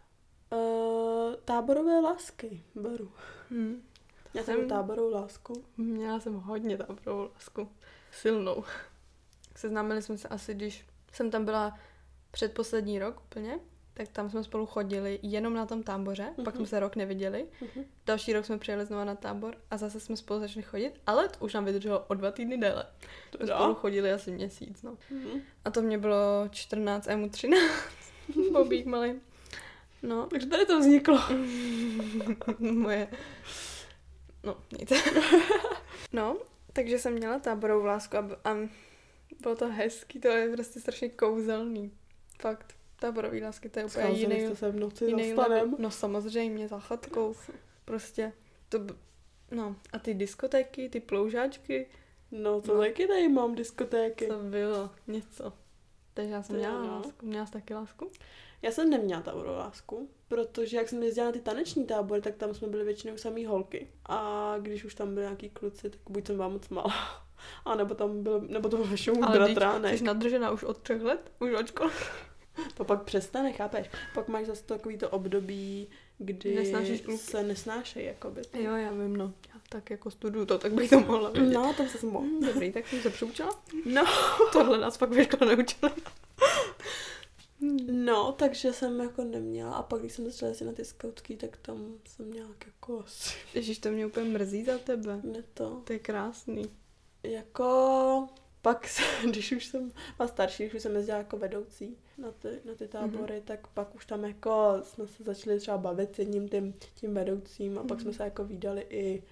uh, 0.53 1.35
táborové 1.45 2.01
lásky 2.01 2.63
beru. 2.75 3.13
Hm. 3.51 3.83
Já 4.35 4.43
Jsem- 4.45 4.57
jsem 4.57 4.69
táborovou 4.69 5.11
lásku. 5.11 5.65
Měla 5.77 6.21
jsem 6.21 6.35
hodně 6.35 6.77
táborovou 6.79 7.31
lásku. 7.35 7.69
Silnou. 8.13 8.65
Seznámili 9.57 10.03
jsme 10.03 10.19
se 10.19 10.29
asi, 10.29 10.55
když 10.55 10.87
jsem 11.13 11.31
tam 11.31 11.45
byla 11.45 11.79
předposlední 12.35 12.99
rok 12.99 13.21
úplně, 13.21 13.59
tak 13.95 14.09
tam 14.09 14.31
jsme 14.31 14.45
spolu 14.45 14.67
chodili 14.67 15.19
jenom 15.23 15.55
na 15.55 15.67
tom 15.67 15.83
táboře, 15.83 16.23
mm-hmm. 16.23 16.45
pak 16.45 16.55
Mhm. 16.55 16.57
jsme 16.57 16.67
se 16.67 16.81
rok 16.81 16.97
neviděli. 16.97 17.47
Mhm. 17.61 17.85
Další 18.07 18.33
rok 18.33 18.45
jsme 18.45 18.59
přijeli 18.59 18.87
znova 18.87 19.05
na 19.05 19.15
tábor 19.15 19.57
a 19.71 19.77
zase 19.77 20.01
jsme 20.01 20.17
spolu 20.17 20.41
začali 20.41 20.63
chodit, 20.63 20.93
ale 21.07 21.29
to 21.29 21.45
už 21.45 21.55
nám 21.55 21.65
vydrželo 21.65 22.05
o 22.09 22.15
dva 22.15 22.31
týdny 22.31 22.59
déle. 22.59 22.87
Jsme 23.37 23.47
spolu 23.47 23.75
chodili 23.75 24.13
asi 24.13 24.31
měsíc, 24.31 24.83
no. 24.83 24.97
Mhm. 25.11 25.41
A 25.65 25.71
to 25.71 25.83
mě 25.83 25.99
bylo 25.99 26.49
14 26.51 27.09
a 27.09 27.17
mu 27.17 27.29
13. 27.29 27.73
Bobík 28.53 28.87
malý. 28.87 29.21
No, 30.03 30.27
Takže 30.27 30.47
tady 30.47 30.67
to 30.67 30.81
vzniklo. 30.81 31.21
moje... 32.59 33.09
No, 34.43 34.57
nic. 34.79 34.93
no, 36.13 36.37
takže 36.73 36.99
jsem 36.99 37.13
měla 37.13 37.39
táborovou 37.39 37.85
lásku 37.85 38.17
a, 38.17 38.29
a 38.45 38.57
bylo 39.41 39.57
to 39.57 39.69
hezký, 39.69 40.21
to 40.21 40.29
je 40.29 40.53
prostě 40.53 40.81
strašně 40.81 41.09
kouzelný. 41.09 41.91
Fakt, 42.41 42.75
táborový 43.01 43.43
lásky, 43.43 43.69
to 43.69 43.79
je 43.79 43.85
úplně 43.85 44.05
Scházeli 44.07 44.35
jiný, 44.35 44.47
jste 44.47 44.57
se 44.57 44.71
v 44.71 44.77
noci 44.77 45.05
jiný 45.05 45.35
za 45.35 45.43
level. 45.43 45.59
stanem. 45.59 45.77
No 45.79 45.91
samozřejmě, 45.91 46.69
za 46.69 46.79
chatkou, 46.81 47.35
prostě. 47.85 48.33
To 48.69 48.79
b... 48.79 48.95
No, 49.51 49.77
a 49.93 49.99
ty 49.99 50.15
diskotéky, 50.15 50.89
ty 50.89 51.01
ploužáčky, 51.01 51.87
No, 52.31 52.61
to 52.61 52.75
No. 52.75 52.81
taky 52.81 53.07
tady 53.07 53.29
mám 53.29 53.55
diskotéky. 53.55 54.27
to 54.27 54.39
bylo 54.39 54.91
něco. 55.07 55.53
Takže 56.15 56.33
já 56.33 56.43
jsem 56.43 56.55
To 56.57 56.59
měla 56.61 56.83
no. 56.83 56.97
lásku. 56.97 57.27
Měla 57.27 57.47
jsi 57.47 57.53
taky 57.53 57.75
lásku? 57.75 58.11
Já 58.63 58.71
jsem 58.73 58.91
neměla 58.91 59.23
táborovou 59.23 59.57
lásku, 59.59 60.09
protože 60.29 60.77
jak 60.77 60.89
jsem 60.89 61.03
jezdila 61.03 61.27
na 61.27 61.33
ty 61.33 61.41
taneční 61.41 61.87
tábory, 61.87 62.21
tak 62.23 62.35
tam 62.37 62.55
jsme 62.55 62.69
byli 62.69 62.85
většinou 62.85 63.17
samý 63.17 63.47
holky. 63.47 63.89
A 64.07 64.55
když 64.61 64.85
už 64.85 64.95
tam 64.95 65.15
byli 65.15 65.27
nějaký 65.27 65.51
kluci, 65.51 65.91
tak 65.91 66.01
buď 66.09 66.27
jsem 66.27 66.37
byla 66.37 66.49
moc 66.49 66.69
malá, 66.69 67.24
a 67.65 67.75
nebo 67.75 67.95
tam 67.95 68.23
byl, 68.23 68.41
nebo 68.49 68.69
to 68.69 68.77
byl 68.77 68.87
většinou 68.87 69.17
můj 69.17 69.25
Ale 69.27 69.39
bratránek. 69.39 69.99
Jsi 69.99 70.05
nadržená 70.05 70.51
už 70.51 70.63
od 70.65 70.79
třech 70.79 71.03
let? 71.03 71.33
Už 71.41 71.53
od 71.53 71.67
školy? 71.69 71.93
To 72.75 72.85
pak 72.85 73.03
přestane, 73.03 73.53
chápeš? 73.53 73.87
Pak 74.15 74.29
máš 74.29 74.47
zase 74.47 74.65
takový 74.65 74.99
to 74.99 75.11
období, 75.11 75.89
kdy 76.19 76.55
Nesnášíš 76.55 77.01
kluky. 77.01 77.19
se 77.19 77.43
nesnášejí, 77.43 78.07
jakoby. 78.07 78.43
Jo, 78.55 78.75
já 78.77 78.91
vím, 78.93 79.17
no. 79.17 79.33
Já 79.55 79.61
tak 79.69 79.91
jako 79.91 80.11
studuju 80.11 80.47
to, 80.47 80.59
tak 80.59 80.73
bych 80.73 80.91
to 80.91 81.01
mohla 81.01 81.31
vědět. 81.31 81.55
No, 81.55 81.75
tam 81.77 81.89
se 81.89 82.07
mohla. 82.07 82.29
Mm, 82.29 82.41
Dobrý, 82.47 82.73
tak 82.73 82.89
jsem 82.89 83.01
se 83.03 83.11
přiučila. 83.11 83.63
No. 83.85 84.05
Tohle 84.53 84.79
nás 84.79 84.97
pak 84.97 85.11
ve 85.11 85.25
škole 85.25 85.57
neučili. 85.57 85.93
No, 87.93 88.33
takže 88.33 88.73
jsem 88.73 89.01
jako 89.01 89.25
neměla 89.25 89.73
a 89.73 89.83
pak 89.83 90.01
když 90.01 90.13
jsem 90.13 90.25
začala 90.25 90.49
jezdit 90.49 90.65
na 90.65 90.73
ty 90.73 90.85
skautky, 90.85 91.37
tak 91.37 91.57
tam 91.57 91.95
jsem 92.09 92.33
nějak 92.33 92.67
jako 92.67 93.01
asi 93.07 93.35
Ježíš, 93.55 93.79
to 93.79 93.91
mě 93.91 94.07
úplně 94.07 94.31
mrzí 94.31 94.65
za 94.65 94.79
tebe. 94.79 95.21
ne 95.23 95.43
to. 95.55 95.81
To 95.85 95.93
je 95.93 95.99
krásný. 95.99 96.71
Jako 97.25 98.29
pak, 98.63 98.89
se, 98.89 99.03
když 99.29 99.53
už 99.53 99.65
jsem 99.67 99.93
byla 100.17 100.29
starší, 100.29 100.63
když 100.63 100.75
už 100.75 100.83
jsem 100.83 100.97
jezdila 100.97 101.19
jako 101.19 101.37
vedoucí 101.39 101.97
na 102.19 102.31
ty, 102.31 102.49
na 102.65 102.75
ty 102.75 102.89
tábory, 102.89 103.35
mm-hmm. 103.35 103.45
tak 103.45 103.67
pak 103.67 103.95
už 103.95 104.07
tam 104.07 104.25
jako 104.25 104.75
jsme 104.83 105.07
se 105.07 105.23
začali 105.25 105.61
třeba 105.61 105.79
bavit 105.79 106.17
s 106.17 106.19
jedním 106.19 106.49
tím, 106.49 106.75
tím 106.95 107.15
vedoucím 107.15 107.79
a 107.79 107.83
pak 107.83 107.91
Mhm. 107.91 108.01
jsme 108.01 108.13
se 108.13 108.25
jako 108.25 108.45
výdali 108.45 108.87
i 108.91 109.23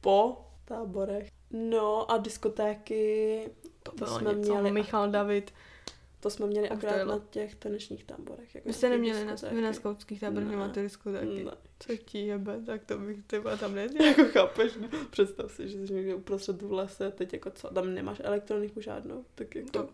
po 0.00 0.44
táborech. 0.64 1.28
No 1.50 2.10
a 2.10 2.16
diskotéky, 2.18 3.48
To 3.82 3.90
To 3.90 3.96
bylo 3.96 4.18
jsme 4.18 4.34
něco. 4.34 4.52
měli- 4.54 4.70
Michal 4.72 5.10
David. 5.10 5.50
To 6.22 6.30
jsme 6.30 6.46
měli 6.46 6.68
to 6.68 6.74
akorát 6.74 7.04
na 7.04 7.20
těch 7.30 7.54
tanečních 7.54 8.04
táborech. 8.04 8.54
Jako 8.54 8.68
Vy 8.68 8.74
jste 8.74 8.88
neměli 8.88 9.24
na, 9.24 9.34
na 9.60 9.72
skautských 9.72 10.20
táborech 10.20 10.48
Ne. 10.48 10.50
nemáte 10.50 10.82
diskotéky. 10.82 11.44
Ne. 11.44 11.52
Co 11.78 11.96
ti 11.96 12.26
jebe, 12.26 12.60
tak 12.66 12.84
to 12.84 12.98
bych 12.98 13.22
třeba 13.26 13.56
tam 13.56 13.74
nejezdila. 13.74 14.06
Jako 14.08 14.24
chápeš, 14.24 14.76
ne? 14.76 14.88
představ 15.10 15.52
si, 15.52 15.68
že 15.68 15.86
jsi 15.86 15.92
někde 15.94 16.14
uprostřed 16.14 16.62
v 16.62 16.72
lese, 16.72 17.10
teď 17.10 17.32
jako 17.32 17.50
co, 17.50 17.74
tam 17.74 17.94
nemáš 17.94 18.20
elektroniku 18.24 18.80
žádnou, 18.80 19.24
tak 19.34 19.54
jako, 19.54 19.70
To 19.70 19.88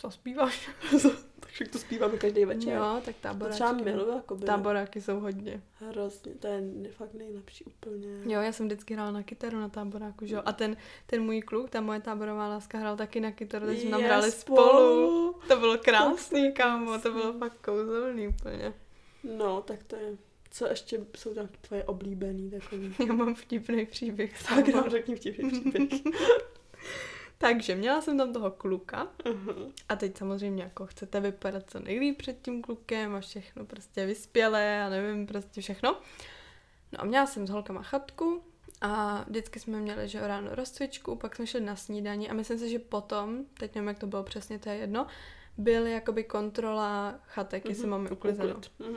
zaspíváš. 0.00 0.70
takže 1.40 1.64
to 1.72 1.78
zpíváme 1.78 2.16
každý 2.16 2.44
večer. 2.44 2.72
Jo, 2.72 3.00
tak 3.04 3.14
to 3.16 3.22
táboráčky. 3.22 3.54
třeba 3.54 3.72
miluju, 3.72 4.14
jako 4.14 4.36
Táboráky 4.36 5.00
jsou 5.00 5.20
hodně. 5.20 5.62
hrozně, 5.74 6.32
to 6.34 6.46
je 6.46 6.62
fakt 6.90 7.14
nejlepší 7.14 7.64
úplně. 7.64 8.08
Jo, 8.34 8.40
já 8.40 8.52
jsem 8.52 8.66
vždycky 8.66 8.94
hrála 8.94 9.10
na 9.10 9.22
kytaru 9.22 9.60
na 9.60 9.68
táboráku, 9.68 10.26
že 10.26 10.34
jo. 10.34 10.42
A 10.44 10.52
ten, 10.52 10.76
ten 11.06 11.22
můj 11.22 11.42
kluk, 11.42 11.70
ta 11.70 11.80
moje 11.80 12.00
táborová 12.00 12.48
láska, 12.48 12.78
hrál 12.78 12.96
taky 12.96 13.20
na 13.20 13.32
kytaru, 13.32 13.66
takže 13.66 13.82
jsme 13.82 13.90
tam 13.90 14.02
hráli 14.02 14.30
spolu. 14.32 15.34
To 15.48 15.56
bylo 15.56 15.78
krásný, 15.78 16.52
kámo, 16.52 16.98
to 16.98 17.12
bylo 17.12 17.32
fakt 17.32 17.58
kouzelný 17.64 18.28
úplně. 18.28 18.74
No, 19.36 19.62
tak 19.62 19.82
to 19.82 19.96
je, 19.96 20.16
co 20.50 20.66
ještě 20.66 21.00
jsou 21.16 21.34
tam 21.34 21.48
tvoje 21.60 21.84
oblíbený 21.84 22.50
takový? 22.50 22.94
Já 23.06 23.12
mám 23.12 23.34
vtipný 23.34 23.86
příběh. 23.86 24.42
Tak 24.48 24.68
nám 24.68 24.90
řekni 24.90 25.16
vtipný 25.16 25.50
příběh. 25.50 25.90
Takže 27.38 27.74
měla 27.74 28.00
jsem 28.00 28.18
tam 28.18 28.32
toho 28.32 28.50
kluka 28.50 29.08
Mhm. 29.32 29.72
a 29.88 29.96
teď 29.96 30.16
samozřejmě 30.18 30.62
jako 30.62 30.86
chcete 30.86 31.20
vypadat 31.20 31.62
co 31.70 31.80
nejlíp 31.80 32.18
před 32.18 32.42
tím 32.42 32.62
klukem 32.62 33.14
a 33.14 33.20
všechno 33.20 33.64
prostě 33.66 34.06
vyspělé 34.06 34.82
a 34.82 34.88
nevím, 34.88 35.26
prostě 35.26 35.60
všechno. 35.60 35.96
No 36.92 37.00
a 37.00 37.04
měla 37.04 37.26
jsem 37.26 37.46
s 37.46 37.50
holkama 37.50 37.82
chatku 37.82 38.42
a 38.80 39.24
vždycky 39.28 39.60
jsme 39.60 39.80
měli, 39.80 40.08
že 40.08 40.26
ráno 40.26 40.54
rozcvičku, 40.54 41.16
pak 41.16 41.36
jsme 41.36 41.46
šli 41.46 41.60
na 41.60 41.76
snídani 41.76 42.30
a 42.30 42.34
myslím 42.34 42.58
si, 42.58 42.68
že 42.70 42.78
potom, 42.78 43.44
teď 43.58 43.74
nevím, 43.74 43.88
jak 43.88 43.98
to 43.98 44.06
bylo 44.06 44.22
přesně, 44.22 44.58
to 44.58 44.68
je 44.68 44.76
jedno, 44.76 45.06
byl 45.58 45.86
jakoby 45.86 46.24
kontrola 46.24 47.14
chatek, 47.26 47.64
jestli 47.68 47.82
Mhm. 47.86 47.90
máme 47.90 48.10
uklizeno. 48.10 48.60
Mhm. 48.78 48.96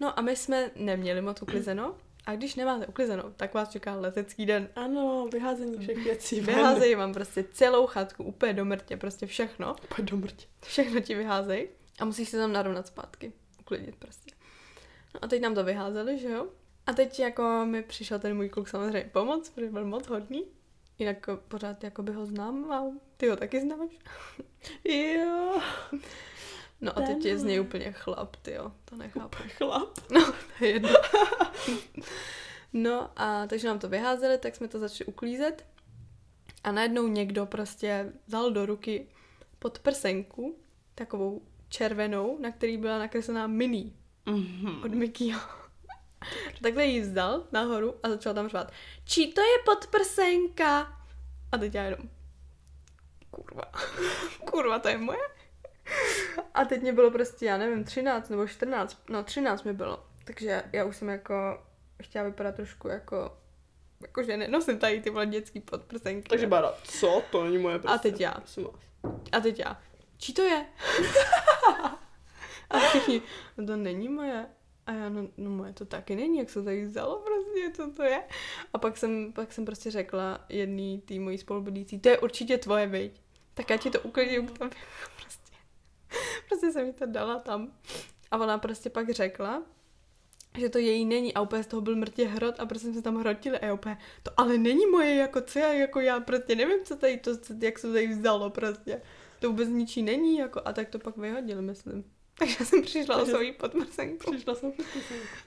No 0.00 0.18
a 0.18 0.22
my 0.22 0.36
jsme 0.36 0.70
neměli 0.76 1.20
moc 1.22 1.42
uklizeno 1.42 1.94
a 2.30 2.34
když 2.36 2.54
nemáte 2.54 2.86
uklizeno, 2.86 3.32
tak 3.36 3.54
vás 3.54 3.68
čeká 3.68 3.94
letecký 3.94 4.46
den. 4.46 4.68
Ano, 4.76 5.28
vyházení 5.32 5.78
všech 5.78 5.96
věcí. 5.96 6.40
Vyházejí 6.40 6.94
vám 6.94 7.14
prostě 7.14 7.44
celou 7.52 7.86
chatku, 7.86 8.24
úplně 8.24 8.52
do 8.52 8.64
mrtě, 8.64 8.96
prostě 8.96 9.26
všechno. 9.26 9.76
Pojď 9.96 10.10
do 10.10 10.16
mrtě. 10.16 10.46
Všechno 10.64 11.00
ti 11.00 11.14
vyházejí 11.14 11.68
a 12.00 12.04
musíš 12.04 12.28
se 12.28 12.36
tam 12.36 12.52
narovnat 12.52 12.86
zpátky. 12.86 13.32
Uklidnit 13.60 13.96
prostě. 13.96 14.30
No 15.14 15.24
a 15.24 15.28
teď 15.28 15.42
nám 15.42 15.54
to 15.54 15.64
vyházeli, 15.64 16.18
že 16.18 16.28
jo? 16.30 16.48
A 16.86 16.92
teď 16.92 17.20
jako 17.20 17.64
mi 17.64 17.82
přišel 17.82 18.18
ten 18.18 18.36
můj 18.36 18.48
kluk 18.48 18.68
samozřejmě 18.68 19.10
pomoc, 19.12 19.48
protože 19.50 19.70
byl 19.70 19.84
moc 19.84 20.06
hodný. 20.06 20.44
Jinak 20.98 21.26
pořád 21.48 21.84
jako 21.84 22.02
by 22.02 22.12
ho 22.12 22.26
znám 22.26 22.72
a 22.72 22.84
ty 23.16 23.28
ho 23.28 23.36
taky 23.36 23.60
znáš. 23.60 23.90
Jo, 24.84 25.60
No 26.80 26.98
a 26.98 27.02
teď 27.02 27.24
je 27.24 27.38
z 27.38 27.42
něj 27.44 27.60
úplně 27.60 27.92
chlap, 27.92 28.36
ty 28.36 28.52
jo, 28.52 28.72
to 28.84 28.96
nechápu. 28.96 29.26
úplně 29.36 29.48
chlap. 29.50 29.98
No, 30.10 30.32
to 30.58 30.64
je 30.64 30.70
jedno. 30.70 30.88
No 32.72 33.10
a 33.16 33.46
takže 33.46 33.68
nám 33.68 33.78
to 33.78 33.88
vyházeli, 33.88 34.38
tak 34.38 34.56
jsme 34.56 34.68
to 34.68 34.78
začali 34.78 35.06
uklízet. 35.08 35.66
A 36.64 36.72
najednou 36.72 37.06
někdo 37.08 37.46
prostě 37.46 38.12
vzal 38.26 38.50
do 38.50 38.66
ruky 38.66 39.06
podprsenku, 39.58 40.58
takovou 40.94 41.42
červenou, 41.68 42.38
na 42.40 42.50
který 42.52 42.76
byla 42.76 42.98
nakreslená 42.98 43.46
mini 43.46 43.92
Mhm. 44.26 44.82
od 44.84 44.94
Mickeyho. 44.94 45.40
Takhle 46.62 46.84
ji 46.86 47.00
vzdal 47.00 47.46
nahoru 47.52 47.94
a 48.02 48.08
začal 48.08 48.34
tam 48.34 48.48
řvát, 48.48 48.72
čí 49.04 49.32
to 49.32 49.40
je 49.40 49.54
podprsenka? 49.64 51.00
A 51.52 51.58
teď 51.58 51.74
já 51.74 51.82
jenom, 51.84 52.08
kurva, 53.30 53.62
kurva, 54.50 54.78
to 54.78 54.88
je 54.88 54.98
moje? 54.98 55.18
A 56.54 56.64
teď 56.64 56.82
mě 56.82 56.92
bylo 56.92 57.10
prostě, 57.10 57.46
já 57.46 57.58
nevím, 57.58 57.84
13 57.84 58.28
nebo 58.28 58.46
14, 58.46 59.02
no 59.08 59.22
13 59.22 59.62
mi 59.62 59.72
bylo. 59.72 60.04
Takže 60.24 60.62
já 60.72 60.84
už 60.84 60.96
jsem 60.96 61.08
jako 61.08 61.62
chtěla 62.02 62.24
vypadat 62.24 62.54
trošku 62.54 62.88
jako 62.88 63.40
jakože 64.00 64.36
nenosím 64.36 64.78
tady 64.78 65.00
ty 65.00 65.10
vole 65.10 65.26
dětský 65.26 65.60
podprsenky. 65.60 66.28
Takže 66.28 66.46
Bára, 66.46 66.74
co? 66.84 67.22
To 67.30 67.44
není 67.44 67.58
moje 67.58 67.78
prostě. 67.78 67.94
A 67.94 67.98
teď 67.98 68.20
já. 68.20 68.34
Prosím 68.34 68.64
vás. 68.64 68.74
A 69.32 69.40
teď 69.40 69.58
já. 69.58 69.80
Čí 70.18 70.34
to 70.34 70.42
je? 70.42 70.66
a 72.70 72.78
všichni, 72.78 73.22
no 73.56 73.66
to 73.66 73.76
není 73.76 74.08
moje. 74.08 74.46
A 74.86 74.92
já, 74.92 75.08
no, 75.08 75.28
no 75.36 75.50
moje 75.50 75.72
to 75.72 75.84
taky 75.84 76.16
není, 76.16 76.38
jak 76.38 76.50
se 76.50 76.62
tady 76.62 76.84
vzalo 76.84 77.18
prostě, 77.18 77.70
co 77.76 77.90
to 77.96 78.02
je. 78.02 78.22
A 78.72 78.78
pak 78.78 78.96
jsem, 78.96 79.32
pak 79.32 79.52
jsem 79.52 79.64
prostě 79.64 79.90
řekla 79.90 80.44
jedný 80.48 81.00
tý 81.00 81.18
mojí 81.18 81.38
spolubydlící, 81.38 82.00
to 82.00 82.08
je 82.08 82.18
určitě 82.18 82.58
tvoje, 82.58 82.86
viď? 82.86 83.20
Tak 83.54 83.70
já 83.70 83.76
ti 83.76 83.90
to 83.90 84.00
uklidím 84.00 84.46
k 84.46 84.58
tobě. 84.58 84.78
Prostě, 85.20 85.49
prostě 86.50 86.72
jsem 86.72 86.86
mi 86.86 86.92
to 86.92 87.06
dala 87.06 87.38
tam. 87.38 87.72
A 88.30 88.38
ona 88.38 88.58
prostě 88.58 88.90
pak 88.90 89.10
řekla, 89.10 89.62
že 90.58 90.68
to 90.68 90.78
její 90.78 91.04
není 91.04 91.34
a 91.34 91.40
úplně 91.40 91.62
z 91.62 91.66
toho 91.66 91.80
byl 91.80 91.96
mrtě 91.96 92.26
hrot 92.26 92.60
a 92.60 92.66
prostě 92.66 92.86
jsme 92.86 92.94
se 92.96 93.02
tam 93.02 93.16
hrotili 93.16 93.58
a 93.58 93.66
já 93.66 93.74
úplně, 93.74 93.98
to 94.22 94.30
ale 94.36 94.58
není 94.58 94.86
moje, 94.86 95.14
jako 95.14 95.40
co 95.40 95.58
já, 95.58 95.72
jako 95.72 96.00
já 96.00 96.20
prostě 96.20 96.54
nevím, 96.54 96.84
co 96.84 96.96
tady 96.96 97.16
to, 97.16 97.36
co, 97.36 97.54
jak 97.60 97.78
se 97.78 97.86
to 97.86 97.92
tady 97.92 98.06
vzalo 98.06 98.50
prostě. 98.50 99.02
To 99.40 99.48
vůbec 99.50 99.68
ničí 99.68 100.02
není, 100.02 100.38
jako 100.38 100.60
a 100.64 100.72
tak 100.72 100.88
to 100.88 100.98
pak 100.98 101.16
vyhodili, 101.16 101.62
myslím. 101.62 102.04
Takže 102.38 102.64
jsem 102.64 102.82
přišla 102.82 103.16
Takže- 103.16 103.32
o 103.32 103.34
svoji 103.34 103.52
podmrsenku. 103.52 104.30
Přišla 104.30 104.54
jsem. 104.54 104.72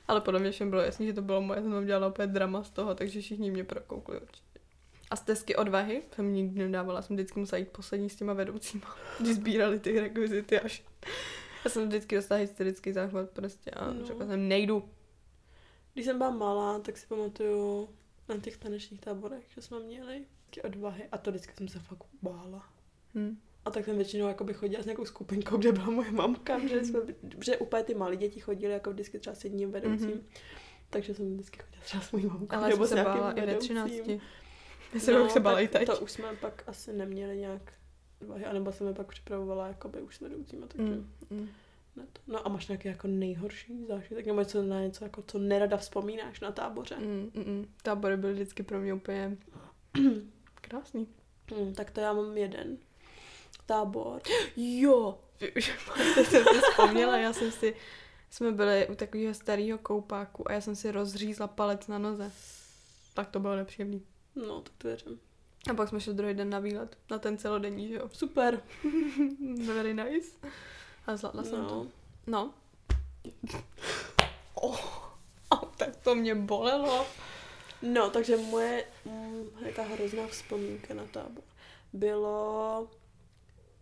Ale 0.08 0.22
podle 0.22 0.40
mě 0.40 0.52
všem 0.52 0.70
bylo 0.70 0.82
jasný, 0.82 1.06
že 1.06 1.14
to 1.14 1.22
bylo 1.22 1.42
moje, 1.42 1.62
jsem 1.62 1.72
tam 1.72 1.86
dělala 1.86 2.08
opět 2.08 2.30
drama 2.30 2.64
z 2.64 2.70
toho, 2.70 2.96
takže 2.96 3.22
všichni 3.22 3.52
mě 3.52 3.64
prokoukli 3.64 4.20
určitě. 4.22 4.53
A 5.14 5.16
stezky 5.16 5.56
odvahy 5.56 6.02
jsem 6.16 6.34
nikdy 6.34 6.60
nedávala, 6.60 7.02
jsem 7.02 7.16
vždycky 7.16 7.40
musela 7.40 7.60
jít 7.60 7.70
poslední 7.70 8.10
s 8.10 8.16
těma 8.16 8.34
vedoucíma, 8.34 8.96
když 9.20 9.36
sbírali 9.36 9.80
ty 9.80 10.00
rekvizity 10.00 10.60
až. 10.60 10.84
Já 11.66 11.72
jsem 11.72 11.88
vždycky 11.88 12.16
dostala 12.16 12.42
hysterický 12.42 12.92
záchvat 12.92 13.30
prostě 13.30 13.72
a 13.72 13.94
no. 13.94 14.06
řekla 14.06 14.28
jsem 14.28 14.48
nejdu. 14.48 14.90
Když 15.94 16.06
jsem 16.06 16.18
byla 16.18 16.30
malá, 16.30 16.80
tak 16.80 16.98
si 16.98 17.08
pamatuju 17.08 17.90
na 18.30 18.38
těch 18.38 18.58
tanečních 18.58 19.02
táborech, 19.02 19.44
že 19.56 19.62
jsme 19.62 19.80
měli 19.80 20.26
ty 20.50 20.62
odvahy 20.62 21.04
a 21.12 21.18
to 21.18 21.32
vždycky 21.32 21.54
jsem 21.58 21.68
se 21.68 21.80
fakt 21.80 22.04
bála. 22.22 22.70
Hmm. 23.16 23.38
A 23.66 23.72
tak 23.72 23.86
jsem 23.86 23.96
většinou 23.96 24.36
chodila 24.54 24.84
s 24.84 24.86
nějakou 24.86 25.06
skupinkou, 25.06 25.58
kde 25.58 25.72
byla 25.72 25.90
moje 25.90 26.12
mamka, 26.12 26.68
že, 26.68 26.86
jsme, 26.86 27.00
že 27.44 27.58
úplně 27.58 27.84
ty 27.84 27.96
malí 27.96 28.18
děti 28.18 28.40
chodili 28.40 28.74
jako 28.74 28.92
vždycky 28.92 29.20
třeba 29.20 29.36
s 29.36 29.44
jedním 29.44 29.72
vedoucím. 29.72 30.10
Mm-hmm. 30.10 30.40
Takže 30.90 31.14
jsem 31.14 31.34
vždycky 31.34 31.60
chodila 31.60 31.84
třeba 31.84 32.04
s 32.04 32.12
mojí 32.12 32.26
mamkou. 32.26 32.56
Ale 32.56 32.70
nebo 32.70 32.88
jsem 32.88 32.98
se 32.98 33.04
bála 33.04 33.32
i 33.32 33.46
ve 33.46 33.56
13. 33.56 33.92
My 34.94 35.00
no, 35.00 35.06
jako 35.06 35.06
se 35.06 35.12
no, 35.14 35.30
se 35.30 35.40
balej 35.40 35.68
teď. 35.68 35.86
To 35.86 36.00
už 36.00 36.12
jsme 36.12 36.36
pak 36.36 36.64
asi 36.68 36.94
neměli 36.94 37.38
nějak 37.38 37.74
váhy, 38.28 38.46
anebo 38.46 38.72
jsem 38.72 38.88
je 38.88 38.94
pak 38.94 39.08
připravovala 39.08 39.68
jakoby 39.68 40.02
už 40.02 40.16
sledoucíma, 40.16 40.68
takže... 40.68 40.84
Mm, 40.84 41.10
mm. 41.30 41.50
Ne 41.96 42.04
to. 42.14 42.22
No 42.28 42.48
a 42.48 42.50
máš 42.50 42.68
nějaký 42.68 42.88
jako 42.88 43.08
nejhorší 43.08 43.86
zážitek, 43.86 44.26
nebo 44.26 44.40
něco 44.40 44.62
na 44.62 44.82
něco, 44.82 45.04
jako, 45.04 45.24
co 45.28 45.40
nerada 45.40 45.78
vzpomínáš 45.78 46.40
na 46.40 46.52
táboře? 46.52 46.96
Mm, 47.00 47.32
mm, 47.34 47.44
mm. 47.44 47.68
Tábory 47.84 48.18
byly 48.18 48.34
vždycky 48.34 48.64
pro 48.64 48.80
mě 48.80 48.94
úplně 48.94 49.38
krásný. 50.56 51.08
Mm, 51.58 51.74
tak 51.74 51.92
to 51.92 52.02
já 52.02 52.14
mám 52.14 52.38
jeden 52.38 52.78
tábor. 53.66 54.22
Jo! 54.56 55.20
už 55.58 55.66
jsem 55.66 56.26
si 56.26 56.44
vzpomněla, 56.44 57.18
já 57.18 57.34
jsem 57.34 57.52
si, 57.52 57.76
jsme 58.30 58.52
byli 58.52 58.88
u 58.88 58.96
takového 58.96 59.34
starého 59.34 59.78
koupáku 59.78 60.50
a 60.50 60.54
já 60.54 60.62
jsem 60.62 60.76
si 60.76 60.92
rozřízla 60.92 61.48
palec 61.48 61.88
na 61.88 61.98
noze. 61.98 62.32
Tak 63.14 63.30
to 63.30 63.40
bylo 63.40 63.56
nepříjemný. 63.56 64.02
No, 64.36 64.62
tak 64.62 64.74
to 64.78 64.88
věřím. 64.88 65.20
A 65.70 65.74
pak 65.74 65.90
jsme 65.90 66.02
šli 66.02 66.14
druhý 66.14 66.34
den 66.34 66.50
na 66.50 66.60
výlet, 66.60 66.98
na 67.12 67.20
ten 67.20 67.38
celodenní, 67.38 67.88
že 67.88 67.94
jo. 67.94 68.10
Super. 68.14 68.62
Very 69.66 69.94
nice. 69.94 70.38
A 71.08 71.16
zvládla 71.16 71.44
jsem 71.44 71.66
to. 71.66 71.76
No. 71.76 71.88
No. 72.28 72.54
Oh, 74.54 75.10
oh, 75.50 75.64
tak 75.78 75.96
to 75.96 76.16
mě 76.16 76.36
bolelo. 76.36 77.06
no, 77.82 78.10
takže 78.10 78.38
moje 78.38 78.86
mm, 79.06 79.46
ta 79.76 79.84
hrozná 79.84 80.28
vzpomínka 80.28 80.94
na 80.94 81.06
tábor 81.06 81.44
bylo, 81.94 82.88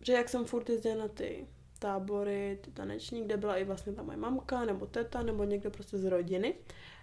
že 0.00 0.12
jak 0.12 0.28
jsem 0.28 0.44
furt 0.44 0.68
jezdila 0.68 0.96
na 0.96 1.08
ty 1.08 1.46
tábory, 1.78 2.58
ty 2.60 2.70
taneční, 2.70 3.24
kde 3.24 3.36
byla 3.36 3.56
i 3.56 3.64
vlastně 3.64 3.92
ta 3.92 4.02
moje 4.02 4.16
mamka, 4.16 4.64
nebo 4.64 4.86
teta, 4.86 5.22
nebo 5.22 5.44
někdo 5.44 5.70
prostě 5.70 5.98
z 5.98 6.04
rodiny, 6.04 6.54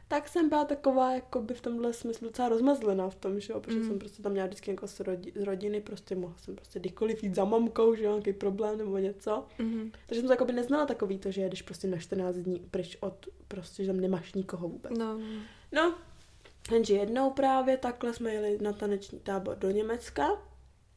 tak 0.09 0.27
jsem 0.27 0.49
byla 0.49 0.65
taková, 0.65 1.11
jako 1.13 1.41
by 1.41 1.53
v 1.53 1.61
tomhle 1.61 1.93
smyslu 1.93 2.27
docela 2.27 2.49
rozmazlená 2.49 3.09
v 3.09 3.15
tom, 3.15 3.39
že 3.39 3.53
jo, 3.53 3.59
protože 3.59 3.77
Mm. 3.79 3.87
jsem 3.87 3.99
prostě 3.99 4.23
tam 4.23 4.31
měla 4.31 4.47
vždycky 4.47 4.71
jako 4.71 4.87
z, 4.87 4.99
rodi, 4.99 5.33
z 5.35 5.41
rodiny, 5.43 5.81
prostě 5.81 6.15
mohla 6.15 6.37
jsem 6.37 6.55
prostě 6.55 6.79
kdykoliv 6.79 7.23
jít 7.23 7.35
za 7.35 7.45
mamkou, 7.45 7.95
že 7.95 8.03
jo, 8.03 8.11
nějaký 8.11 8.33
problém 8.33 8.77
nebo 8.77 8.97
něco. 8.97 9.45
Mhm. 9.59 9.91
Takže 10.07 10.19
jsem 10.21 10.27
to 10.27 10.33
jako 10.33 10.45
by 10.45 10.53
neznala 10.53 10.85
takový 10.85 11.17
to, 11.19 11.31
že 11.31 11.41
jedeš 11.41 11.61
prostě 11.61 11.87
na 11.87 11.97
14 11.97 12.35
dní 12.35 12.59
pryč 12.71 12.97
od, 12.99 13.25
prostě, 13.47 13.83
že 13.83 13.91
tam 13.91 14.01
nemáš 14.01 14.33
nikoho 14.33 14.67
vůbec. 14.67 14.91
No, 14.97 15.17
no. 15.17 15.25
No, 15.71 15.95
jenže 16.71 16.93
jednou 16.93 17.31
právě 17.31 17.77
takhle 17.77 18.13
jsme 18.13 18.33
jeli 18.33 18.57
na 18.61 18.73
taneční 18.73 19.19
tábor 19.19 19.55
do 19.57 19.71
Německa 19.71 20.27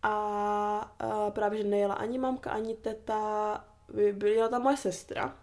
a, 0.02 0.94
a 0.98 1.30
právě, 1.30 1.58
že 1.62 1.68
nejela 1.68 1.94
ani 1.94 2.18
mamka, 2.18 2.50
ani 2.50 2.74
teta, 2.74 3.64
by- 3.94 4.12
byla 4.12 4.48
tam 4.48 4.62
moje 4.62 4.76
sestra, 4.76 5.36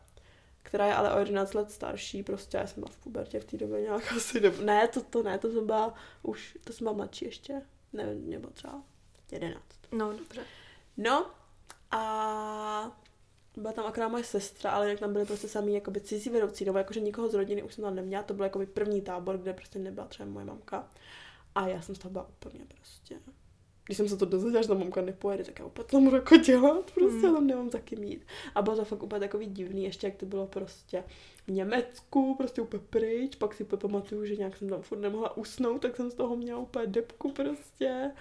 která 0.63 0.85
je 0.85 0.95
ale 0.95 1.13
o 1.13 1.19
11 1.19 1.53
let 1.53 1.71
starší, 1.71 2.23
prostě 2.23 2.57
já 2.57 2.67
jsem 2.67 2.83
byla 2.83 2.91
v 2.91 2.97
pubertě 2.97 3.39
v 3.39 3.45
té 3.45 3.57
době 3.57 3.81
nějak 3.81 4.11
asi, 4.11 4.39
nebo, 4.39 4.61
ne, 4.61 4.87
to, 4.87 5.01
to 5.01 5.23
ne, 5.23 5.37
to 5.37 5.51
jsem 5.51 5.65
byla 5.65 5.93
už, 6.23 6.57
to 6.63 6.73
jsem 6.73 6.85
byla 6.85 6.95
mladší 6.95 7.25
ještě, 7.25 7.61
nevím, 7.93 8.21
mě 8.21 8.39
bylo 8.39 8.51
třeba 8.51 8.83
11. 9.31 9.63
no 9.91 10.13
dobře. 10.13 10.41
No 10.97 11.31
a 11.91 12.97
byla 13.57 13.73
tam 13.73 13.85
akorát 13.85 14.07
moje 14.07 14.23
sestra, 14.23 14.71
ale 14.71 14.89
jak 14.89 14.99
tam 14.99 15.13
byly 15.13 15.25
prostě 15.25 15.47
samý 15.47 15.73
jakoby 15.73 16.01
cizí 16.01 16.29
vedoucí, 16.29 16.65
nebo 16.65 16.77
jakože 16.77 16.99
nikoho 16.99 17.29
z 17.29 17.33
rodiny 17.33 17.63
už 17.63 17.73
jsem 17.73 17.83
tam 17.83 17.95
neměla, 17.95 18.23
to 18.23 18.33
byl 18.33 18.43
jakoby 18.43 18.65
první 18.65 19.01
tábor, 19.01 19.37
kde 19.37 19.53
prostě 19.53 19.79
nebyla 19.79 20.07
třeba 20.07 20.29
moje 20.29 20.45
mamka. 20.45 20.89
A 21.55 21.67
já 21.67 21.81
jsem 21.81 21.95
z 21.95 21.99
toho 21.99 22.11
byla 22.11 22.29
úplně 22.29 22.65
prostě. 22.65 23.19
Když 23.89 23.97
jsem 23.97 24.09
se 24.09 24.17
to 24.17 24.25
dozvěděla, 24.25 24.61
že 24.61 24.67
ta 24.67 24.73
mamka 24.73 25.01
nepojede, 25.01 25.43
tak 25.43 25.59
já 25.59 25.65
úplně 25.65 25.85
to 25.85 25.99
můžu 25.99 26.15
jako 26.15 26.35
dělat, 26.37 26.91
prostě 26.91 27.09
Hmm. 27.17 27.25
já 27.25 27.31
tam 27.33 27.47
nemám 27.47 27.69
za 27.69 27.79
kým 27.79 28.03
jít. 28.03 28.25
A 28.55 28.61
bylo 28.61 28.75
to 28.75 28.85
fakt 28.85 29.03
úplně 29.03 29.19
takový 29.19 29.45
divný, 29.45 29.83
ještě 29.83 30.07
jak 30.07 30.15
to 30.15 30.25
bylo 30.25 30.47
prostě 30.47 31.03
v 31.47 31.51
Německu, 31.51 32.35
prostě 32.35 32.61
úplně 32.61 32.83
pryč, 32.89 33.35
pak 33.35 33.53
si 33.53 33.63
pamatuju, 33.63 34.25
že 34.25 34.35
nějak 34.35 34.57
jsem 34.57 34.69
tam 34.69 34.81
furt 34.81 34.97
nemohla 34.99 35.37
usnout, 35.37 35.81
tak 35.81 35.95
jsem 35.95 36.11
z 36.11 36.13
toho 36.13 36.35
měla 36.35 36.59
úplně 36.59 36.87
depku 36.87 37.31
prostě. 37.31 38.11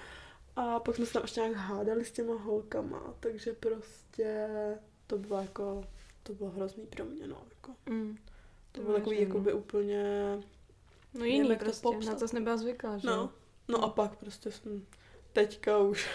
A 0.57 0.81
pak 0.81 0.97
jsme 0.97 1.07
se 1.07 1.13
tam 1.13 1.23
ještě 1.23 1.41
nějak 1.41 1.57
hádali 1.57 2.05
s 2.05 2.13
těma 2.13 2.35
holkama, 2.35 3.15
takže 3.21 3.53
prostě 3.53 4.49
to 5.07 5.19
bylo 5.19 5.41
jako, 5.41 5.85
to 6.23 6.33
bylo 6.35 6.51
hrozný 6.51 6.87
pro 6.87 7.05
mě, 7.05 7.27
no, 7.27 7.43
jako. 7.55 7.73
Mm. 7.91 8.17
To 8.73 8.81
bylo 8.83 8.95
takový 8.95 9.17
věřím, 9.17 9.29
jakoby 9.29 9.53
úplně, 9.53 10.03
No 11.15 11.25
jiný 11.25 11.49
to 11.49 11.57
prostě, 11.57 11.83
popsat. 11.83 12.13
na 12.13 12.19
to 12.19 12.29
jsi 12.29 12.35
nebyla 12.35 12.57
zvyklá, 12.57 12.99
že 12.99 13.07
no, 13.07 13.31
no 13.69 13.85
a 13.85 13.89
pak 13.89 14.17
prostě 14.17 14.51
jsem 14.51 14.87
teďka 15.33 15.79
už 15.79 16.09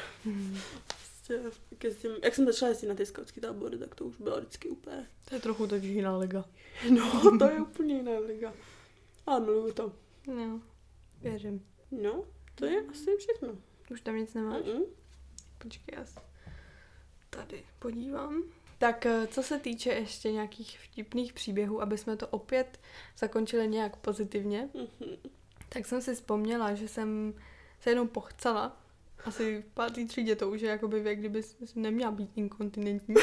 prostě, 0.88 1.34
jak, 1.72 1.84
jezdím, 1.84 2.12
jak 2.24 2.36
jsem 2.36 2.46
začala 2.46 2.70
jezdit 2.70 2.88
na 2.88 2.96
ty 2.96 3.06
skautský 3.06 3.42
tábory, 3.42 3.78
tak 3.78 3.96
to 3.96 4.06
už 4.06 4.16
bylo 4.18 4.38
vždycky 4.40 4.70
úplně, 4.70 5.08
To 5.30 5.36
je 5.36 5.42
trochu 5.42 5.68
totiž 5.68 5.90
jiná 5.90 6.18
liga. 6.18 6.46
no, 6.90 7.38
to 7.40 7.46
je 7.46 7.62
úplně 7.62 7.96
jiná 7.96 8.20
liga. 8.20 8.54
A 9.28 9.40
miluju 9.40 9.74
to. 9.74 9.92
No, 10.28 10.62
věřím. 11.22 11.66
No, 11.92 12.24
to 12.56 12.66
je 12.66 12.82
asi 12.90 13.18
všechno. 13.18 13.50
Už 13.92 14.02
tam 14.02 14.16
nic 14.16 14.34
nemáš? 14.34 14.62
Mm-mm. 14.62 14.86
Počkej, 15.58 15.96
já 15.98 16.06
se 16.06 16.20
tady 17.30 17.64
podívám. 17.80 18.44
Tak 18.78 19.06
eh, 19.06 19.28
co 19.28 19.44
se 19.44 19.60
týče 19.60 19.90
ještě 19.90 20.32
nějakých 20.32 20.80
vtipných 20.80 21.34
příběhů, 21.34 21.82
aby 21.82 21.98
jsme 21.98 22.18
to 22.18 22.28
opět 22.28 22.80
zakončili 23.18 23.68
nějak 23.68 23.96
pozitivně, 23.96 24.70
Mhm. 24.74 25.18
tak 25.70 25.86
jsem 25.86 26.02
si 26.02 26.16
vzpomněla, 26.16 26.74
že 26.74 26.88
jsem 26.88 27.34
se 27.80 27.90
jednou 27.90 28.08
pochcela. 28.08 28.83
Asi 29.26 29.62
v 29.62 29.74
pátý 29.74 30.08
třídě 30.08 30.36
to 30.36 30.50
už 30.50 30.62
je 30.62 30.70
jakoby 30.70 31.00
věk, 31.00 31.20
kdyby 31.20 31.42
neměla 31.76 32.12
být 32.12 32.32
inkontinentní. 32.36 33.16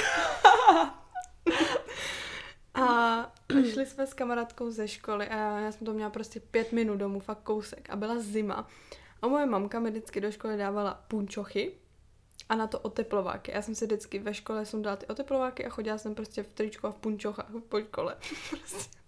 A 2.75 3.33
šli 3.73 3.87
jsme 3.87 4.07
s 4.07 4.15
kamarádkou 4.15 4.71
ze 4.71 4.89
školy 4.89 5.29
a 5.29 5.37
já, 5.37 5.61
já 5.61 5.73
jsem 5.73 5.87
to 5.87 5.93
měla 5.93 6.11
prostě 6.11 6.41
pět 6.41 6.73
minut 6.73 6.97
domů, 6.97 7.21
fakt 7.21 7.43
kousek 7.43 7.91
a 7.91 7.97
byla 7.97 8.19
zima. 8.19 8.69
A 9.23 9.29
moje 9.29 9.47
mamka 9.47 9.81
mi 9.81 9.91
vždycky 9.91 10.21
do 10.21 10.33
školy 10.33 10.57
dávala 10.57 11.05
punčochy 11.09 11.73
a 12.49 12.55
na 12.55 12.67
to 12.67 12.79
oteplováky. 12.79 13.53
Já 13.53 13.63
jsem 13.63 13.75
si 13.75 13.87
vždycky 13.87 14.19
ve 14.19 14.35
škole 14.35 14.67
jsem 14.67 14.83
dala 14.83 14.97
ty 14.97 15.07
oteplováky 15.07 15.67
a 15.67 15.69
chodila 15.69 15.99
jsem 15.99 16.15
prostě 16.15 16.43
v 16.43 16.53
tričku 16.53 16.87
a 16.87 16.91
v 16.91 16.97
punčochách 16.97 17.47
po 17.69 17.81
škole. 17.81 18.17
Prostě. 18.51 18.99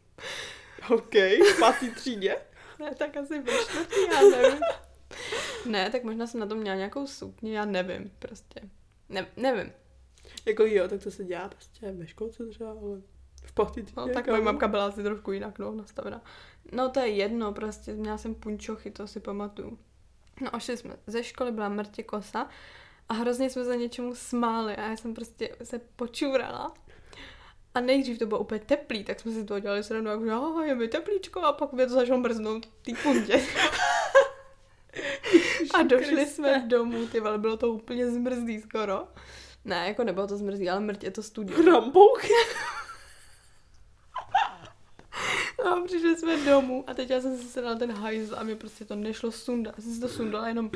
OK, 0.90 1.14
v 1.14 1.60
pátý 1.60 1.90
třídě. 1.90 2.36
Ne, 2.78 2.94
tak 2.94 3.16
asi 3.16 3.40
ve 3.40 3.52
čtvrtý, 3.52 3.96
já 4.12 4.20
nevím. 4.22 4.60
Ne, 5.72 5.90
tak 5.90 6.04
možná 6.04 6.26
jsem 6.26 6.40
na 6.40 6.46
tom 6.46 6.58
měla 6.58 6.76
nějakou 6.76 7.06
sukni, 7.06 7.52
já 7.54 7.64
nevím, 7.64 8.12
prostě. 8.18 8.60
Ne, 9.08 9.26
nevím. 9.36 9.72
Jako 10.46 10.62
jo, 10.66 10.88
tak 10.88 11.02
to 11.02 11.10
se 11.10 11.24
dělá 11.24 11.48
prostě 11.48 11.92
ve 11.92 12.06
školce 12.06 12.46
třeba, 12.46 12.70
ale 12.70 13.00
v 13.44 13.70
třídě. 13.70 13.92
No, 13.96 14.08
tak 14.08 14.24
kámo. 14.24 14.36
moje 14.36 14.44
mamka 14.44 14.68
byla 14.68 14.86
asi 14.86 15.02
trošku 15.02 15.32
jinak 15.32 15.58
no, 15.58 15.72
nastavená. 15.72 16.22
No 16.72 16.88
to 16.88 17.00
je 17.00 17.08
jedno, 17.08 17.52
prostě 17.52 17.94
měla 17.94 18.18
jsem 18.18 18.34
punčochy, 18.34 18.90
to 18.90 19.06
si 19.06 19.20
pamatuju. 19.20 19.78
No 20.40 20.54
a 20.56 20.58
šli 20.58 20.76
jsme 20.76 20.96
ze 21.06 21.24
školy, 21.24 21.52
byla 21.52 21.68
mrtě 21.68 22.02
kosa 22.02 22.48
a 23.08 23.14
hrozně 23.14 23.50
jsme 23.50 23.64
se 23.64 23.76
něčemu 23.76 24.14
smáli 24.14 24.76
a 24.76 24.82
já 24.90 24.96
jsem 24.96 25.14
prostě 25.14 25.56
se 25.62 25.78
počurala. 25.78 26.74
A 27.74 27.80
nejdřív 27.80 28.18
to 28.18 28.26
bylo 28.26 28.40
úplně 28.40 28.60
teplý, 28.60 29.04
tak 29.04 29.20
jsme 29.20 29.32
si 29.32 29.44
to 29.44 29.60
dělali 29.60 29.82
srandu, 29.82 30.10
jako, 30.10 30.24
že 30.24 30.32
"Ah, 30.32 30.64
je 30.64 30.74
mi 30.74 30.88
teplíčko 30.88 31.40
a 31.40 31.52
pak 31.52 31.72
mě 31.72 31.86
to 31.86 31.92
začalo 31.92 32.20
mrznout 32.20 32.66
v 32.66 32.82
té 32.82 32.92
puntě. 33.02 33.42
A 35.74 35.82
došli 35.82 36.26
jsme 36.26 36.64
domů, 36.66 37.06
ty 37.06 37.20
vole, 37.20 37.38
bylo 37.38 37.56
to 37.56 37.68
úplně 37.68 38.10
zmrzlý 38.10 38.60
skoro. 38.60 39.08
Ne, 39.64 39.88
jako 39.88 40.04
nebylo 40.04 40.26
to 40.26 40.36
zmrzlý, 40.36 40.70
ale 40.70 40.80
mrtě 40.80 41.10
to 41.10 41.22
studio. 41.22 41.62
Rambouchy. 41.62 42.32
No, 45.64 45.84
přišli 45.84 46.16
jsme 46.16 46.36
domů 46.36 46.84
a 46.86 46.94
teď 46.94 47.10
já 47.10 47.20
jsem 47.20 47.38
si 47.38 47.44
sedala 47.44 47.74
ten 47.74 47.92
hajzl 47.92 48.34
a 48.38 48.42
mi 48.42 48.56
prostě 48.56 48.84
to 48.84 48.94
nešlo 48.94 49.32
sundat. 49.32 49.74
Já 49.76 49.82
jsem 49.82 49.94
si 49.94 50.00
to 50.00 50.08
sundala 50.08 50.48
jenom 50.48 50.70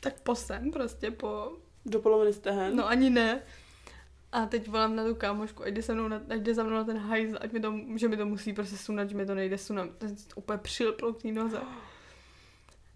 tak 0.00 0.20
po 0.20 0.34
sem, 0.34 0.70
prostě 0.70 1.10
po... 1.10 1.52
Do 1.86 2.00
poloviny 2.00 2.32
stehen. 2.32 2.76
No 2.76 2.88
ani 2.88 3.10
ne. 3.10 3.42
A 4.32 4.46
teď 4.46 4.68
volám 4.68 4.96
na 4.96 5.04
tu 5.04 5.14
kámošku, 5.14 5.62
ať 5.62 5.74
jde, 5.74 5.82
se 5.82 5.94
mnou 5.94 6.08
na, 6.08 6.22
ať 6.30 6.40
jde 6.40 6.54
za 6.54 6.62
mnou 6.62 6.74
na 6.74 6.84
ten 6.84 6.98
hajzl, 6.98 7.38
ať 7.40 7.52
mi 7.52 7.60
to, 7.60 7.74
že 7.96 8.08
mi 8.08 8.16
to 8.16 8.26
musí 8.26 8.52
prostě 8.52 8.76
sundat, 8.76 9.10
že 9.10 9.16
mi 9.16 9.26
to 9.26 9.34
nejde 9.34 9.58
sundat. 9.58 9.90
To 9.98 10.06
je 10.06 10.12
úplně 10.34 10.58
přilplo 10.58 11.12
k 11.12 11.22
té 11.22 11.28
noze. 11.28 11.58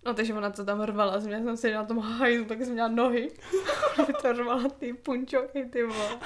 No 0.06 0.14
takže 0.14 0.34
ona 0.34 0.50
to 0.50 0.64
tam 0.64 0.80
rvala, 0.80 1.20
jsem, 1.20 1.30
já 1.32 1.38
jsem 1.38 1.56
si 1.56 1.72
na 1.72 1.84
tom 1.84 1.98
hajzlu, 1.98 2.44
tak 2.44 2.58
jsem 2.62 2.72
měla 2.72 2.88
nohy. 2.88 3.30
To 4.22 4.32
rvala 4.32 4.68
ty 4.68 4.92
punčoky, 4.92 5.64
ty 5.64 5.82
vole. 5.82 6.20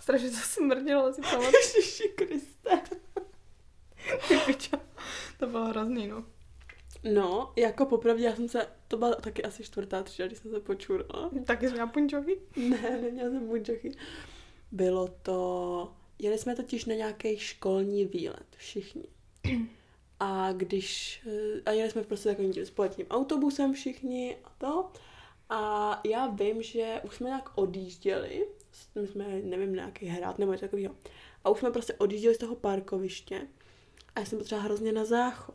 Strašně 0.00 0.30
to 0.30 0.36
smrdilo, 0.36 1.12
si 1.12 1.22
pamatuju. 1.22 1.52
Ježiši 1.52 2.08
Kriste. 2.08 2.82
Ty 4.28 4.36
pičo. 4.46 4.76
To 5.38 5.46
bylo 5.46 5.64
hrozný, 5.64 6.06
no. 6.06 6.24
No, 7.14 7.52
jako 7.56 7.86
popravdě, 7.86 8.24
já 8.24 8.36
jsem 8.36 8.48
se, 8.48 8.66
to 8.88 8.96
byla 8.96 9.14
taky 9.14 9.42
asi 9.42 9.64
čtvrtá 9.64 10.02
třída, 10.02 10.26
když 10.26 10.38
jsem 10.38 10.50
se 10.50 10.60
počurala. 10.60 11.30
Taky 11.44 11.66
jsem 11.66 11.72
měla 11.72 11.86
punčoky? 11.86 12.38
Ne, 12.56 12.98
neměla 13.02 13.30
jsem 13.30 13.48
buňčochy. 13.48 13.92
Bylo 14.72 15.08
to, 15.22 15.92
jeli 16.18 16.38
jsme 16.38 16.56
totiž 16.56 16.84
na 16.84 16.94
nějaký 16.94 17.38
školní 17.38 18.04
výlet, 18.04 18.46
všichni. 18.56 19.04
A 20.20 20.52
když, 20.52 21.22
eh, 21.26 21.62
a 21.66 21.70
jeli 21.70 21.90
jsme 21.90 22.02
prostě 22.02 22.28
takovým 22.28 22.52
tím 22.52 22.66
společným 22.66 23.06
autobusem 23.10 23.72
všichni 23.72 24.36
a 24.44 24.50
to. 24.58 24.90
A 25.50 26.00
já 26.04 26.26
vím, 26.26 26.62
že 26.62 27.00
už 27.04 27.14
jsme 27.14 27.28
nějak 27.28 27.50
odjížděli, 27.54 28.46
my 29.00 29.06
jsme, 29.06 29.24
nevím, 29.42 29.72
nějaký 29.72 30.06
hrát 30.06 30.38
nebo 30.38 30.52
něco 30.52 30.64
takového. 30.64 30.94
A 31.44 31.50
už 31.50 31.58
jsme 31.58 31.70
prostě 31.70 31.94
odjížděli 31.94 32.34
z 32.34 32.38
toho 32.38 32.56
parkoviště 32.56 33.46
a 34.14 34.20
já 34.20 34.26
jsem 34.26 34.38
potřeba 34.38 34.60
hrozně 34.60 34.92
na 34.92 35.04
záchod. 35.04 35.54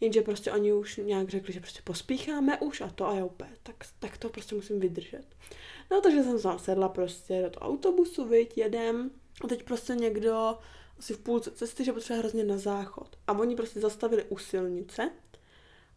Jenže 0.00 0.22
prostě 0.22 0.52
oni 0.52 0.72
už 0.72 0.96
nějak 0.96 1.28
řekli, 1.28 1.52
že 1.52 1.60
prostě 1.60 1.80
pospícháme 1.84 2.58
už 2.58 2.80
a 2.80 2.88
to 2.88 3.06
a 3.06 3.14
já 3.14 3.24
úplně, 3.24 3.50
tak, 3.62 3.76
tak 3.98 4.18
to 4.18 4.28
prostě 4.28 4.54
musím 4.54 4.80
vydržet. 4.80 5.24
No 5.90 6.00
takže 6.00 6.22
jsem 6.22 6.58
sedla 6.58 6.88
prostě 6.88 7.42
do 7.42 7.50
toho 7.50 7.66
autobusu, 7.66 8.24
viď, 8.24 8.58
jedem. 8.58 9.10
A 9.44 9.48
teď 9.48 9.62
prostě 9.62 9.94
někdo 9.94 10.58
asi 10.98 11.14
v 11.14 11.18
půlce 11.18 11.50
cesty, 11.50 11.84
že 11.84 11.92
potřebuje 11.92 12.18
hrozně 12.18 12.44
na 12.44 12.58
záchod. 12.58 13.16
A 13.26 13.32
oni 13.32 13.56
prostě 13.56 13.80
zastavili 13.80 14.24
u 14.28 14.38
silnice 14.38 15.10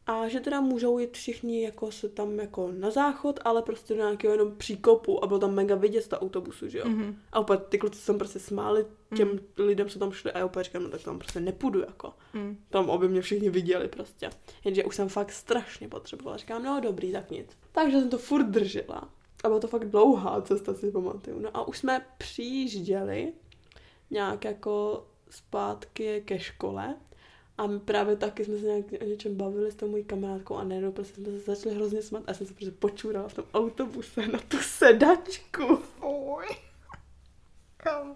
a 0.09 0.27
že 0.27 0.39
teda 0.39 0.61
můžou 0.61 0.99
jít 0.99 1.17
všichni 1.17 1.63
jako 1.63 1.91
se 1.91 2.09
tam 2.09 2.39
jako 2.39 2.71
na 2.71 2.91
záchod, 2.91 3.39
ale 3.43 3.61
prostě 3.61 3.93
do 3.93 3.99
nějakého 3.99 4.33
jenom 4.33 4.55
příkopu 4.57 5.23
a 5.23 5.27
bylo 5.27 5.39
tam 5.39 5.53
mega 5.53 5.75
vidět 5.75 6.01
z 6.01 6.07
toho 6.07 6.19
autobusu, 6.19 6.67
že 6.67 6.77
jo. 6.77 6.85
Mhm. 6.87 7.19
A 7.31 7.39
úplně 7.39 7.59
ty 7.69 7.77
kluci 7.77 7.99
se 7.99 8.07
tam 8.07 8.17
prostě 8.17 8.39
smáli 8.39 8.85
těm 9.15 9.39
lidem, 9.57 9.89
co 9.89 9.99
tam 9.99 10.11
šli 10.11 10.31
a 10.31 10.39
já 10.39 10.45
úplně 10.45 10.63
říkám, 10.63 10.83
no 10.83 10.89
tak 10.89 11.03
tam 11.03 11.19
prostě 11.19 11.39
nepůjdu 11.39 11.79
jako. 11.79 12.13
Mm. 12.33 12.57
Tam 12.69 12.91
aby 12.91 13.07
mě 13.07 13.21
všichni 13.21 13.49
viděli 13.49 13.87
prostě. 13.87 14.29
Jenže 14.65 14.83
už 14.83 14.95
jsem 14.95 15.09
fakt 15.09 15.31
strašně 15.31 15.87
potřebovala. 15.87 16.37
Říkám, 16.37 16.63
no 16.63 16.79
dobrý, 16.79 17.11
tak 17.11 17.31
nic. 17.31 17.57
Takže 17.71 17.99
jsem 17.99 18.09
to 18.09 18.17
furt 18.17 18.43
držela. 18.43 19.09
A 19.43 19.47
byla 19.47 19.59
to 19.59 19.67
fakt 19.67 19.89
dlouhá 19.89 20.41
cesta, 20.41 20.73
si 20.73 20.91
pamatuju. 20.91 21.39
No 21.39 21.49
a 21.53 21.67
už 21.67 21.77
jsme 21.77 22.05
přijížděli 22.17 23.33
nějak 24.11 24.45
jako 24.45 25.05
zpátky 25.29 26.23
ke 26.25 26.39
škole. 26.39 26.95
A 27.57 27.67
my 27.67 27.79
právě 27.79 28.15
taky 28.15 28.45
jsme 28.45 28.57
se 28.57 28.65
nějak 28.65 28.85
o 29.01 29.05
něčem 29.05 29.35
bavili 29.35 29.71
s 29.71 29.75
tou 29.75 29.87
mojí 29.87 30.03
kamarádkou 30.03 30.55
a 30.55 30.63
najednou 30.63 30.91
prostě 30.91 31.21
jsme 31.21 31.31
se 31.31 31.39
začali 31.39 31.75
hrozně 31.75 32.01
smát 32.01 32.19
a 32.19 32.23
já 32.27 32.33
jsem 32.33 32.47
se 32.47 32.53
prostě 32.53 32.71
počurala 32.71 33.27
v 33.27 33.33
tom 33.33 33.45
autobuse 33.53 34.27
na 34.27 34.39
tu 34.39 34.57
sedačku. 34.57 35.79
Kam? 37.77 38.15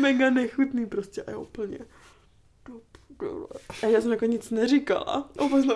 Mega 0.00 0.30
nechutný 0.30 0.86
prostě 0.86 1.22
a 1.22 1.30
já 1.30 1.38
úplně. 1.38 1.78
A 3.82 3.86
já 3.86 4.00
jsem 4.00 4.10
jako 4.10 4.24
nic 4.24 4.50
neříkala. 4.50 5.30
Úplně 5.44 5.62
jsem 5.62 5.74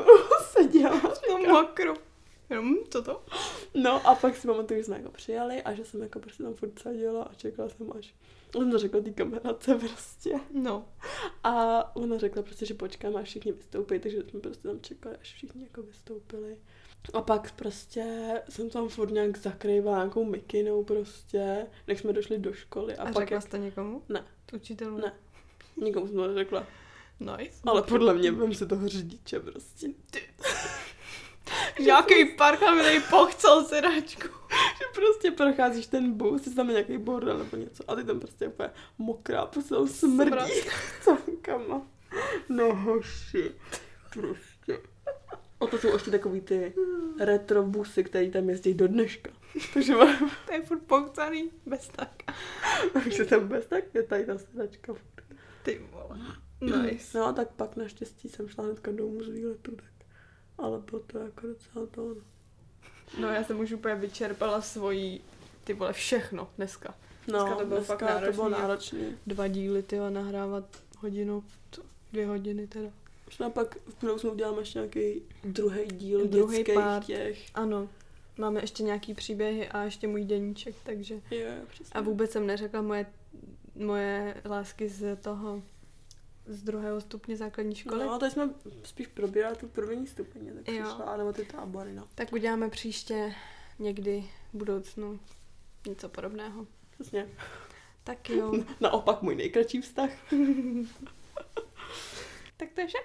seděla. 0.53 1.03
No 1.29 1.53
makro. 1.53 2.08
Jenom 2.51 2.77
co 2.91 3.03
to? 3.03 3.25
No 3.75 4.07
a 4.07 4.15
pak 4.15 4.37
si 4.37 4.47
pamatuju, 4.47 4.81
že 4.81 4.85
jsme 4.85 4.97
jako 4.97 5.11
přijali 5.11 5.63
a 5.63 5.75
že 5.75 5.85
jsem 5.85 6.03
jako 6.03 6.21
prostě 6.21 6.43
tam 6.43 6.55
furt 6.55 6.79
seděla 6.79 7.25
a 7.25 7.35
čekala 7.35 7.69
jsem 7.69 7.93
až. 7.99 8.15
On 8.55 8.71
to 8.71 8.79
řekl 8.79 9.03
té 9.03 9.11
kameradce 9.11 9.75
prostě. 9.75 10.41
No. 10.53 10.89
A 11.45 11.97
ona 11.97 12.19
řekla 12.19 12.43
prostě, 12.43 12.67
že 12.67 12.75
počkáme, 12.75 13.21
až 13.21 13.29
všichni 13.29 13.53
vystoupí, 13.53 13.99
takže 13.99 14.23
jsme 14.23 14.41
prostě 14.41 14.69
tam 14.69 14.81
čekali, 14.81 15.17
až 15.17 15.33
všichni 15.35 15.63
jako 15.63 15.83
vystoupili. 15.83 16.57
A 17.15 17.23
pak 17.23 17.53
prostě 17.53 18.35
jsem 18.49 18.71
tam 18.71 18.89
furt 18.89 19.11
nějak 19.11 19.39
zakrývala 19.39 19.99
nějakou 19.99 20.25
mikinou 20.25 20.85
prostě, 20.85 21.67
než 21.87 21.99
jsme 22.01 22.13
došli 22.13 22.39
do 22.39 22.53
školy. 22.53 22.97
A, 22.97 23.03
A, 23.03 23.05
pak 23.05 23.15
řekla 23.15 23.35
jak... 23.35 23.43
jste 23.43 23.59
někomu? 23.59 24.03
Ne. 24.09 24.25
Učitelů? 24.53 24.99
Ne. 24.99 25.13
Nikomu 25.77 26.07
jsem 26.07 26.17
to 26.17 26.27
neřekla. 26.29 26.67
Nice. 27.21 27.61
Ale 27.67 27.83
podle 27.83 28.15
mě 28.15 28.33
vím 28.33 28.55
si 28.55 28.67
toho 28.67 28.89
řidiče 28.89 29.41
prostě. 29.41 29.89
Nějaký 31.81 32.25
parka 32.25 32.75
mi 32.75 32.83
tady 32.83 33.01
pochcel 33.01 33.65
sedačku. 33.65 34.29
Že 34.79 34.85
prostě 34.95 35.31
procházíš 35.31 35.87
ten 35.87 36.13
bus, 36.13 36.43
jsi 36.43 36.55
tam 36.55 36.69
nějaký 36.69 36.99
bordel 36.99 37.39
nebo 37.39 37.57
něco 37.57 37.91
a 37.91 37.97
ty 37.97 38.05
tam 38.05 38.21
prostě 38.21 38.49
úplně 38.49 38.71
mokrá, 38.99 39.47
prostě 39.47 39.75
tam 39.75 39.89
smrdí 39.89 40.53
cankama. 41.05 41.83
No 42.49 42.75
hoši, 42.75 43.53
prostě. 44.13 44.79
A 45.61 45.67
to 45.67 45.79
jsou 45.79 45.93
ještě 45.93 46.11
takový 46.11 46.41
ty 46.41 46.73
retro 47.21 47.63
busy, 47.63 48.05
které 48.05 48.31
tam 48.31 48.49
jezdí 48.49 48.75
do 48.75 48.89
dneška. 48.89 49.31
Takže 49.75 49.95
mám, 49.97 50.31
To 50.47 50.53
je 50.53 50.63
furt 50.63 50.83
pochcaný. 50.83 51.51
Bez 51.67 51.89
tak. 51.89 52.23
takže 52.93 53.25
tam 53.25 53.49
bez 53.49 53.67
tak 53.67 53.85
je 53.95 54.03
tady 54.03 54.25
ta 54.27 54.39
sedačka. 54.39 54.95
Ty 55.63 55.81
vole. 55.91 56.19
Nice. 56.61 57.19
No 57.19 57.27
a 57.27 57.33
tak 57.33 57.49
pak 57.53 57.77
naštěstí 57.77 58.29
jsem 58.29 58.49
šla 58.49 58.65
hnedka 58.65 58.93
domů 58.93 59.23
z 59.23 59.29
výletu, 59.29 59.77
tak. 59.77 59.98
Ale 60.59 60.79
bylo 60.91 61.03
to 61.07 61.19
jako 61.19 61.47
docela 61.47 61.87
to. 61.87 62.15
no. 63.21 63.29
Já 63.29 63.45
jsem 63.45 63.61
už 63.61 63.73
úplně 63.73 63.95
vyčerpala 63.95 64.61
svoji, 64.63 65.21
ty 65.65 65.73
vole, 65.75 65.93
všechno 65.93 66.49
dneska. 66.57 66.95
No, 67.33 67.39
Dneska 67.39 67.57
to 67.57 67.67
bylo 67.67 67.83
fakt 67.83 67.99
to 67.99 68.33
bylo 68.33 68.49
náročný. 68.49 68.99
náročný. 68.99 69.17
Dva 69.27 69.49
díly, 69.49 69.83
ty 69.83 69.99
nahrávat 70.11 70.65
hodinu, 70.99 71.45
co, 71.71 71.83
dvě 72.13 72.27
hodiny 72.27 72.67
teda. 72.67 72.89
Možná 73.27 73.51
pak 73.51 73.77
v 73.87 74.01
budoucnu 74.01 74.31
uděláme 74.31 74.59
ještě 74.61 74.79
nějaký 74.79 75.23
druhý 75.45 75.87
díl 75.87 76.27
Druhý 76.27 76.65
part. 76.75 77.07
těch. 77.07 77.39
Ano, 77.55 77.89
máme 78.39 78.61
ještě 78.61 78.83
nějaký 78.83 79.15
příběhy 79.15 79.69
a 79.69 79.83
ještě 79.83 80.07
můj 80.09 80.25
deníček, 80.25 80.75
takže... 80.85 81.15
Jo, 81.15 81.21
jo, 81.41 81.53
přesně. 81.69 81.93
A 81.93 82.01
vůbec 82.01 82.31
jsem 82.31 82.47
neřekla 82.47 82.83
moje, 82.83 83.07
moje 83.75 84.35
lásky 84.45 84.89
z 84.89 85.17
toho, 85.17 85.63
z 86.49 86.63
druhého 86.63 87.01
stupně 87.01 87.37
základní 87.37 87.75
školy. 87.75 88.05
No, 88.05 88.19
tady 88.19 88.33
jsme 88.33 88.51
spíš 88.85 89.07
probírali 89.07 89.57
tu 89.57 89.69
první 89.69 90.07
stupeň, 90.07 90.51
tak 90.65 90.75
Jo. 90.75 90.85
přišla, 90.85 91.17
nebo 91.17 91.33
ty 91.33 91.45
tábory, 91.45 91.93
no. 91.93 92.09
Tak 92.15 92.33
uděláme 92.33 92.69
příště 92.71 93.35
někdy 93.79 94.25
v 94.53 94.57
budoucnu 94.59 95.21
něco 95.87 96.09
podobného. 96.09 96.67
Přesně. 96.91 97.29
Tak 98.05 98.31
jo. 98.31 98.53
Naopak 98.81 99.23
můj 99.23 99.35
nejkratší 99.37 99.81
vztah. 99.81 100.11
tak 102.57 102.69
to 102.75 102.81
je 102.81 102.87
vše. 102.87 102.99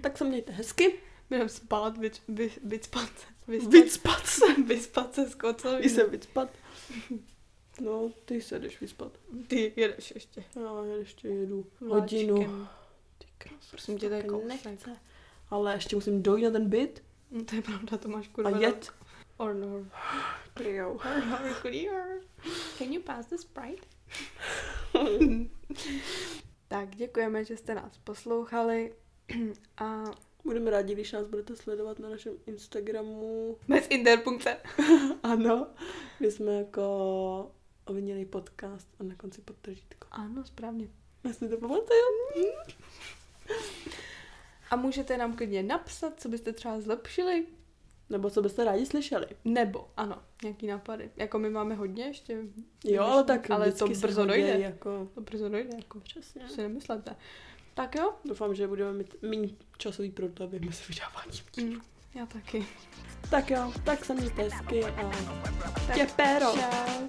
tak 0.00 0.18
se 0.18 0.24
mějte 0.24 0.52
hezky. 0.52 0.94
Budeme 1.28 1.48
spát, 1.48 1.98
vy, 1.98 2.10
vy, 2.28 2.50
vyspat 2.64 3.08
se. 3.18 3.26
Vyspat, 3.48 3.72
Vycpat 3.72 4.26
se. 4.26 4.44
vyspat 4.66 5.14
se 5.14 5.26
s 5.30 5.34
kocem. 5.34 5.78
Jdi 5.80 5.88
se 5.88 6.06
vycpat. 6.06 6.48
No, 7.84 8.10
ty 8.24 8.40
se 8.40 8.58
jdeš 8.58 8.80
vyspat. 8.80 9.12
Ty 9.48 9.72
jedeš 9.76 10.12
ještě. 10.14 10.44
Já 10.56 10.84
ještě 10.98 11.28
jedu 11.28 11.66
hodinu. 11.88 12.34
Vláčkem. 12.34 12.68
Ty 13.18 13.26
krás, 13.38 13.70
Prosím 13.70 13.98
tě, 13.98 14.08
to 14.08 14.14
je 14.14 14.46
nechce. 14.46 14.96
Ale 15.50 15.74
ještě 15.74 15.96
musím 15.96 16.22
dojít 16.22 16.44
na 16.44 16.50
ten 16.50 16.68
byt 16.68 17.02
No, 17.30 17.44
to 17.44 17.56
je 17.56 17.62
pravda, 17.62 17.96
to 17.96 18.08
máš 18.08 18.28
a 18.28 18.32
kurva. 18.32 18.58
jet. 18.58 18.92
Or 19.36 19.54
no. 19.54 19.86
Jo. 20.64 20.90
Or 20.90 21.54
clear. 21.60 22.20
Can 22.78 22.92
you 22.92 23.02
pass 23.02 23.26
the 23.26 23.36
Sprite? 23.36 23.86
tak 26.68 26.96
děkujeme, 26.96 27.44
že 27.44 27.56
jste 27.56 27.74
nás 27.74 27.98
poslouchali 27.98 28.94
a 29.76 30.04
Budeme 30.44 30.70
rádi, 30.70 30.94
když 30.94 31.12
nás 31.12 31.26
budete 31.26 31.56
sledovat 31.56 31.98
na 31.98 32.08
našem 32.08 32.34
Instagramu. 32.46 33.56
bez 33.68 33.86
interpunkce. 33.90 34.56
Ano, 35.22 35.66
my 36.20 36.30
jsme 36.30 36.54
jako 36.54 37.50
ovinilý 37.86 38.24
podcast 38.24 38.88
a 39.00 39.02
na 39.02 39.14
konci 39.14 39.40
podtržítko. 39.40 40.08
Ano, 40.10 40.44
správně. 40.44 40.88
Já 41.24 41.32
si 41.32 41.48
to 41.48 41.56
pamatuju. 41.56 42.02
A 44.70 44.76
můžete 44.76 45.16
nám 45.16 45.36
klidně 45.36 45.62
napsat, 45.62 46.20
co 46.20 46.28
byste 46.28 46.52
třeba 46.52 46.80
zlepšili, 46.80 47.46
Nebo 48.10 48.30
co 48.30 48.42
byste 48.42 48.64
rádi 48.64 48.86
slyšeli. 48.86 49.26
nebo, 49.44 49.90
ano, 49.96 50.22
nějaký 50.42 50.66
nápady. 50.66 51.10
Jako 51.16 51.38
my 51.38 51.50
máme 51.50 51.74
hodně 51.74 52.04
ještě. 52.04 52.38
Jo, 52.84 53.02
ale 53.04 53.24
tak 53.24 53.50
ale 53.50 53.72
to 53.72 53.86
brzo 53.88 54.26
dojde. 54.26 54.48
Jako, 54.58 55.08
To 55.14 55.20
brzo 55.20 55.48
dojde, 55.48 55.76
jako 55.76 56.00
přesně. 56.00 56.48
si 56.48 56.62
nemyslete. 56.62 57.16
Tak 57.74 57.94
jo, 57.94 58.14
Doufám, 58.24 58.54
že 58.54 58.68
budeme 58.68 58.92
mít 58.92 59.14
méně 59.22 59.48
časový 59.78 60.10
prodlevy 60.10 60.60
mezi 60.60 60.82
vydáváním. 60.88 61.74
mm. 61.76 61.80
Já 62.14 62.26
taky. 62.26 62.66
Tak 63.30 63.50
jo, 63.50 63.72
tak 63.84 64.04
se 64.04 64.14
mějte 64.14 64.42
hezky 64.42 64.84
a 64.84 65.10
Tak 65.86 65.94
tě 65.96 66.06
péro. 66.16 66.46
Čau. 66.54 67.08